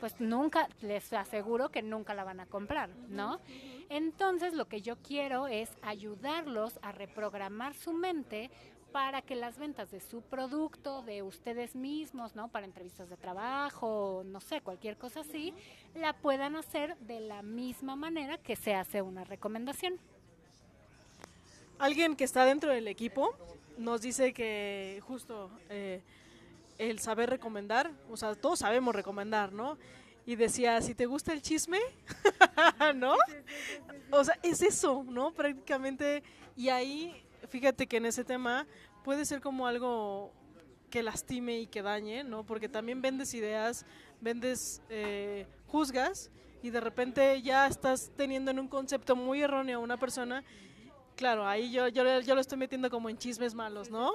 pues 0.00 0.18
nunca, 0.18 0.66
les 0.80 1.12
aseguro 1.12 1.68
que 1.68 1.82
nunca 1.82 2.14
la 2.14 2.24
van 2.24 2.40
a 2.40 2.46
comprar, 2.46 2.88
¿no? 3.10 3.38
Entonces 3.90 4.54
lo 4.54 4.66
que 4.66 4.80
yo 4.80 4.96
quiero 4.96 5.46
es 5.46 5.70
ayudarlos 5.82 6.78
a 6.82 6.90
reprogramar 6.90 7.74
su 7.74 7.92
mente 7.92 8.50
para 8.92 9.22
que 9.22 9.34
las 9.34 9.58
ventas 9.58 9.90
de 9.90 10.00
su 10.00 10.22
producto, 10.22 11.02
de 11.02 11.22
ustedes 11.22 11.74
mismos, 11.74 12.34
¿no? 12.34 12.48
Para 12.48 12.66
entrevistas 12.66 13.08
de 13.08 13.16
trabajo, 13.16 14.22
no 14.26 14.40
sé, 14.40 14.60
cualquier 14.60 14.96
cosa 14.96 15.20
así, 15.20 15.54
la 15.94 16.12
puedan 16.12 16.56
hacer 16.56 16.96
de 16.98 17.20
la 17.20 17.42
misma 17.42 17.96
manera 17.96 18.38
que 18.38 18.56
se 18.56 18.74
hace 18.74 19.02
una 19.02 19.24
recomendación. 19.24 19.98
Alguien 21.78 22.16
que 22.16 22.24
está 22.24 22.44
dentro 22.44 22.72
del 22.72 22.88
equipo 22.88 23.34
nos 23.78 24.02
dice 24.02 24.32
que 24.34 25.00
justo 25.06 25.50
eh, 25.70 26.02
el 26.78 26.98
saber 26.98 27.30
recomendar, 27.30 27.90
o 28.10 28.16
sea, 28.16 28.34
todos 28.34 28.58
sabemos 28.58 28.94
recomendar, 28.94 29.52
¿no? 29.52 29.78
Y 30.26 30.36
decía, 30.36 30.80
si 30.82 30.94
te 30.94 31.06
gusta 31.06 31.32
el 31.32 31.40
chisme, 31.40 31.78
¿no? 32.94 33.14
O 34.10 34.24
sea, 34.24 34.38
es 34.42 34.60
eso, 34.62 35.04
¿no? 35.08 35.32
Prácticamente, 35.32 36.22
y 36.56 36.68
ahí 36.68 37.24
fíjate 37.50 37.86
que 37.86 37.98
en 37.98 38.06
ese 38.06 38.24
tema 38.24 38.66
puede 39.04 39.24
ser 39.24 39.40
como 39.40 39.66
algo 39.66 40.32
que 40.88 41.02
lastime 41.02 41.60
y 41.60 41.66
que 41.66 41.82
dañe, 41.82 42.24
¿no? 42.24 42.44
Porque 42.44 42.68
también 42.68 43.02
vendes 43.02 43.34
ideas, 43.34 43.84
vendes, 44.20 44.82
eh, 44.88 45.46
juzgas 45.66 46.30
y 46.62 46.70
de 46.70 46.80
repente 46.80 47.40
ya 47.42 47.66
estás 47.66 48.10
teniendo 48.16 48.50
en 48.50 48.58
un 48.58 48.68
concepto 48.68 49.14
muy 49.14 49.42
erróneo 49.42 49.78
a 49.78 49.82
una 49.82 49.98
persona 49.98 50.42
claro, 51.20 51.46
ahí 51.46 51.70
yo, 51.70 51.86
yo, 51.88 52.20
yo 52.20 52.34
lo 52.34 52.40
estoy 52.40 52.56
metiendo 52.56 52.88
como 52.88 53.10
en 53.10 53.18
chismes 53.18 53.54
malos, 53.54 53.90
¿no? 53.90 54.10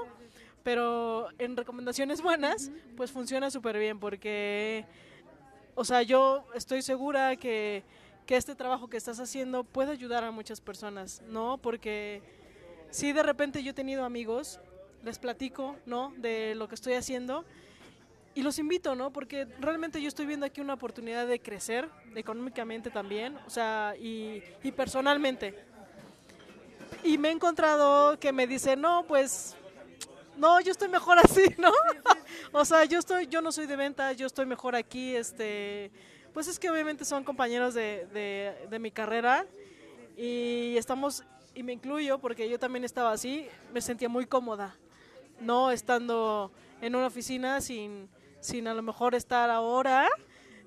Pero 0.64 1.28
en 1.38 1.56
recomendaciones 1.56 2.20
buenas, 2.20 2.72
pues 2.98 3.12
funciona 3.12 3.52
súper 3.52 3.78
bien 3.78 4.00
porque, 4.00 4.88
o 5.76 5.86
sea, 5.86 6.02
yo 6.02 6.48
estoy 6.56 6.82
segura 6.82 7.36
que, 7.36 7.84
que 8.26 8.36
este 8.36 8.56
trabajo 8.56 8.88
que 8.88 8.98
estás 8.98 9.20
haciendo 9.20 9.64
puede 9.64 9.92
ayudar 9.92 10.24
a 10.24 10.32
muchas 10.32 10.62
personas, 10.62 11.22
¿no? 11.28 11.60
Porque 11.60 12.24
si 12.96 13.12
de 13.12 13.24
repente 13.24 13.62
yo 13.62 13.72
he 13.72 13.74
tenido 13.74 14.06
amigos, 14.06 14.62
les 15.04 15.20
platico, 15.20 15.76
¿no? 15.86 16.14
De 16.16 16.56
lo 16.56 16.70
que 16.70 16.76
estoy 16.76 16.94
haciendo 16.94 17.44
y 18.34 18.42
los 18.42 18.58
invito, 18.58 18.96
¿no? 18.96 19.12
Porque 19.12 19.46
realmente 19.60 20.02
yo 20.02 20.08
estoy 20.08 20.26
viendo 20.26 20.46
aquí 20.46 20.62
una 20.62 20.76
oportunidad 20.76 21.28
de 21.28 21.42
crecer 21.42 21.90
económicamente 22.16 22.90
también, 22.90 23.38
o 23.46 23.50
sea, 23.50 23.96
y, 24.00 24.42
personalmente. 24.78 25.62
Y 27.04 27.18
me 27.18 27.28
he 27.28 27.32
encontrado 27.34 28.18
que 28.18 28.32
me 28.32 28.48
dicen, 28.48 28.80
no, 28.80 29.04
pues, 29.06 29.58
no, 30.38 30.62
yo 30.62 30.72
estoy 30.72 30.88
mejor 30.88 31.20
así, 31.24 31.44
¿no? 31.58 31.74
o 32.54 32.64
sea, 32.64 32.86
yo 32.86 33.00
estoy, 33.00 33.28
yo 33.28 33.42
no 33.42 33.52
soy 33.52 33.66
de 33.66 33.76
venta, 33.76 34.14
yo 34.14 34.26
estoy 34.26 34.46
mejor 34.46 34.74
aquí, 34.74 35.18
este, 35.18 35.92
pues 36.34 36.48
es 36.48 36.58
que 36.58 36.70
obviamente 36.70 37.04
son 37.04 37.26
compañeros 37.26 37.74
de, 37.74 38.08
de 38.70 38.80
mi 38.80 38.90
carrera 38.90 39.46
y 40.16 40.78
estamos, 40.78 41.26
y 41.56 41.64
me 41.64 41.74
incluyo 41.74 42.20
porque 42.20 42.48
yo 42.50 42.60
también 42.60 42.84
estaba 42.84 43.12
así, 43.12 43.48
me 43.74 43.82
sentía 43.82 44.10
muy 44.10 44.26
cómoda, 44.26 44.76
no 45.40 45.72
estando 45.72 46.52
en 46.82 46.96
una 46.96 47.08
oficina 47.08 47.62
sin 47.62 48.10
sin 48.46 48.68
a 48.68 48.74
lo 48.74 48.84
mejor 48.84 49.16
estar 49.16 49.50
ahora 49.50 50.08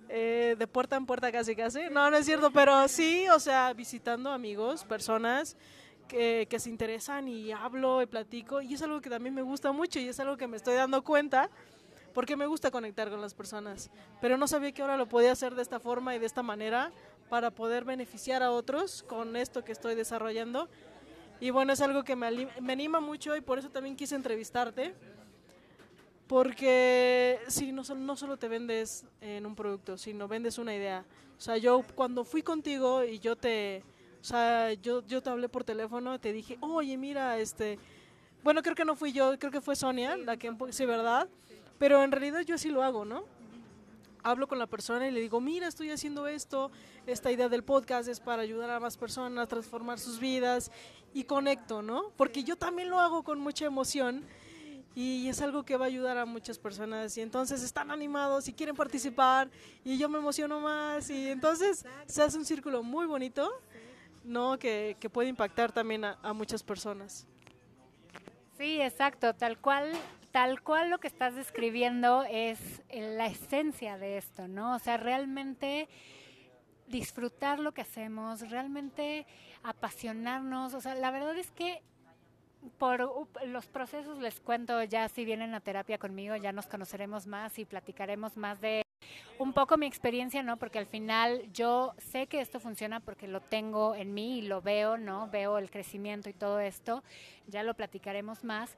eh, 0.09 0.57
de 0.59 0.67
puerta 0.67 0.97
en 0.97 1.07
puerta 1.07 1.31
casi 1.31 1.55
casi. 1.55 1.81
No, 1.91 2.11
no 2.11 2.17
es 2.17 2.27
cierto, 2.27 2.51
pero 2.51 2.89
sí, 2.89 3.29
o 3.29 3.39
sea, 3.39 3.73
visitando 3.73 4.31
amigos, 4.31 4.85
personas 4.85 5.57
que, 6.09 6.47
que 6.51 6.59
se 6.59 6.71
interesan 6.71 7.29
y 7.29 7.53
hablo 7.53 8.03
y 8.03 8.07
platico 8.07 8.61
y 8.61 8.75
es 8.75 8.83
algo 8.83 9.01
que 9.01 9.11
también 9.11 9.35
me 9.35 9.43
gusta 9.43 9.71
mucho 9.73 10.01
y 10.01 10.09
es 10.09 10.19
algo 10.19 10.37
que 10.37 10.49
me 10.49 10.57
estoy 10.57 10.75
dando 10.75 11.05
cuenta 11.05 11.51
porque 12.15 12.37
me 12.37 12.47
gusta 12.47 12.71
conectar 12.71 13.11
con 13.11 13.21
las 13.21 13.35
personas, 13.35 13.91
pero 14.21 14.37
no 14.39 14.49
sabía 14.49 14.73
que 14.73 14.83
ahora 14.83 14.97
lo 14.97 15.07
podía 15.07 15.31
hacer 15.31 15.55
de 15.55 15.63
esta 15.63 15.79
forma 15.79 16.17
y 16.17 16.19
de 16.19 16.27
esta 16.27 16.43
manera 16.43 16.91
para 17.29 17.51
poder 17.51 17.85
beneficiar 17.85 18.43
a 18.43 18.51
otros 18.51 19.03
con 19.03 19.37
esto 19.37 19.65
que 19.65 19.73
estoy 19.73 19.95
desarrollando. 19.95 20.69
Y 21.41 21.51
bueno, 21.51 21.73
es 21.73 21.81
algo 21.81 22.03
que 22.03 22.17
me, 22.17 22.49
me 22.61 22.73
anima 22.73 23.01
mucho 23.01 23.37
y 23.37 23.41
por 23.41 23.59
eso 23.59 23.71
también 23.71 23.97
quise 23.97 24.15
entrevistarte 24.15 24.95
porque 26.29 27.41
sí, 27.49 27.73
no, 27.73 27.83
solo 27.85 28.37
te 28.37 28.49
vendes 28.49 29.05
en 29.21 29.47
un 29.47 29.57
producto, 29.57 29.97
sino 29.97 30.29
vendes 30.29 30.59
una 30.59 30.75
idea. 30.75 31.05
O 31.37 31.41
sea, 31.41 31.57
yo 31.57 31.83
cuando 31.95 32.23
fui 32.23 32.43
contigo 32.43 33.03
y 33.03 33.19
yo 33.19 33.35
te, 33.35 33.83
o 34.21 34.25
sea, 34.25 34.75
yo, 34.75 35.05
yo 35.07 35.23
te 35.23 35.31
hablé 35.31 35.49
por 35.49 35.65
teléfono, 35.65 36.21
te 36.21 36.33
dije, 36.33 36.59
oye, 36.61 36.99
mira, 36.99 37.39
este, 37.39 37.79
bueno, 38.45 38.63
creo 38.63 38.75
que 38.75 38.85
no 38.85 38.95
fui 38.95 39.13
yo, 39.13 39.39
creo 39.39 39.51
que 39.51 39.63
fue 39.63 39.75
Sonia, 39.75 40.17
la 40.19 40.37
que, 40.37 40.55
sí, 40.71 40.85
¿verdad? 40.85 41.29
Pero 41.79 42.03
en 42.05 42.13
realidad 42.13 42.41
yo 42.43 42.57
así 42.57 42.69
lo 42.69 42.83
hago, 42.83 43.07
¿no? 43.07 43.25
Hablo 44.23 44.49
con 44.49 44.59
la 44.59 44.67
persona 44.67 45.07
y 45.07 45.11
le 45.11 45.21
digo, 45.21 45.41
mira, 45.41 45.69
estoy 45.69 45.91
haciendo 45.91 46.27
esto, 46.27 46.71
esta 47.07 47.31
idea 47.31 47.49
del 47.49 47.63
podcast 47.63 48.09
es 48.09 48.21
para 48.21 48.43
ayudar 48.43 48.71
a 48.71 48.81
más 48.81 48.97
personas 48.97 49.45
a 49.45 49.47
transformar 49.47 49.99
sus 49.99 50.19
vidas 50.19 50.71
y 51.15 51.25
conecto, 51.25 51.83
¿no? 51.83 52.11
Porque 52.17 52.45
yo 52.45 52.57
también 52.57 52.91
lo 52.91 53.01
hago 53.01 53.23
con 53.23 53.41
mucha 53.41 53.65
emoción 53.65 54.25
y 54.95 55.29
es 55.29 55.41
algo 55.41 55.65
que 55.65 55.77
va 55.77 55.85
a 55.85 55.89
ayudar 55.89 56.19
a 56.19 56.27
muchas 56.27 56.59
personas 56.59 57.17
y 57.17 57.21
entonces 57.21 57.63
están 57.63 57.91
animados 57.91 58.49
y 58.49 58.53
quieren 58.53 58.75
participar 58.75 59.49
y 59.85 59.97
yo 59.97 60.09
me 60.09 60.19
emociono 60.19 60.59
más 60.59 61.09
y 61.11 61.29
entonces 61.29 61.85
se 62.07 62.23
hace 62.23 62.37
un 62.37 62.45
círculo 62.45 62.83
muy 62.83 63.07
bonito, 63.07 63.49
¿no? 64.25 64.59
Que, 64.59 64.97
que 64.99 65.09
puede 65.09 65.29
impactar 65.29 65.71
también 65.71 66.05
a, 66.05 66.19
a, 66.23 66.33
muchas 66.33 66.65
personas. 66.65 67.27
Sí, 68.57 68.81
exacto, 68.81 69.33
tal 69.35 69.59
cual, 69.59 69.93
tal 70.39 70.63
cual 70.63 70.89
lo 70.89 70.99
que 70.99 71.09
estás 71.09 71.35
describiendo 71.35 72.23
es 72.31 72.81
la 72.93 73.27
esencia 73.27 73.99
de 73.99 74.19
esto, 74.19 74.47
¿no? 74.47 74.77
O 74.77 74.79
sea, 74.79 74.97
realmente 74.97 75.89
disfrutar 76.87 77.59
lo 77.59 77.73
que 77.73 77.81
hacemos, 77.81 78.49
realmente 78.49 79.27
apasionarnos, 79.65 80.75
o 80.75 80.81
sea, 80.81 80.95
la 80.95 81.11
verdad 81.11 81.37
es 81.37 81.51
que 81.51 81.83
por 82.79 83.29
los 83.49 83.67
procesos 83.67 84.19
les 84.19 84.39
cuento 84.39 84.81
ya 84.85 85.09
si 85.09 85.25
vienen 85.25 85.55
a 85.55 85.61
terapia 85.61 85.99
conmigo 85.99 86.37
ya 86.37 86.53
nos 86.53 86.67
conoceremos 86.67 87.27
más 87.27 87.59
y 87.59 87.65
platicaremos 87.65 88.37
más 88.37 88.61
de 88.61 88.83
un 89.39 89.53
poco 89.53 89.77
mi 89.77 89.87
experiencia, 89.87 90.45
¿no? 90.45 90.57
Porque 90.57 90.79
al 90.79 90.87
final 90.87 91.51
yo 91.53 91.95
sé 91.99 92.29
que 92.29 92.41
esto 92.41 92.61
funciona 92.61 93.01
porque 93.01 93.27
lo 93.27 93.41
tengo 93.41 93.97
en 93.97 94.15
mí 94.15 94.39
y 94.39 94.43
lo 94.43 94.63
veo, 94.63 94.99
¿no? 94.99 95.29
Veo 95.31 95.59
el 95.59 95.69
crecimiento 95.69 96.29
y 96.29 96.33
todo 96.33 96.61
esto, 96.61 97.03
ya 97.49 97.65
lo 97.65 97.75
platicaremos 97.75 98.45
más. 98.45 98.77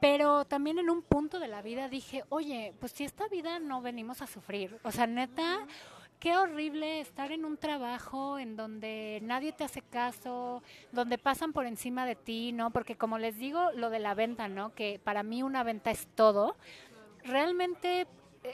Pero 0.00 0.44
también 0.44 0.78
en 0.78 0.90
un 0.90 1.02
punto 1.02 1.40
de 1.40 1.48
la 1.48 1.62
vida 1.62 1.88
dije, 1.88 2.24
oye, 2.28 2.72
pues 2.78 2.92
si 2.92 3.04
esta 3.04 3.26
vida 3.28 3.58
no 3.58 3.82
venimos 3.82 4.22
a 4.22 4.26
sufrir, 4.26 4.78
o 4.84 4.92
sea, 4.92 5.06
neta, 5.06 5.66
qué 6.20 6.36
horrible 6.36 7.00
estar 7.00 7.32
en 7.32 7.44
un 7.44 7.56
trabajo 7.56 8.38
en 8.38 8.56
donde 8.56 9.20
nadie 9.22 9.52
te 9.52 9.64
hace 9.64 9.82
caso, 9.82 10.62
donde 10.92 11.18
pasan 11.18 11.52
por 11.52 11.66
encima 11.66 12.06
de 12.06 12.16
ti, 12.16 12.52
¿no? 12.52 12.70
Porque 12.70 12.96
como 12.96 13.18
les 13.18 13.38
digo, 13.38 13.70
lo 13.72 13.90
de 13.90 13.98
la 13.98 14.14
venta, 14.14 14.48
¿no? 14.48 14.74
Que 14.74 15.00
para 15.02 15.22
mí 15.22 15.42
una 15.42 15.62
venta 15.62 15.90
es 15.90 16.06
todo. 16.14 16.56
Realmente 17.24 18.02
eh, 18.02 18.06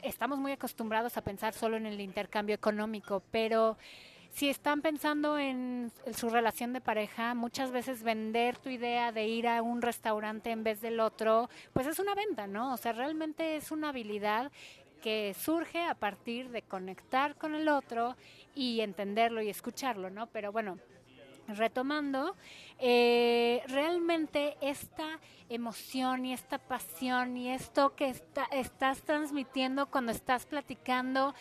estamos 0.03 0.39
muy 0.39 0.51
acostumbrados 0.51 1.17
a 1.17 1.23
pensar 1.23 1.53
solo 1.53 1.77
en 1.77 1.85
el 1.85 2.01
intercambio 2.01 2.55
económico, 2.55 3.23
pero 3.31 3.77
si 4.35 4.49
están 4.49 4.81
pensando 4.81 5.39
en 5.39 5.93
su 6.13 6.27
relación 6.29 6.73
de 6.73 6.81
pareja, 6.81 7.33
muchas 7.35 7.71
veces 7.71 8.03
vender 8.03 8.57
tu 8.57 8.67
idea 8.67 9.13
de 9.13 9.25
ir 9.27 9.47
a 9.47 9.61
un 9.61 9.81
restaurante 9.81 10.51
en 10.51 10.61
vez 10.61 10.81
del 10.81 10.99
otro, 10.99 11.49
pues 11.71 11.87
es 11.87 11.99
una 11.99 12.13
venta, 12.15 12.45
¿no? 12.45 12.73
O 12.73 12.77
sea, 12.77 12.91
realmente 12.91 13.55
es 13.55 13.71
una 13.71 13.89
habilidad 13.89 14.51
que 15.01 15.33
surge 15.39 15.81
a 15.81 15.95
partir 15.95 16.49
de 16.49 16.63
conectar 16.63 17.37
con 17.37 17.55
el 17.55 17.69
otro 17.69 18.17
y 18.53 18.81
entenderlo 18.81 19.41
y 19.41 19.47
escucharlo, 19.47 20.09
¿no? 20.09 20.27
Pero 20.27 20.51
bueno, 20.51 20.79
retomando, 21.47 22.35
eh, 22.77 23.63
realmente 23.67 24.57
esta 24.59 25.17
emoción 25.47 26.25
y 26.25 26.33
esta 26.33 26.57
pasión 26.57 27.37
y 27.37 27.51
esto 27.51 27.95
que 27.95 28.09
está, 28.09 28.43
estás 28.51 29.01
transmitiendo 29.03 29.85
cuando 29.85 30.11
estás 30.11 30.45
platicando 30.45 31.33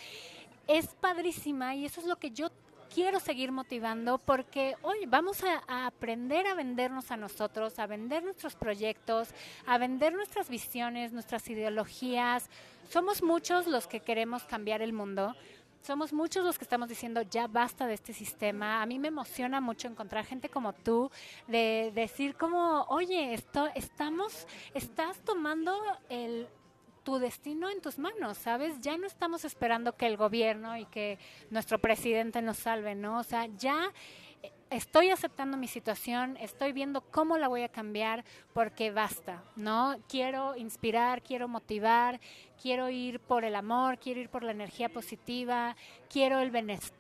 es 0.68 0.86
padrísima 0.94 1.74
y 1.74 1.86
eso 1.86 2.00
es 2.00 2.06
lo 2.06 2.16
que 2.16 2.30
yo 2.30 2.50
quiero 2.94 3.18
seguir 3.18 3.50
motivando 3.50 4.18
porque 4.18 4.76
hoy 4.82 5.04
vamos 5.06 5.42
a, 5.42 5.86
aprender 5.86 6.46
a 6.46 6.54
vendernos 6.54 7.10
a 7.10 7.16
nosotros, 7.16 7.80
a 7.80 7.88
vender 7.88 8.22
nuestros 8.22 8.54
proyectos, 8.54 9.30
a 9.66 9.78
vender 9.78 10.12
nuestras 10.12 10.48
visiones, 10.48 11.12
nuestras 11.12 11.48
ideologías. 11.50 12.48
Somos 12.88 13.20
muchos 13.20 13.66
los 13.66 13.88
que 13.88 13.98
queremos 13.98 14.44
cambiar 14.44 14.80
el 14.80 14.92
mundo. 14.92 15.34
Somos 15.82 16.12
muchos 16.12 16.44
los 16.44 16.56
que 16.56 16.64
estamos 16.64 16.88
diciendo 16.88 17.22
ya 17.22 17.48
basta 17.48 17.88
de 17.88 17.94
este 17.94 18.12
sistema. 18.12 18.80
A 18.80 18.86
mí 18.86 19.00
me 19.00 19.08
emociona 19.08 19.60
mucho 19.60 19.88
encontrar 19.88 20.24
gente 20.24 20.48
como 20.48 20.72
tú, 20.72 21.10
de 21.48 21.90
decir 21.96 22.36
como, 22.36 22.82
oye, 22.88 23.34
esto, 23.34 23.68
estamos, 23.74 24.46
estás 24.72 25.18
tomando 25.18 25.76
el, 26.08 26.46
tu 27.04 27.18
destino 27.18 27.70
en 27.70 27.80
tus 27.80 27.98
manos, 27.98 28.38
¿sabes? 28.38 28.80
Ya 28.80 28.96
no 28.96 29.06
estamos 29.06 29.44
esperando 29.44 29.96
que 29.96 30.06
el 30.06 30.16
gobierno 30.16 30.76
y 30.76 30.86
que 30.86 31.18
nuestro 31.50 31.78
presidente 31.78 32.42
nos 32.42 32.56
salve, 32.56 32.94
¿no? 32.94 33.20
O 33.20 33.22
sea, 33.22 33.46
ya 33.58 33.92
estoy 34.74 35.10
aceptando 35.10 35.56
mi 35.56 35.68
situación, 35.68 36.36
estoy 36.40 36.72
viendo 36.72 37.00
cómo 37.00 37.38
la 37.38 37.46
voy 37.46 37.62
a 37.62 37.68
cambiar 37.68 38.24
porque 38.52 38.90
basta, 38.90 39.42
¿no? 39.54 39.96
Quiero 40.08 40.56
inspirar, 40.56 41.22
quiero 41.22 41.46
motivar, 41.46 42.20
quiero 42.60 42.90
ir 42.90 43.20
por 43.20 43.44
el 43.44 43.54
amor, 43.54 43.98
quiero 43.98 44.20
ir 44.20 44.28
por 44.28 44.42
la 44.42 44.50
energía 44.50 44.88
positiva, 44.88 45.76
quiero 46.10 46.40
el 46.40 46.50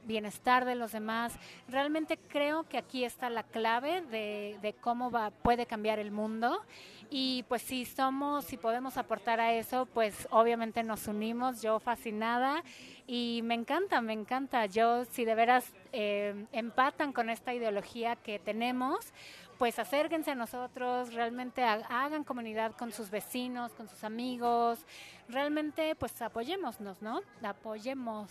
bienestar 0.04 0.64
de 0.64 0.76
los 0.76 0.92
demás. 0.92 1.34
Realmente 1.68 2.16
creo 2.16 2.62
que 2.64 2.78
aquí 2.78 3.04
está 3.04 3.28
la 3.28 3.42
clave 3.42 4.02
de, 4.02 4.74
cómo 4.80 5.10
va, 5.10 5.30
puede 5.30 5.66
cambiar 5.66 5.98
el 5.98 6.12
mundo 6.12 6.62
y 7.10 7.44
pues 7.48 7.62
si 7.62 7.84
somos, 7.84 8.44
si 8.44 8.56
podemos 8.56 8.96
aportar 8.96 9.40
a 9.40 9.52
eso, 9.52 9.86
pues 9.86 10.28
obviamente 10.30 10.82
nos 10.82 11.08
unimos, 11.08 11.60
yo 11.60 11.80
fascinada 11.80 12.62
y 13.06 13.40
me 13.44 13.54
encanta, 13.54 14.00
me 14.00 14.12
encanta. 14.12 14.66
Yo 14.66 15.04
si 15.06 15.24
de 15.24 15.34
veras 15.34 15.72
eh, 15.96 16.46
empatan 16.50 17.12
con 17.12 17.30
esta 17.30 17.54
ideología 17.54 18.16
que 18.16 18.40
tenemos, 18.40 19.12
pues 19.58 19.78
acérquense 19.78 20.32
a 20.32 20.34
nosotros, 20.34 21.14
realmente 21.14 21.62
hagan 21.62 22.24
comunidad 22.24 22.72
con 22.72 22.90
sus 22.90 23.10
vecinos, 23.10 23.72
con 23.74 23.88
sus 23.88 24.02
amigos, 24.02 24.80
realmente 25.28 25.94
pues 25.94 26.20
apoyémonos, 26.20 27.00
¿no? 27.00 27.20
Apoyémonos. 27.40 28.28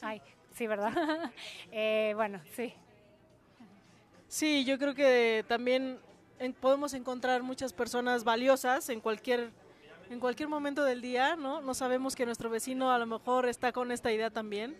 Ay, 0.00 0.22
sí, 0.54 0.66
¿verdad? 0.66 0.92
eh, 1.72 2.14
bueno, 2.16 2.40
sí. 2.54 2.72
Sí, 4.26 4.64
yo 4.64 4.78
creo 4.78 4.94
que 4.94 5.44
también 5.46 5.98
podemos 6.58 6.94
encontrar 6.94 7.42
muchas 7.42 7.74
personas 7.74 8.24
valiosas 8.24 8.88
en 8.88 9.00
cualquier 9.00 9.50
en 10.10 10.20
cualquier 10.20 10.48
momento 10.48 10.84
del 10.84 11.02
día, 11.02 11.36
¿no? 11.36 11.60
No 11.60 11.74
sabemos 11.74 12.16
que 12.16 12.24
nuestro 12.24 12.48
vecino 12.48 12.90
a 12.90 12.98
lo 12.98 13.04
mejor 13.04 13.46
está 13.46 13.72
con 13.72 13.92
esta 13.92 14.10
idea 14.10 14.30
también. 14.30 14.74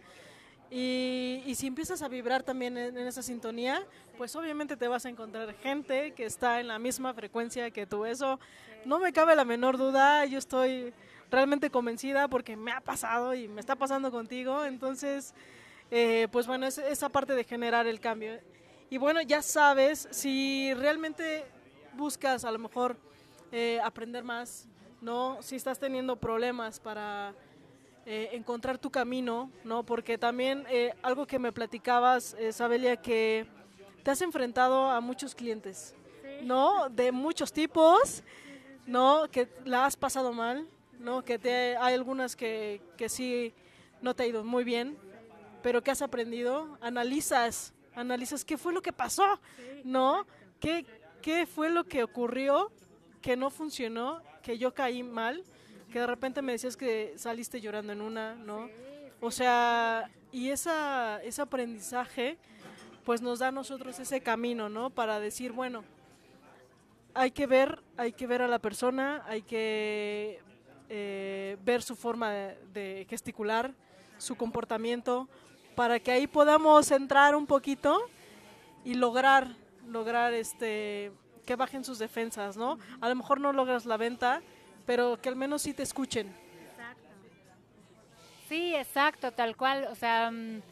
Y, 0.71 1.43
y 1.47 1.55
si 1.55 1.67
empiezas 1.67 2.03
a 2.03 2.09
vibrar 2.09 2.43
también 2.43 2.77
en, 2.77 2.97
en 2.97 3.07
esa 3.07 3.23
sintonía, 3.23 3.83
pues 4.19 4.37
obviamente 4.37 4.77
te 4.77 4.89
vas 4.89 5.07
a 5.07 5.09
encontrar 5.09 5.55
gente 5.55 6.13
que 6.13 6.25
está 6.25 6.61
en 6.61 6.69
la 6.69 6.79
misma 6.79 7.15
frecuencia 7.15 7.71
que 7.71 7.87
tú. 7.87 8.05
Eso 8.05 8.39
no 8.85 8.99
me 8.99 9.13
cabe 9.13 9.35
la 9.35 9.45
menor 9.45 9.79
duda, 9.79 10.25
yo 10.27 10.39
estoy 10.39 10.93
realmente 11.31 11.71
convencida 11.71 12.29
porque 12.29 12.57
me 12.57 12.73
ha 12.73 12.81
pasado 12.81 13.35
y 13.35 13.49
me 13.49 13.61
está 13.61 13.77
pasando 13.77 14.11
contigo. 14.11 14.65
Entonces, 14.65 15.35
eh, 15.91 16.29
pues 16.31 16.47
bueno, 16.47 16.67
es 16.67 16.79
esa 16.79 17.09
parte 17.09 17.35
de 17.35 17.45
generar 17.45 17.87
el 17.87 18.01
cambio. 18.01 18.39
Y 18.91 18.99
bueno, 18.99 19.21
ya 19.23 19.43
sabes, 19.43 20.09
si 20.11 20.73
realmente 20.75 21.45
buscas 21.95 22.45
a 22.45 22.51
lo 22.51 22.59
mejor 22.59 22.97
eh, 23.53 23.81
aprender 23.83 24.25
más, 24.25 24.67
¿no? 25.01 25.39
Si 25.43 25.57
estás 25.57 25.79
teniendo 25.79 26.17
problemas 26.17 26.81
para 26.81 27.35
eh, 28.11 28.31
encontrar 28.33 28.79
tu 28.79 28.91
camino, 28.91 29.51
¿no? 29.65 29.83
Porque 29.83 30.17
también 30.17 30.65
eh, 30.71 30.95
algo 31.03 31.27
que 31.27 31.39
me 31.39 31.53
platicabas, 31.53 32.33
eh, 32.39 32.55
Sabelia, 32.55 32.97
que 32.97 33.47
te 34.03 34.11
has 34.11 34.23
enfrentado 34.23 34.91
a 34.91 34.99
muchos 35.03 35.35
clientes, 35.35 35.95
¿no? 36.43 36.89
De 36.89 37.13
muchos 37.13 37.53
tipos, 37.53 38.23
¿no? 38.87 39.29
Que 39.31 39.47
la 39.67 39.85
has 39.85 39.95
pasado 39.95 40.33
mal, 40.33 40.67
¿no? 40.99 41.23
Que 41.23 41.39
te, 41.39 41.77
hay 41.77 41.93
algunas 41.93 42.35
que, 42.35 42.81
que 42.97 43.11
sí 43.11 43.53
no 44.01 44.15
te 44.15 44.23
ha 44.23 44.27
ido 44.27 44.43
muy 44.43 44.65
bien, 44.65 44.97
pero 45.63 45.83
que 45.83 45.91
has 45.91 46.01
aprendido, 46.01 46.79
analizas, 46.81 47.75
analizas 47.95 48.43
qué 48.43 48.57
fue 48.57 48.73
lo 48.73 48.81
que 48.81 48.95
pasó, 48.95 49.39
¿no? 49.85 50.27
¿Qué, 50.61 50.87
qué 51.21 51.45
fue 51.45 51.69
lo 51.69 51.85
que 51.85 52.05
ocurrió 52.05 52.73
que 53.21 53.37
no 53.37 53.51
funcionó, 53.51 54.23
que 54.43 54.57
yo 54.57 54.73
caí 54.73 55.03
mal, 55.03 55.45
que 55.93 56.01
de 56.01 56.07
repente 56.07 56.43
me 56.43 56.53
decías 56.53 56.77
que 56.77 57.15
saliste 57.17 57.61
llorando 57.61 57.93
en 57.93 58.01
una, 58.01 58.35
¿no? 58.35 58.69
O 59.21 59.31
sea, 59.31 60.11
y 60.31 60.51
esa, 60.51 61.23
ese 61.23 61.43
aprendizaje 61.43 62.39
pues 63.05 63.23
nos 63.23 63.39
da 63.39 63.49
a 63.49 63.53
nosotros 63.53 63.99
ese 63.99 64.21
camino, 64.21 64.69
¿no? 64.69 64.91
Para 64.91 65.19
decir, 65.19 65.53
bueno, 65.53 65.83
hay 67.15 67.31
que 67.31 67.47
ver, 67.47 67.81
hay 67.97 68.13
que 68.13 68.27
ver 68.27 68.43
a 68.43 68.49
la 68.49 68.59
persona, 68.59 69.25
hay 69.27 69.43
que 69.43 70.41
eh, 70.91 71.57
ver 71.65 71.83
su 71.83 71.97
forma 71.97 72.31
de, 72.31 72.59
de 72.75 73.07
gesticular, 73.09 73.73
su 74.19 74.37
comportamiento, 74.37 75.27
para 75.75 76.01
que 76.01 76.11
ahí 76.11 76.27
podamos 76.27 76.91
entrar 76.91 77.35
un 77.35 77.47
poquito 77.47 77.99
y 78.85 78.95
lograr, 78.95 79.57
lograr 79.87 80.35
este 80.35 81.13
que 81.47 81.57
bajen 81.57 81.83
sus 81.83 81.99
defensas, 81.99 82.59
¿no? 82.59 82.79
A 83.01 83.09
lo 83.09 83.15
mejor 83.15 83.41
no 83.41 83.55
logras 83.55 83.87
la 83.87 83.97
venta, 83.97 84.43
pero 84.89 85.21
que 85.21 85.29
al 85.29 85.37
menos 85.37 85.61
sí 85.61 85.75
te 85.75 85.83
escuchen. 85.83 86.35
Sí, 88.49 88.75
exacto, 88.75 89.33
tal 89.33 89.55
cual. 89.55 89.87
O 89.91 89.95
sea, 89.95 90.31
mm, 90.31 90.63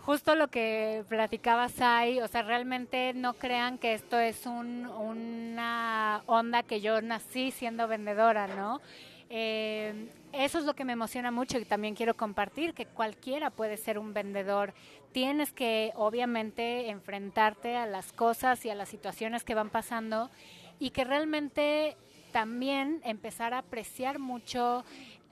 justo 0.00 0.34
lo 0.34 0.48
que 0.48 1.06
platicabas 1.08 1.80
ahí, 1.80 2.20
o 2.20 2.28
sea, 2.28 2.42
realmente 2.42 3.14
no 3.14 3.32
crean 3.32 3.78
que 3.78 3.94
esto 3.94 4.18
es 4.18 4.44
un, 4.44 4.84
una 4.84 6.22
onda 6.26 6.64
que 6.64 6.82
yo 6.82 7.00
nací 7.00 7.50
siendo 7.50 7.88
vendedora, 7.88 8.46
¿no? 8.46 8.82
Eh, 9.30 10.10
eso 10.34 10.58
es 10.58 10.66
lo 10.66 10.74
que 10.74 10.84
me 10.84 10.92
emociona 10.92 11.30
mucho 11.30 11.58
y 11.58 11.64
también 11.64 11.94
quiero 11.94 12.12
compartir, 12.12 12.74
que 12.74 12.84
cualquiera 12.84 13.48
puede 13.48 13.78
ser 13.78 13.98
un 13.98 14.12
vendedor. 14.12 14.74
Tienes 15.12 15.50
que, 15.50 15.92
obviamente, 15.94 16.90
enfrentarte 16.90 17.74
a 17.74 17.86
las 17.86 18.12
cosas 18.12 18.66
y 18.66 18.68
a 18.68 18.74
las 18.74 18.90
situaciones 18.90 19.44
que 19.44 19.54
van 19.54 19.70
pasando 19.70 20.28
y 20.78 20.90
que 20.90 21.04
realmente 21.04 21.96
también 22.32 23.00
empezar 23.04 23.54
a 23.54 23.58
apreciar 23.58 24.18
mucho 24.18 24.84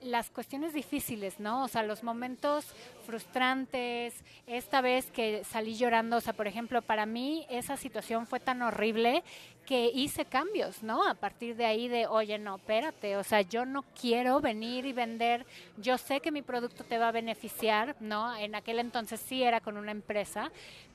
las 0.05 0.29
cuestiones 0.29 0.73
difíciles, 0.73 1.39
¿no? 1.39 1.63
O 1.63 1.67
sea, 1.67 1.83
los 1.83 2.03
momentos 2.03 2.65
frustrantes, 3.05 4.13
esta 4.45 4.81
vez 4.81 5.09
que 5.11 5.43
salí 5.43 5.75
llorando, 5.75 6.17
o 6.17 6.21
sea, 6.21 6.33
por 6.33 6.47
ejemplo, 6.47 6.81
para 6.81 7.05
mí 7.05 7.45
esa 7.49 7.75
situación 7.75 8.27
fue 8.27 8.39
tan 8.39 8.61
horrible 8.61 9.23
que 9.65 9.91
hice 9.93 10.25
cambios, 10.25 10.83
¿no? 10.83 11.07
A 11.07 11.15
partir 11.15 11.55
de 11.55 11.65
ahí 11.65 11.87
de, 11.87 12.05
oye, 12.05 12.37
no, 12.37 12.57
espérate, 12.57 13.17
o 13.17 13.23
sea, 13.23 13.41
yo 13.41 13.65
no 13.65 13.83
quiero 13.99 14.39
venir 14.41 14.85
y 14.85 14.93
vender, 14.93 15.45
yo 15.77 15.97
sé 15.97 16.19
que 16.19 16.31
mi 16.31 16.43
producto 16.43 16.83
te 16.83 16.99
va 16.99 17.07
a 17.07 17.11
beneficiar, 17.11 17.95
¿no? 17.99 18.35
En 18.35 18.53
aquel 18.53 18.79
entonces 18.79 19.19
sí 19.19 19.41
era 19.41 19.59
con 19.59 19.75
una 19.77 19.91
empresa, 19.91 20.51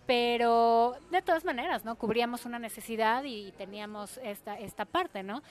pero 0.06 0.96
de 1.10 1.22
todas 1.22 1.44
maneras, 1.44 1.84
¿no? 1.84 1.96
Cubríamos 1.96 2.44
una 2.44 2.60
necesidad 2.60 3.24
y 3.24 3.52
teníamos 3.52 4.18
esta, 4.18 4.58
esta 4.58 4.84
parte, 4.84 5.24
¿no? 5.24 5.42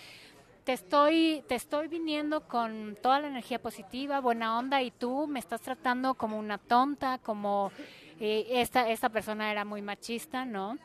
Te 0.70 0.74
estoy, 0.74 1.44
te 1.48 1.56
estoy 1.56 1.88
viniendo 1.88 2.42
con 2.42 2.96
toda 3.02 3.20
la 3.20 3.28
energía 3.28 3.60
positiva, 3.60 4.20
buena 4.20 4.56
onda, 4.60 4.84
y 4.84 4.92
tú 4.92 5.26
me 5.26 5.40
estás 5.40 5.62
tratando 5.62 6.14
como 6.14 6.38
una 6.38 6.60
tonta, 6.60 7.18
como 7.18 7.72
eh, 8.20 8.46
esta, 8.52 8.88
esta 8.88 9.10
persona 9.10 9.50
era 9.50 9.66
muy 9.66 9.82
machista, 9.82 10.46
¿no? 10.46 10.78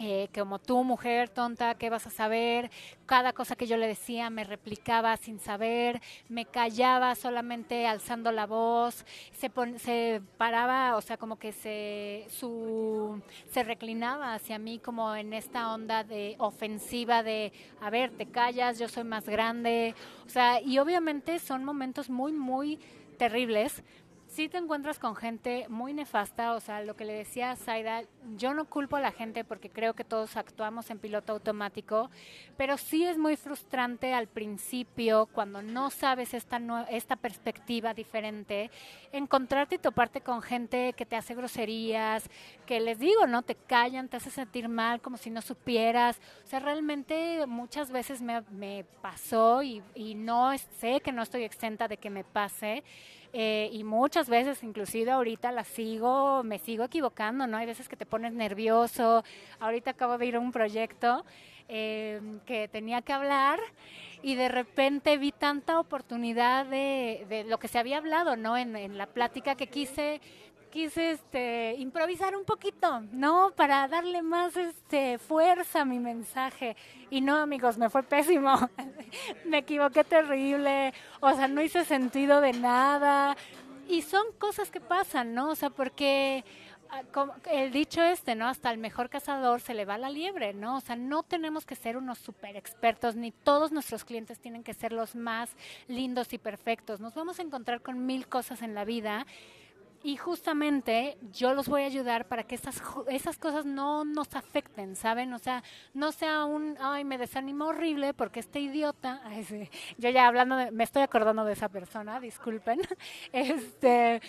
Eh, 0.00 0.28
como 0.34 0.58
tú, 0.58 0.82
mujer 0.82 1.28
tonta, 1.28 1.76
¿qué 1.76 1.88
vas 1.88 2.04
a 2.08 2.10
saber? 2.10 2.68
Cada 3.06 3.32
cosa 3.32 3.54
que 3.54 3.68
yo 3.68 3.76
le 3.76 3.86
decía 3.86 4.28
me 4.28 4.42
replicaba 4.42 5.16
sin 5.16 5.38
saber, 5.38 6.02
me 6.28 6.46
callaba 6.46 7.14
solamente 7.14 7.86
alzando 7.86 8.32
la 8.32 8.46
voz, 8.46 9.06
se, 9.32 9.52
se 9.78 10.20
paraba, 10.36 10.96
o 10.96 11.00
sea, 11.00 11.16
como 11.16 11.38
que 11.38 11.52
se, 11.52 12.26
su, 12.28 13.22
se 13.48 13.62
reclinaba 13.62 14.34
hacia 14.34 14.58
mí 14.58 14.80
como 14.80 15.14
en 15.14 15.32
esta 15.32 15.72
onda 15.72 16.02
de 16.02 16.34
ofensiva 16.38 17.22
de, 17.22 17.52
a 17.80 17.88
ver, 17.88 18.10
te 18.10 18.26
callas, 18.26 18.80
yo 18.80 18.88
soy 18.88 19.04
más 19.04 19.28
grande, 19.28 19.94
o 20.26 20.28
sea, 20.28 20.60
y 20.60 20.78
obviamente 20.78 21.38
son 21.38 21.64
momentos 21.64 22.10
muy, 22.10 22.32
muy 22.32 22.80
terribles, 23.14 23.84
sí 24.34 24.48
te 24.48 24.58
encuentras 24.58 24.98
con 24.98 25.14
gente 25.14 25.66
muy 25.68 25.94
nefasta, 25.94 26.54
o 26.54 26.60
sea, 26.60 26.82
lo 26.82 26.96
que 26.96 27.04
le 27.04 27.12
decía 27.12 27.52
a 27.52 27.56
Zaida, 27.56 28.02
yo 28.36 28.52
no 28.52 28.64
culpo 28.64 28.96
a 28.96 29.00
la 29.00 29.12
gente 29.12 29.44
porque 29.44 29.70
creo 29.70 29.94
que 29.94 30.02
todos 30.02 30.36
actuamos 30.36 30.90
en 30.90 30.98
piloto 30.98 31.32
automático, 31.32 32.10
pero 32.56 32.76
sí 32.76 33.04
es 33.04 33.16
muy 33.16 33.36
frustrante 33.36 34.12
al 34.12 34.26
principio, 34.26 35.26
cuando 35.26 35.62
no 35.62 35.88
sabes 35.90 36.34
esta, 36.34 36.60
esta 36.90 37.14
perspectiva 37.14 37.94
diferente, 37.94 38.72
encontrarte 39.12 39.76
y 39.76 39.78
toparte 39.78 40.20
con 40.20 40.42
gente 40.42 40.94
que 40.94 41.06
te 41.06 41.14
hace 41.14 41.36
groserías, 41.36 42.28
que 42.66 42.80
les 42.80 42.98
digo, 42.98 43.28
¿no? 43.28 43.42
Te 43.42 43.54
callan, 43.54 44.08
te 44.08 44.16
hace 44.16 44.30
sentir 44.30 44.68
mal 44.68 45.00
como 45.00 45.16
si 45.16 45.30
no 45.30 45.42
supieras, 45.42 46.20
o 46.42 46.48
sea, 46.48 46.58
realmente 46.58 47.46
muchas 47.46 47.92
veces 47.92 48.20
me, 48.20 48.40
me 48.50 48.84
pasó 49.00 49.62
y, 49.62 49.80
y 49.94 50.16
no 50.16 50.50
sé 50.80 51.00
que 51.00 51.12
no 51.12 51.22
estoy 51.22 51.44
exenta 51.44 51.86
de 51.86 51.98
que 51.98 52.10
me 52.10 52.24
pase. 52.24 52.82
Eh, 53.36 53.68
y 53.72 53.82
muchas 53.82 54.28
veces, 54.28 54.62
inclusive 54.62 55.10
ahorita 55.10 55.50
la 55.50 55.64
sigo, 55.64 56.44
me 56.44 56.60
sigo 56.60 56.84
equivocando, 56.84 57.48
¿no? 57.48 57.56
Hay 57.56 57.66
veces 57.66 57.88
que 57.88 57.96
te 57.96 58.06
pones 58.06 58.32
nervioso. 58.32 59.24
Ahorita 59.58 59.90
acabo 59.90 60.18
de 60.18 60.26
ir 60.26 60.36
a 60.36 60.38
un 60.38 60.52
proyecto 60.52 61.24
eh, 61.68 62.20
que 62.46 62.68
tenía 62.68 63.02
que 63.02 63.12
hablar 63.12 63.58
y 64.22 64.36
de 64.36 64.48
repente 64.48 65.16
vi 65.16 65.32
tanta 65.32 65.80
oportunidad 65.80 66.66
de, 66.66 67.26
de 67.28 67.42
lo 67.42 67.58
que 67.58 67.66
se 67.66 67.80
había 67.80 67.96
hablado, 67.96 68.36
¿no? 68.36 68.56
En, 68.56 68.76
en 68.76 68.96
la 68.96 69.06
plática 69.06 69.56
que 69.56 69.66
quise 69.66 70.20
quise 70.74 71.12
este, 71.12 71.76
improvisar 71.78 72.36
un 72.36 72.44
poquito, 72.44 73.00
¿no? 73.12 73.52
Para 73.54 73.86
darle 73.86 74.22
más 74.22 74.56
este, 74.56 75.18
fuerza 75.18 75.82
a 75.82 75.84
mi 75.84 76.00
mensaje. 76.00 76.76
Y 77.10 77.20
no, 77.20 77.36
amigos, 77.36 77.78
me 77.78 77.88
fue 77.88 78.02
pésimo. 78.02 78.56
me 79.44 79.58
equivoqué 79.58 80.02
terrible. 80.02 80.92
O 81.20 81.32
sea, 81.32 81.46
no 81.46 81.62
hice 81.62 81.84
sentido 81.84 82.40
de 82.40 82.54
nada. 82.54 83.36
Y 83.88 84.02
son 84.02 84.24
cosas 84.36 84.72
que 84.72 84.80
pasan, 84.80 85.32
¿no? 85.32 85.50
O 85.50 85.54
sea, 85.54 85.70
porque 85.70 86.42
el 87.52 87.70
dicho 87.70 88.02
este, 88.02 88.34
¿no? 88.34 88.48
Hasta 88.48 88.72
el 88.72 88.78
mejor 88.78 89.08
cazador 89.08 89.60
se 89.60 89.74
le 89.74 89.84
va 89.84 89.96
la 89.96 90.10
liebre, 90.10 90.54
¿no? 90.54 90.78
O 90.78 90.80
sea, 90.80 90.96
no 90.96 91.22
tenemos 91.22 91.64
que 91.64 91.76
ser 91.76 91.96
unos 91.96 92.18
super 92.18 92.56
expertos, 92.56 93.14
ni 93.14 93.30
todos 93.30 93.70
nuestros 93.70 94.04
clientes 94.04 94.40
tienen 94.40 94.64
que 94.64 94.74
ser 94.74 94.92
los 94.92 95.14
más 95.14 95.50
lindos 95.86 96.32
y 96.32 96.38
perfectos. 96.38 96.98
Nos 96.98 97.14
vamos 97.14 97.38
a 97.38 97.42
encontrar 97.42 97.80
con 97.80 98.06
mil 98.06 98.26
cosas 98.26 98.60
en 98.60 98.74
la 98.74 98.84
vida 98.84 99.24
y 100.04 100.18
justamente 100.18 101.16
yo 101.32 101.54
los 101.54 101.66
voy 101.66 101.82
a 101.82 101.86
ayudar 101.86 102.28
para 102.28 102.42
que 102.42 102.54
esas, 102.54 102.82
esas 103.08 103.38
cosas 103.38 103.64
no 103.64 104.04
nos 104.04 104.36
afecten, 104.36 104.96
¿saben? 104.96 105.32
O 105.32 105.38
sea, 105.38 105.64
no 105.94 106.12
sea 106.12 106.44
un, 106.44 106.76
ay, 106.78 107.04
me 107.04 107.16
desanimo 107.16 107.68
horrible 107.68 108.12
porque 108.12 108.40
este 108.40 108.60
idiota, 108.60 109.22
ay, 109.24 109.70
yo 109.96 110.10
ya 110.10 110.28
hablando, 110.28 110.56
de, 110.56 110.70
me 110.72 110.84
estoy 110.84 111.00
acordando 111.00 111.46
de 111.46 111.54
esa 111.54 111.70
persona, 111.70 112.20
disculpen, 112.20 112.80
este, 113.32 114.20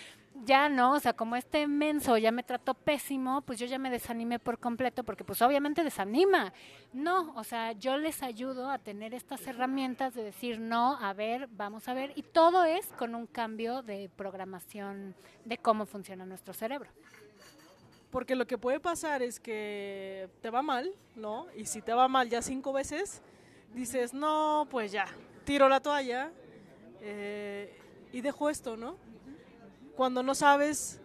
ya 0.44 0.68
no, 0.68 0.92
o 0.92 1.00
sea, 1.00 1.12
como 1.12 1.36
este 1.36 1.66
menso 1.66 2.18
ya 2.18 2.30
me 2.30 2.42
trató 2.42 2.74
pésimo, 2.74 3.42
pues 3.42 3.58
yo 3.58 3.66
ya 3.66 3.78
me 3.78 3.90
desanimé 3.90 4.38
por 4.38 4.58
completo 4.58 5.04
porque 5.04 5.24
pues 5.24 5.40
obviamente 5.42 5.82
desanima. 5.82 6.52
No, 6.92 7.32
o 7.34 7.44
sea, 7.44 7.72
yo 7.72 7.96
les 7.96 8.22
ayudo 8.22 8.70
a 8.70 8.78
tener 8.78 9.14
estas 9.14 9.46
herramientas 9.46 10.14
de 10.14 10.22
decir 10.22 10.58
no, 10.58 10.96
a 11.00 11.12
ver, 11.12 11.48
vamos 11.52 11.88
a 11.88 11.94
ver, 11.94 12.12
y 12.16 12.22
todo 12.22 12.64
es 12.64 12.86
con 12.98 13.14
un 13.14 13.26
cambio 13.26 13.82
de 13.82 14.10
programación 14.16 15.14
de 15.44 15.58
cómo 15.58 15.86
funciona 15.86 16.26
nuestro 16.26 16.52
cerebro. 16.52 16.90
Porque 18.10 18.36
lo 18.36 18.46
que 18.46 18.58
puede 18.58 18.80
pasar 18.80 19.22
es 19.22 19.40
que 19.40 20.28
te 20.40 20.50
va 20.50 20.62
mal, 20.62 20.92
¿no? 21.16 21.46
Y 21.56 21.66
si 21.66 21.82
te 21.82 21.92
va 21.92 22.08
mal 22.08 22.28
ya 22.28 22.40
cinco 22.40 22.72
veces, 22.72 23.20
dices, 23.74 24.14
no, 24.14 24.66
pues 24.70 24.92
ya, 24.92 25.06
tiro 25.44 25.68
la 25.68 25.80
toalla 25.80 26.30
eh, 27.00 27.76
y 28.12 28.20
dejo 28.20 28.48
esto, 28.48 28.76
¿no? 28.76 28.96
Cuando 29.96 30.22
no 30.22 30.34
sabes 30.34 31.00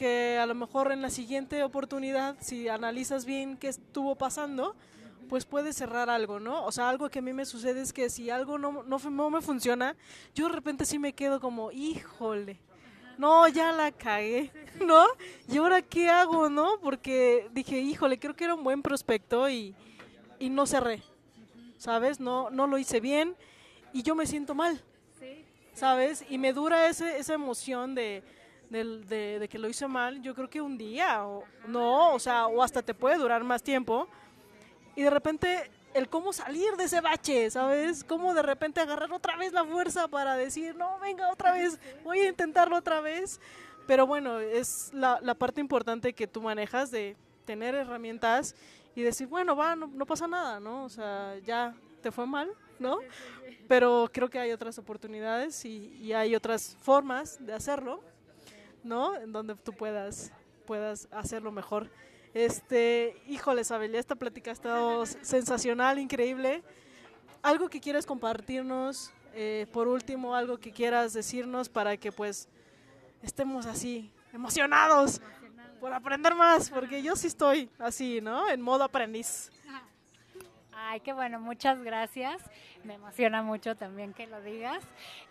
porque 0.00 0.38
a 0.40 0.46
lo 0.46 0.54
mejor 0.54 0.92
en 0.92 1.02
la 1.02 1.10
siguiente 1.10 1.62
oportunidad, 1.62 2.34
si 2.40 2.68
analizas 2.68 3.26
bien 3.26 3.58
qué 3.58 3.68
estuvo 3.68 4.16
pasando, 4.16 4.74
pues 5.28 5.44
puedes 5.44 5.76
cerrar 5.76 6.08
algo, 6.08 6.40
¿no? 6.40 6.64
O 6.64 6.72
sea, 6.72 6.88
algo 6.88 7.10
que 7.10 7.18
a 7.18 7.22
mí 7.22 7.34
me 7.34 7.44
sucede 7.44 7.82
es 7.82 7.92
que 7.92 8.08
si 8.08 8.30
algo 8.30 8.56
no, 8.56 8.82
no, 8.82 8.98
no 8.98 9.28
me 9.28 9.42
funciona, 9.42 9.94
yo 10.34 10.46
de 10.46 10.54
repente 10.54 10.86
sí 10.86 10.98
me 10.98 11.12
quedo 11.12 11.38
como, 11.38 11.70
híjole, 11.70 12.58
no, 13.18 13.46
ya 13.48 13.72
la 13.72 13.92
cagué, 13.92 14.50
¿no? 14.86 15.04
¿Y 15.46 15.58
ahora 15.58 15.82
qué 15.82 16.08
hago, 16.08 16.48
no? 16.48 16.80
Porque 16.82 17.50
dije, 17.52 17.78
híjole, 17.78 18.18
creo 18.18 18.34
que 18.34 18.44
era 18.44 18.54
un 18.54 18.64
buen 18.64 18.80
prospecto 18.80 19.50
y, 19.50 19.74
y 20.38 20.48
no 20.48 20.64
cerré, 20.64 21.02
¿sabes? 21.76 22.20
No, 22.20 22.48
no 22.48 22.66
lo 22.66 22.78
hice 22.78 23.00
bien 23.00 23.36
y 23.92 24.02
yo 24.02 24.14
me 24.14 24.26
siento 24.26 24.54
mal, 24.54 24.82
¿sabes? 25.80 26.22
Y 26.28 26.36
me 26.36 26.52
dura 26.52 26.88
ese, 26.88 27.18
esa 27.18 27.32
emoción 27.32 27.94
de, 27.94 28.22
de, 28.68 29.48
que 29.50 29.58
lo 29.58 29.66
hice 29.66 29.88
mal, 29.88 30.20
yo 30.20 30.34
creo 30.34 30.50
que 30.50 30.60
un 30.60 30.76
día, 30.76 31.26
o 31.26 31.42
no, 31.66 32.12
o 32.12 32.18
sea, 32.18 32.48
o 32.48 32.62
hasta 32.62 32.82
te 32.82 32.92
puede 32.92 33.16
durar 33.16 33.42
más 33.44 33.62
tiempo. 33.62 34.06
Y 34.94 35.02
de 35.02 35.08
repente 35.08 35.70
el 35.94 36.10
cómo 36.10 36.34
salir 36.34 36.76
de 36.76 36.84
ese 36.84 37.00
bache, 37.00 37.50
¿sabes? 37.50 38.04
Cómo 38.04 38.34
de 38.34 38.42
repente 38.42 38.78
agarrar 38.82 39.10
otra 39.10 39.36
vez 39.36 39.54
la 39.54 39.64
fuerza 39.64 40.06
para 40.06 40.36
decir, 40.36 40.76
no, 40.76 40.98
venga 40.98 41.32
otra 41.32 41.52
vez, 41.52 41.80
voy 42.04 42.18
a 42.18 42.28
intentarlo 42.28 42.76
otra 42.76 43.00
vez. 43.00 43.40
Pero 43.86 44.06
bueno, 44.06 44.38
es 44.38 44.90
la, 44.92 45.18
la 45.22 45.34
parte 45.34 45.62
importante 45.62 46.12
que 46.12 46.26
tú 46.26 46.42
manejas 46.42 46.90
de 46.90 47.16
tener 47.46 47.74
herramientas 47.74 48.54
y 48.94 49.00
decir, 49.00 49.28
bueno, 49.28 49.56
va, 49.56 49.74
no, 49.74 49.86
no, 49.86 50.04
pasa 50.04 50.28
nada, 50.28 50.60
¿no? 50.60 50.84
O 50.84 50.90
sea, 50.90 51.38
ya 51.38 51.74
te 52.02 52.12
fue 52.12 52.26
mal, 52.26 52.50
¿no? 52.80 52.98
Pero 53.68 54.10
creo 54.12 54.28
que 54.28 54.38
hay 54.38 54.50
otras 54.50 54.78
oportunidades 54.78 55.64
y, 55.64 55.94
y 56.00 56.12
hay 56.12 56.34
otras 56.34 56.76
formas 56.80 57.44
de 57.44 57.52
hacerlo, 57.52 58.02
¿no? 58.82 59.16
En 59.16 59.32
donde 59.32 59.54
tú 59.54 59.72
puedas, 59.72 60.32
puedas 60.66 61.06
hacerlo 61.12 61.52
mejor. 61.52 61.88
Este, 62.34 63.20
híjole, 63.26 63.62
Abel, 63.70 63.94
esta 63.94 64.14
plática 64.14 64.50
ha 64.50 64.54
estado 64.54 65.04
sensacional, 65.06 65.98
increíble. 65.98 66.62
Algo 67.42 67.68
que 67.68 67.80
quieras 67.80 68.06
compartirnos, 68.06 69.12
eh, 69.34 69.66
por 69.72 69.88
último, 69.88 70.34
algo 70.34 70.58
que 70.58 70.72
quieras 70.72 71.12
decirnos 71.12 71.68
para 71.68 71.96
que 71.96 72.12
pues 72.12 72.48
estemos 73.22 73.66
así, 73.66 74.12
emocionados 74.32 75.20
por 75.80 75.92
aprender 75.92 76.34
más, 76.34 76.70
porque 76.70 77.02
yo 77.02 77.16
sí 77.16 77.26
estoy 77.26 77.68
así, 77.78 78.20
¿no? 78.20 78.48
En 78.48 78.60
modo 78.60 78.84
aprendiz. 78.84 79.50
Ay, 80.82 81.00
qué 81.00 81.12
bueno, 81.12 81.38
muchas 81.38 81.82
gracias. 81.82 82.42
Me 82.84 82.94
emociona 82.94 83.42
mucho 83.42 83.76
también 83.76 84.14
que 84.14 84.26
lo 84.26 84.40
digas. 84.40 84.82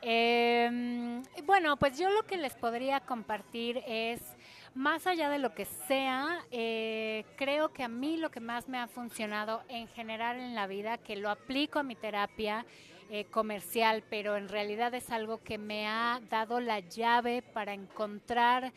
Eh, 0.02 1.22
bueno, 1.44 1.76
pues 1.78 1.98
yo 1.98 2.08
lo 2.12 2.24
que 2.28 2.38
les 2.38 2.54
podría 2.54 3.00
compartir 3.00 3.82
es 3.88 4.22
más 4.76 5.08
allá 5.08 5.28
de 5.30 5.40
lo 5.40 5.56
que 5.56 5.66
sea, 5.66 6.46
eh, 6.52 7.26
creo 7.36 7.74
que 7.74 7.84
a 7.84 7.88
mí 7.88 8.18
lo 8.18 8.30
que 8.30 8.40
más 8.40 8.70
me 8.70 8.78
ha 8.78 8.88
funcionado 8.88 9.64
en 9.70 9.88
general 9.88 10.40
en 10.40 10.54
la 10.54 10.68
vida, 10.68 11.00
que 11.00 11.16
lo 11.16 11.32
aplico 11.32 11.80
a 11.80 11.84
mi 11.84 11.96
terapia 11.96 12.68
eh, 13.10 13.26
comercial, 13.26 14.04
pero 14.08 14.38
en 14.38 14.50
realidad 14.50 14.94
es 14.94 15.10
algo 15.10 15.44
que 15.44 15.58
me 15.58 15.88
ha 15.88 16.22
dado 16.30 16.60
la 16.60 16.80
llave 16.80 17.42
para 17.42 17.74
encontrar 17.74 18.72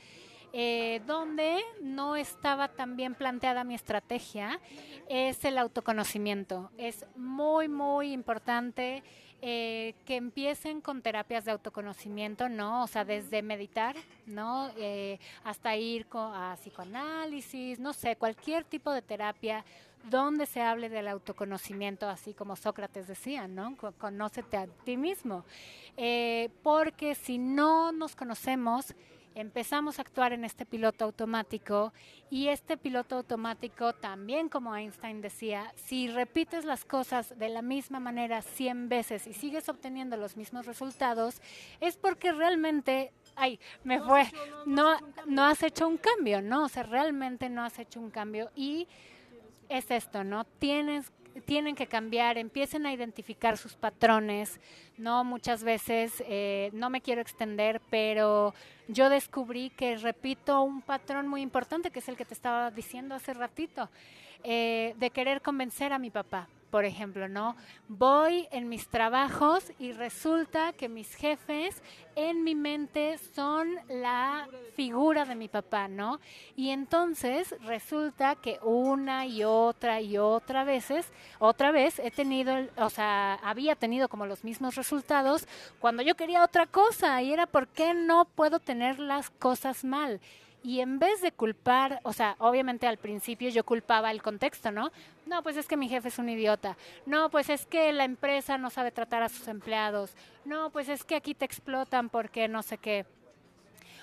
eh, 0.53 1.01
donde 1.07 1.61
no 1.81 2.17
estaba 2.17 2.69
tan 2.69 2.97
bien 2.97 3.15
planteada 3.15 3.65
mi 3.65 3.75
estrategia, 3.75 4.61
es 5.09 5.45
el 5.45 5.59
autoconocimiento. 5.59 6.71
Es 6.77 7.07
muy, 7.17 7.69
muy 7.69 8.13
importante 8.13 9.03
eh, 9.45 9.95
que 10.05 10.15
empiecen 10.15 10.81
con 10.81 11.03
terapias 11.03 11.45
de 11.45 11.51
autoconocimiento, 11.51 12.49
¿no? 12.49 12.85
O 12.85 12.87
sea, 12.87 13.05
desde 13.05 13.43
meditar, 13.43 13.97
¿no? 14.25 14.71
Eh, 14.77 15.19
hasta 15.43 15.75
ir 15.75 16.07
a 16.13 16.57
psicoanálisis, 16.61 17.81
no 17.81 17.93
sé, 17.93 18.15
cualquier 18.15 18.63
tipo 18.63 18.93
de 18.93 19.03
terapia 19.03 19.65
donde 20.09 20.47
se 20.47 20.61
hable 20.61 20.89
del 20.89 21.09
autoconocimiento, 21.09 22.09
así 22.09 22.35
como 22.35 22.55
Sócrates 22.55 23.09
decía, 23.09 23.49
¿no? 23.49 23.77
Conócete 23.99 24.57
a 24.57 24.67
ti 24.67 24.97
mismo. 24.97 25.45
Eh, 25.97 26.51
porque 26.63 27.17
si 27.17 27.39
no 27.39 27.91
nos 27.91 28.15
conocemos, 28.15 28.95
empezamos 29.35 29.99
a 29.99 30.03
actuar 30.03 30.33
en 30.33 30.45
este 30.45 30.67
piloto 30.67 31.05
automático 31.05 31.93
y 32.31 32.49
este 32.49 32.77
piloto 32.77 33.17
automático 33.17 33.93
también, 33.93 34.49
como 34.49 34.77
Einstein 34.77 35.21
decía, 35.21 35.73
si 35.77 36.09
repites 36.09 36.65
las 36.65 36.85
cosas 36.85 37.39
de 37.39 37.49
la 37.49 37.63
misma 37.63 38.01
manera 38.01 38.43
100 38.43 38.89
veces 38.89 39.27
y 39.27 39.33
sigues 39.33 39.69
obteniendo 39.69 40.17
los 40.17 40.37
mismos 40.37 40.67
resultados, 40.67 41.41
es 41.81 41.97
porque 41.97 42.33
realmente 42.33 43.13
ay, 43.37 43.59
me 43.85 44.01
fue, 44.01 44.25
no, 44.67 44.97
no 45.27 45.45
has 45.45 45.63
hecho 45.63 45.89
un 45.89 45.99
cambio, 45.99 46.43
¿no? 46.43 46.65
O 46.65 46.69
sea, 46.69 46.83
realmente 46.83 47.49
no 47.49 47.65
has 47.65 47.79
hecho 47.79 48.01
un 48.01 48.11
cambio 48.11 48.51
y 48.55 48.87
es 49.69 49.91
esto, 49.91 50.25
¿no? 50.25 50.45
Tienes 50.45 51.11
tienen 51.45 51.75
que 51.75 51.87
cambiar, 51.87 52.39
empiecen 52.39 52.87
a 52.87 52.93
identificar 52.93 53.57
sus 53.57 53.75
patrones, 53.75 54.61
¿no? 54.99 55.25
Muchas 55.25 55.65
veces, 55.65 56.23
eh, 56.27 56.71
no 56.73 56.91
me 56.91 57.01
quiero 57.01 57.21
extender, 57.21 57.81
pero 57.91 58.55
yo 58.89 59.09
descubrí 59.09 59.71
que 59.71 59.97
repito 59.97 60.63
un 60.63 60.83
patrón 60.83 61.29
muy 61.29 61.43
importante, 61.43 61.91
que 61.91 62.01
es 62.01 62.09
el 62.09 62.17
que 62.17 62.25
te 62.25 62.35
estaba 62.35 62.71
diciendo 62.71 63.15
hace 63.15 63.35
ratito, 63.35 63.89
eh, 64.45 64.95
de 64.99 65.11
querer 65.11 65.41
convencer 65.41 65.93
a 65.93 65.99
mi 65.99 66.11
papá 66.11 66.49
por 66.73 66.87
ejemplo, 66.87 67.29
¿no? 67.29 67.55
Voy 67.87 68.49
en 68.51 68.71
mis 68.71 68.89
trabajos 68.89 69.71
y 69.79 69.93
resulta 69.93 70.73
que 70.73 70.89
mis 70.89 71.15
jefes 71.15 71.83
en 72.17 72.45
mi 72.45 72.55
mente 72.55 73.19
son 73.35 73.69
la 73.91 74.49
figura 74.75 75.27
de 75.27 75.35
mi 75.35 75.49
papá, 75.49 75.87
¿no? 75.87 76.19
Y 76.57 76.71
entonces 76.71 77.55
resulta 77.61 78.37
que 78.37 78.59
una 78.63 79.27
y 79.27 79.45
otra 79.45 80.01
y 80.01 80.17
otra 80.17 80.65
veces, 80.65 81.13
otra 81.39 81.73
vez 81.73 81.99
he 81.99 82.11
tenido, 82.11 82.55
o 82.79 82.89
sea, 82.89 83.35
había 83.45 83.77
tenido 83.77 84.09
como 84.09 84.25
los 84.25 84.43
mismos 84.43 84.75
resultados 84.75 85.47
cuando 85.79 86.03
yo 86.03 86.15
quería 86.15 86.43
otra 86.43 86.65
cosa 86.65 87.21
y 87.21 87.35
era 87.35 87.45
por 87.45 87.69
qué 87.69 87.93
no 87.93 88.25
puedo 88.25 88.61
tener 88.61 88.99
las 88.99 89.29
cosas 89.29 89.85
mal. 89.85 90.23
Y 90.65 90.81
en 90.81 91.01
vez 91.01 91.21
de 91.21 91.33
culpar, 91.33 92.01
o 92.05 92.13
sea, 92.13 92.37
obviamente 92.39 92.87
al 92.87 92.97
principio 92.97 93.49
yo 93.49 93.65
culpaba 93.65 94.13
el 94.13 94.23
contexto, 94.23 94.71
¿no? 94.71 94.93
No, 95.27 95.43
pues 95.43 95.57
es 95.57 95.67
que 95.67 95.77
mi 95.77 95.89
jefe 95.89 96.09
es 96.09 96.19
un 96.19 96.29
idiota. 96.29 96.77
No, 97.05 97.31
pues 97.31 97.51
es 97.51 97.67
que 97.67 97.93
la 97.93 98.05
empresa 98.05 98.59
no 98.59 98.71
sabe 98.71 98.93
tratar 98.93 99.25
a 99.25 99.29
sus 99.29 99.49
empleados. 99.49 100.15
No, 100.45 100.71
pues 100.71 100.89
es 100.89 101.03
que 101.03 101.17
aquí 101.17 101.35
te 101.35 101.45
explotan 101.45 102.09
porque 102.09 102.47
no 102.47 102.63
sé 102.63 102.79
qué. 102.79 103.07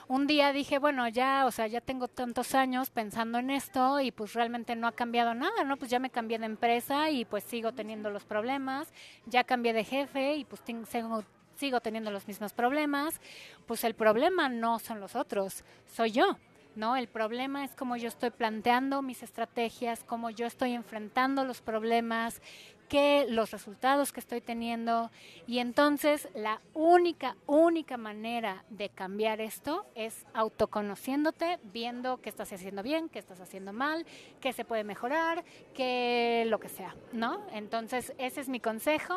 Un 0.09 0.27
día 0.27 0.51
dije, 0.51 0.79
bueno, 0.79 1.07
ya, 1.07 1.45
o 1.45 1.51
sea, 1.51 1.67
ya 1.67 1.81
tengo 1.81 2.07
tantos 2.07 2.55
años 2.55 2.89
pensando 2.89 3.37
en 3.37 3.51
esto 3.51 4.01
y 4.01 4.11
pues 4.11 4.33
realmente 4.33 4.75
no 4.75 4.87
ha 4.87 4.91
cambiado 4.91 5.35
nada, 5.35 5.63
¿no? 5.63 5.77
Pues 5.77 5.91
ya 5.91 5.99
me 5.99 6.09
cambié 6.09 6.39
de 6.39 6.47
empresa 6.47 7.09
y 7.11 7.25
pues 7.25 7.43
sigo 7.43 7.71
teniendo 7.73 8.09
los 8.09 8.25
problemas, 8.25 8.91
ya 9.27 9.43
cambié 9.43 9.71
de 9.71 9.83
jefe 9.85 10.35
y 10.35 10.45
pues 10.45 10.61
sigo 11.55 11.79
teniendo 11.79 12.09
los 12.09 12.27
mismos 12.27 12.53
problemas, 12.53 13.21
pues 13.67 13.83
el 13.83 13.93
problema 13.93 14.49
no 14.49 14.79
son 14.79 14.99
los 14.99 15.15
otros, 15.15 15.63
soy 15.85 16.11
yo. 16.11 16.37
¿No? 16.79 16.95
El 16.95 17.09
problema 17.09 17.65
es 17.65 17.75
cómo 17.75 17.97
yo 17.97 18.07
estoy 18.07 18.29
planteando 18.31 19.01
mis 19.01 19.21
estrategias, 19.21 20.03
cómo 20.05 20.29
yo 20.29 20.47
estoy 20.47 20.71
enfrentando 20.71 21.43
los 21.43 21.61
problemas, 21.61 22.41
qué 22.87 23.25
los 23.29 23.51
resultados 23.51 24.11
que 24.11 24.21
estoy 24.21 24.41
teniendo 24.41 25.11
y 25.45 25.59
entonces 25.59 26.29
la 26.33 26.61
única 26.73 27.35
única 27.45 27.97
manera 27.97 28.63
de 28.69 28.89
cambiar 28.89 29.41
esto 29.41 29.85
es 29.93 30.25
autoconociéndote, 30.33 31.59
viendo 31.71 32.21
qué 32.21 32.29
estás 32.29 32.51
haciendo 32.51 32.81
bien, 32.81 33.09
qué 33.09 33.19
estás 33.19 33.41
haciendo 33.41 33.73
mal, 33.73 34.05
qué 34.39 34.53
se 34.53 34.65
puede 34.65 34.83
mejorar, 34.85 35.43
qué 35.75 36.45
lo 36.47 36.59
que 36.59 36.69
sea, 36.69 36.95
¿no? 37.11 37.45
Entonces, 37.51 38.13
ese 38.17 38.41
es 38.41 38.49
mi 38.49 38.59
consejo 38.61 39.15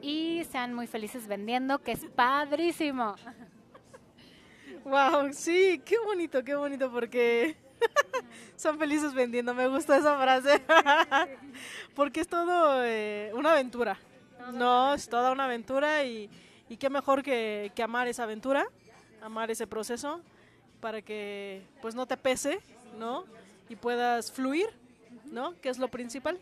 y 0.00 0.44
sean 0.50 0.72
muy 0.72 0.86
felices 0.86 1.26
vendiendo, 1.26 1.80
que 1.80 1.92
es 1.92 2.06
padrísimo. 2.06 3.16
Wow, 4.84 5.32
sí, 5.32 5.80
qué 5.84 5.98
bonito, 5.98 6.42
qué 6.42 6.54
bonito 6.54 6.90
porque 6.90 7.56
son 8.56 8.78
felices 8.78 9.12
vendiendo, 9.12 9.52
me 9.54 9.68
gusta 9.68 9.96
esa 9.96 10.18
frase. 10.18 10.62
porque 11.94 12.20
es 12.20 12.28
todo 12.28 12.82
eh, 12.84 13.30
una 13.34 13.52
aventura. 13.52 13.98
No, 14.52 14.94
es 14.94 15.08
toda 15.08 15.32
una 15.32 15.44
aventura 15.44 16.04
y, 16.04 16.30
y 16.68 16.76
qué 16.76 16.88
mejor 16.88 17.22
que, 17.22 17.70
que, 17.74 17.82
amar 17.82 18.08
esa 18.08 18.22
aventura, 18.22 18.66
amar 19.22 19.50
ese 19.50 19.66
proceso 19.66 20.22
para 20.80 21.02
que 21.02 21.62
pues 21.82 21.94
no 21.94 22.06
te 22.06 22.16
pese, 22.16 22.60
¿no? 22.98 23.26
Y 23.68 23.76
puedas 23.76 24.32
fluir, 24.32 24.68
¿no? 25.26 25.60
Que 25.60 25.68
es 25.68 25.78
lo 25.78 25.88
principal. 25.88 26.38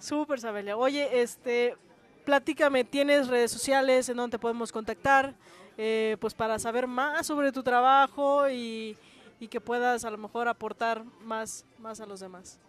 Súper, 0.00 0.40
Sabelia. 0.40 0.76
Oye, 0.76 1.22
este, 1.22 1.76
platícame, 2.24 2.82
¿tienes 2.82 3.28
redes 3.28 3.52
sociales 3.52 4.08
en 4.08 4.16
donde 4.16 4.36
te 4.36 4.40
podemos 4.40 4.72
contactar? 4.72 5.34
Eh, 5.78 6.16
pues 6.20 6.34
para 6.34 6.58
saber 6.58 6.86
más 6.86 7.26
sobre 7.26 7.52
tu 7.52 7.62
trabajo 7.62 8.48
y, 8.50 8.96
que 9.50 9.60
puedas 9.60 10.04
a 10.04 10.10
lo 10.10 10.18
mejor 10.18 10.46
aportar 10.46 11.02
más, 11.24 11.64
más 11.80 12.00
a 12.00 12.06
los 12.06 12.20
demás. 12.20 12.60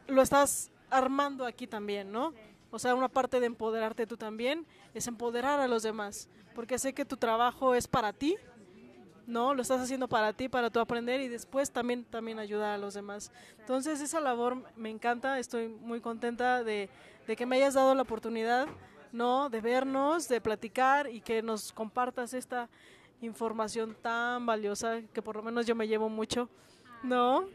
lo 0.07 0.23
estás 0.23 0.71
armando 0.91 1.45
aquí 1.47 1.67
también, 1.67 2.13
¿no? 2.13 2.33
O 2.71 2.79
sea, 2.79 2.95
una 2.95 3.09
parte 3.09 3.41
de 3.41 3.47
empoderarte 3.47 4.07
tú 4.07 4.17
también 4.17 4.67
es 4.95 5.07
empoderar 5.07 5.61
a 5.61 5.69
los 5.69 5.83
demás, 5.83 6.29
porque 6.55 6.79
sé 6.79 6.93
que 6.93 7.05
tu 7.05 7.17
trabajo 7.17 7.75
es 7.75 7.89
para 7.89 8.13
ti, 8.13 8.37
¿no? 9.27 9.55
Lo 9.55 9.63
estás 9.63 9.81
haciendo 9.81 10.09
para 10.09 10.33
ti, 10.33 10.49
para 10.49 10.71
tu 10.71 10.81
aprender 10.81 11.21
y 11.21 11.29
después 11.29 11.71
también, 11.71 12.05
también 12.05 12.39
ayudar 12.39 12.75
a 12.75 12.79
los 12.79 12.95
demás. 12.95 13.31
Entonces 13.59 14.01
esa 14.01 14.21
labor 14.21 14.63
me 14.77 14.91
encanta, 14.91 15.39
estoy 15.39 15.69
muy 15.69 16.01
contenta 16.01 16.63
de, 16.63 16.89
que 17.27 17.47
me 17.47 17.57
hayas 17.57 17.75
dado 17.75 17.95
la 17.95 18.03
oportunidad, 18.03 18.67
¿no? 19.13 19.49
De 19.49 19.61
vernos, 19.61 20.29
de 20.29 20.41
platicar 20.41 21.09
y 21.09 21.21
que 21.21 21.43
nos 21.43 21.73
compartas 21.73 22.35
esta 22.35 22.69
información 23.21 23.97
tan 24.01 24.45
valiosa 24.45 25.01
que 25.13 25.23
por 25.23 25.37
lo 25.37 25.43
menos 25.43 25.67
yo 25.67 25.75
me 25.75 25.89
llevo 25.89 26.09
mucho, 26.09 26.49
¿no? 27.03 27.47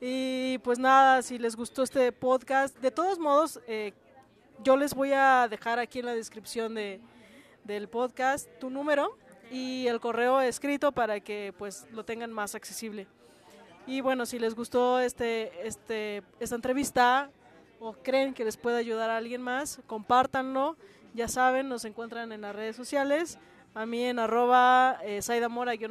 Y 0.00 0.58
pues 0.58 0.78
nada, 0.78 1.22
si 1.22 1.38
les 1.38 1.56
gustó 1.56 1.82
este 1.82 2.10
podcast, 2.12 2.78
de 2.78 2.90
todos 2.90 3.18
modos, 3.18 3.60
eh, 3.66 3.92
yo 4.62 4.76
les 4.76 4.94
voy 4.94 5.12
a 5.12 5.46
dejar 5.48 5.78
aquí 5.78 5.98
en 5.98 6.06
la 6.06 6.14
descripción 6.14 6.74
de, 6.74 7.00
del 7.64 7.88
podcast 7.88 8.48
tu 8.58 8.70
número 8.70 9.16
y 9.50 9.86
el 9.88 10.00
correo 10.00 10.40
escrito 10.40 10.92
para 10.92 11.20
que 11.20 11.52
pues 11.58 11.86
lo 11.92 12.04
tengan 12.04 12.32
más 12.32 12.54
accesible. 12.54 13.06
Y 13.86 14.00
bueno, 14.00 14.26
si 14.26 14.38
les 14.38 14.54
gustó 14.54 15.00
este, 15.00 15.66
este, 15.66 16.22
esta 16.38 16.54
entrevista 16.54 17.30
o 17.80 17.94
creen 17.94 18.34
que 18.34 18.44
les 18.44 18.56
puede 18.56 18.78
ayudar 18.78 19.10
a 19.10 19.16
alguien 19.16 19.42
más, 19.42 19.80
compártanlo. 19.86 20.76
Ya 21.14 21.26
saben, 21.26 21.68
nos 21.68 21.84
encuentran 21.84 22.30
en 22.30 22.42
las 22.42 22.54
redes 22.54 22.76
sociales, 22.76 23.38
a 23.74 23.86
mí 23.86 24.04
en 24.04 24.18
arroba 24.18 24.98
eh, 25.02 25.20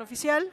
oficial 0.02 0.50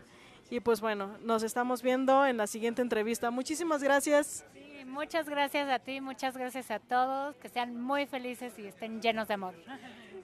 Y 0.50 0.60
pues 0.60 0.80
bueno, 0.80 1.16
nos 1.22 1.42
estamos 1.44 1.82
viendo 1.82 2.26
en 2.26 2.36
la 2.36 2.46
siguiente 2.46 2.82
entrevista. 2.82 3.30
Muchísimas 3.30 3.82
gracias. 3.82 4.44
Muchas 4.86 5.28
gracias 5.28 5.68
a 5.68 5.78
ti, 5.78 6.00
muchas 6.00 6.36
gracias 6.36 6.70
a 6.70 6.78
todos, 6.78 7.36
que 7.36 7.48
sean 7.48 7.80
muy 7.80 8.06
felices 8.06 8.52
y 8.58 8.66
estén 8.66 9.00
llenos 9.00 9.28
de 9.28 9.34
amor. 9.34 9.54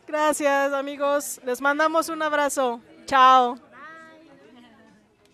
Gracias 0.07 0.73
amigos, 0.73 1.41
les 1.45 1.61
mandamos 1.61 2.09
un 2.09 2.23
abrazo. 2.23 2.81
Chao. 3.07 3.57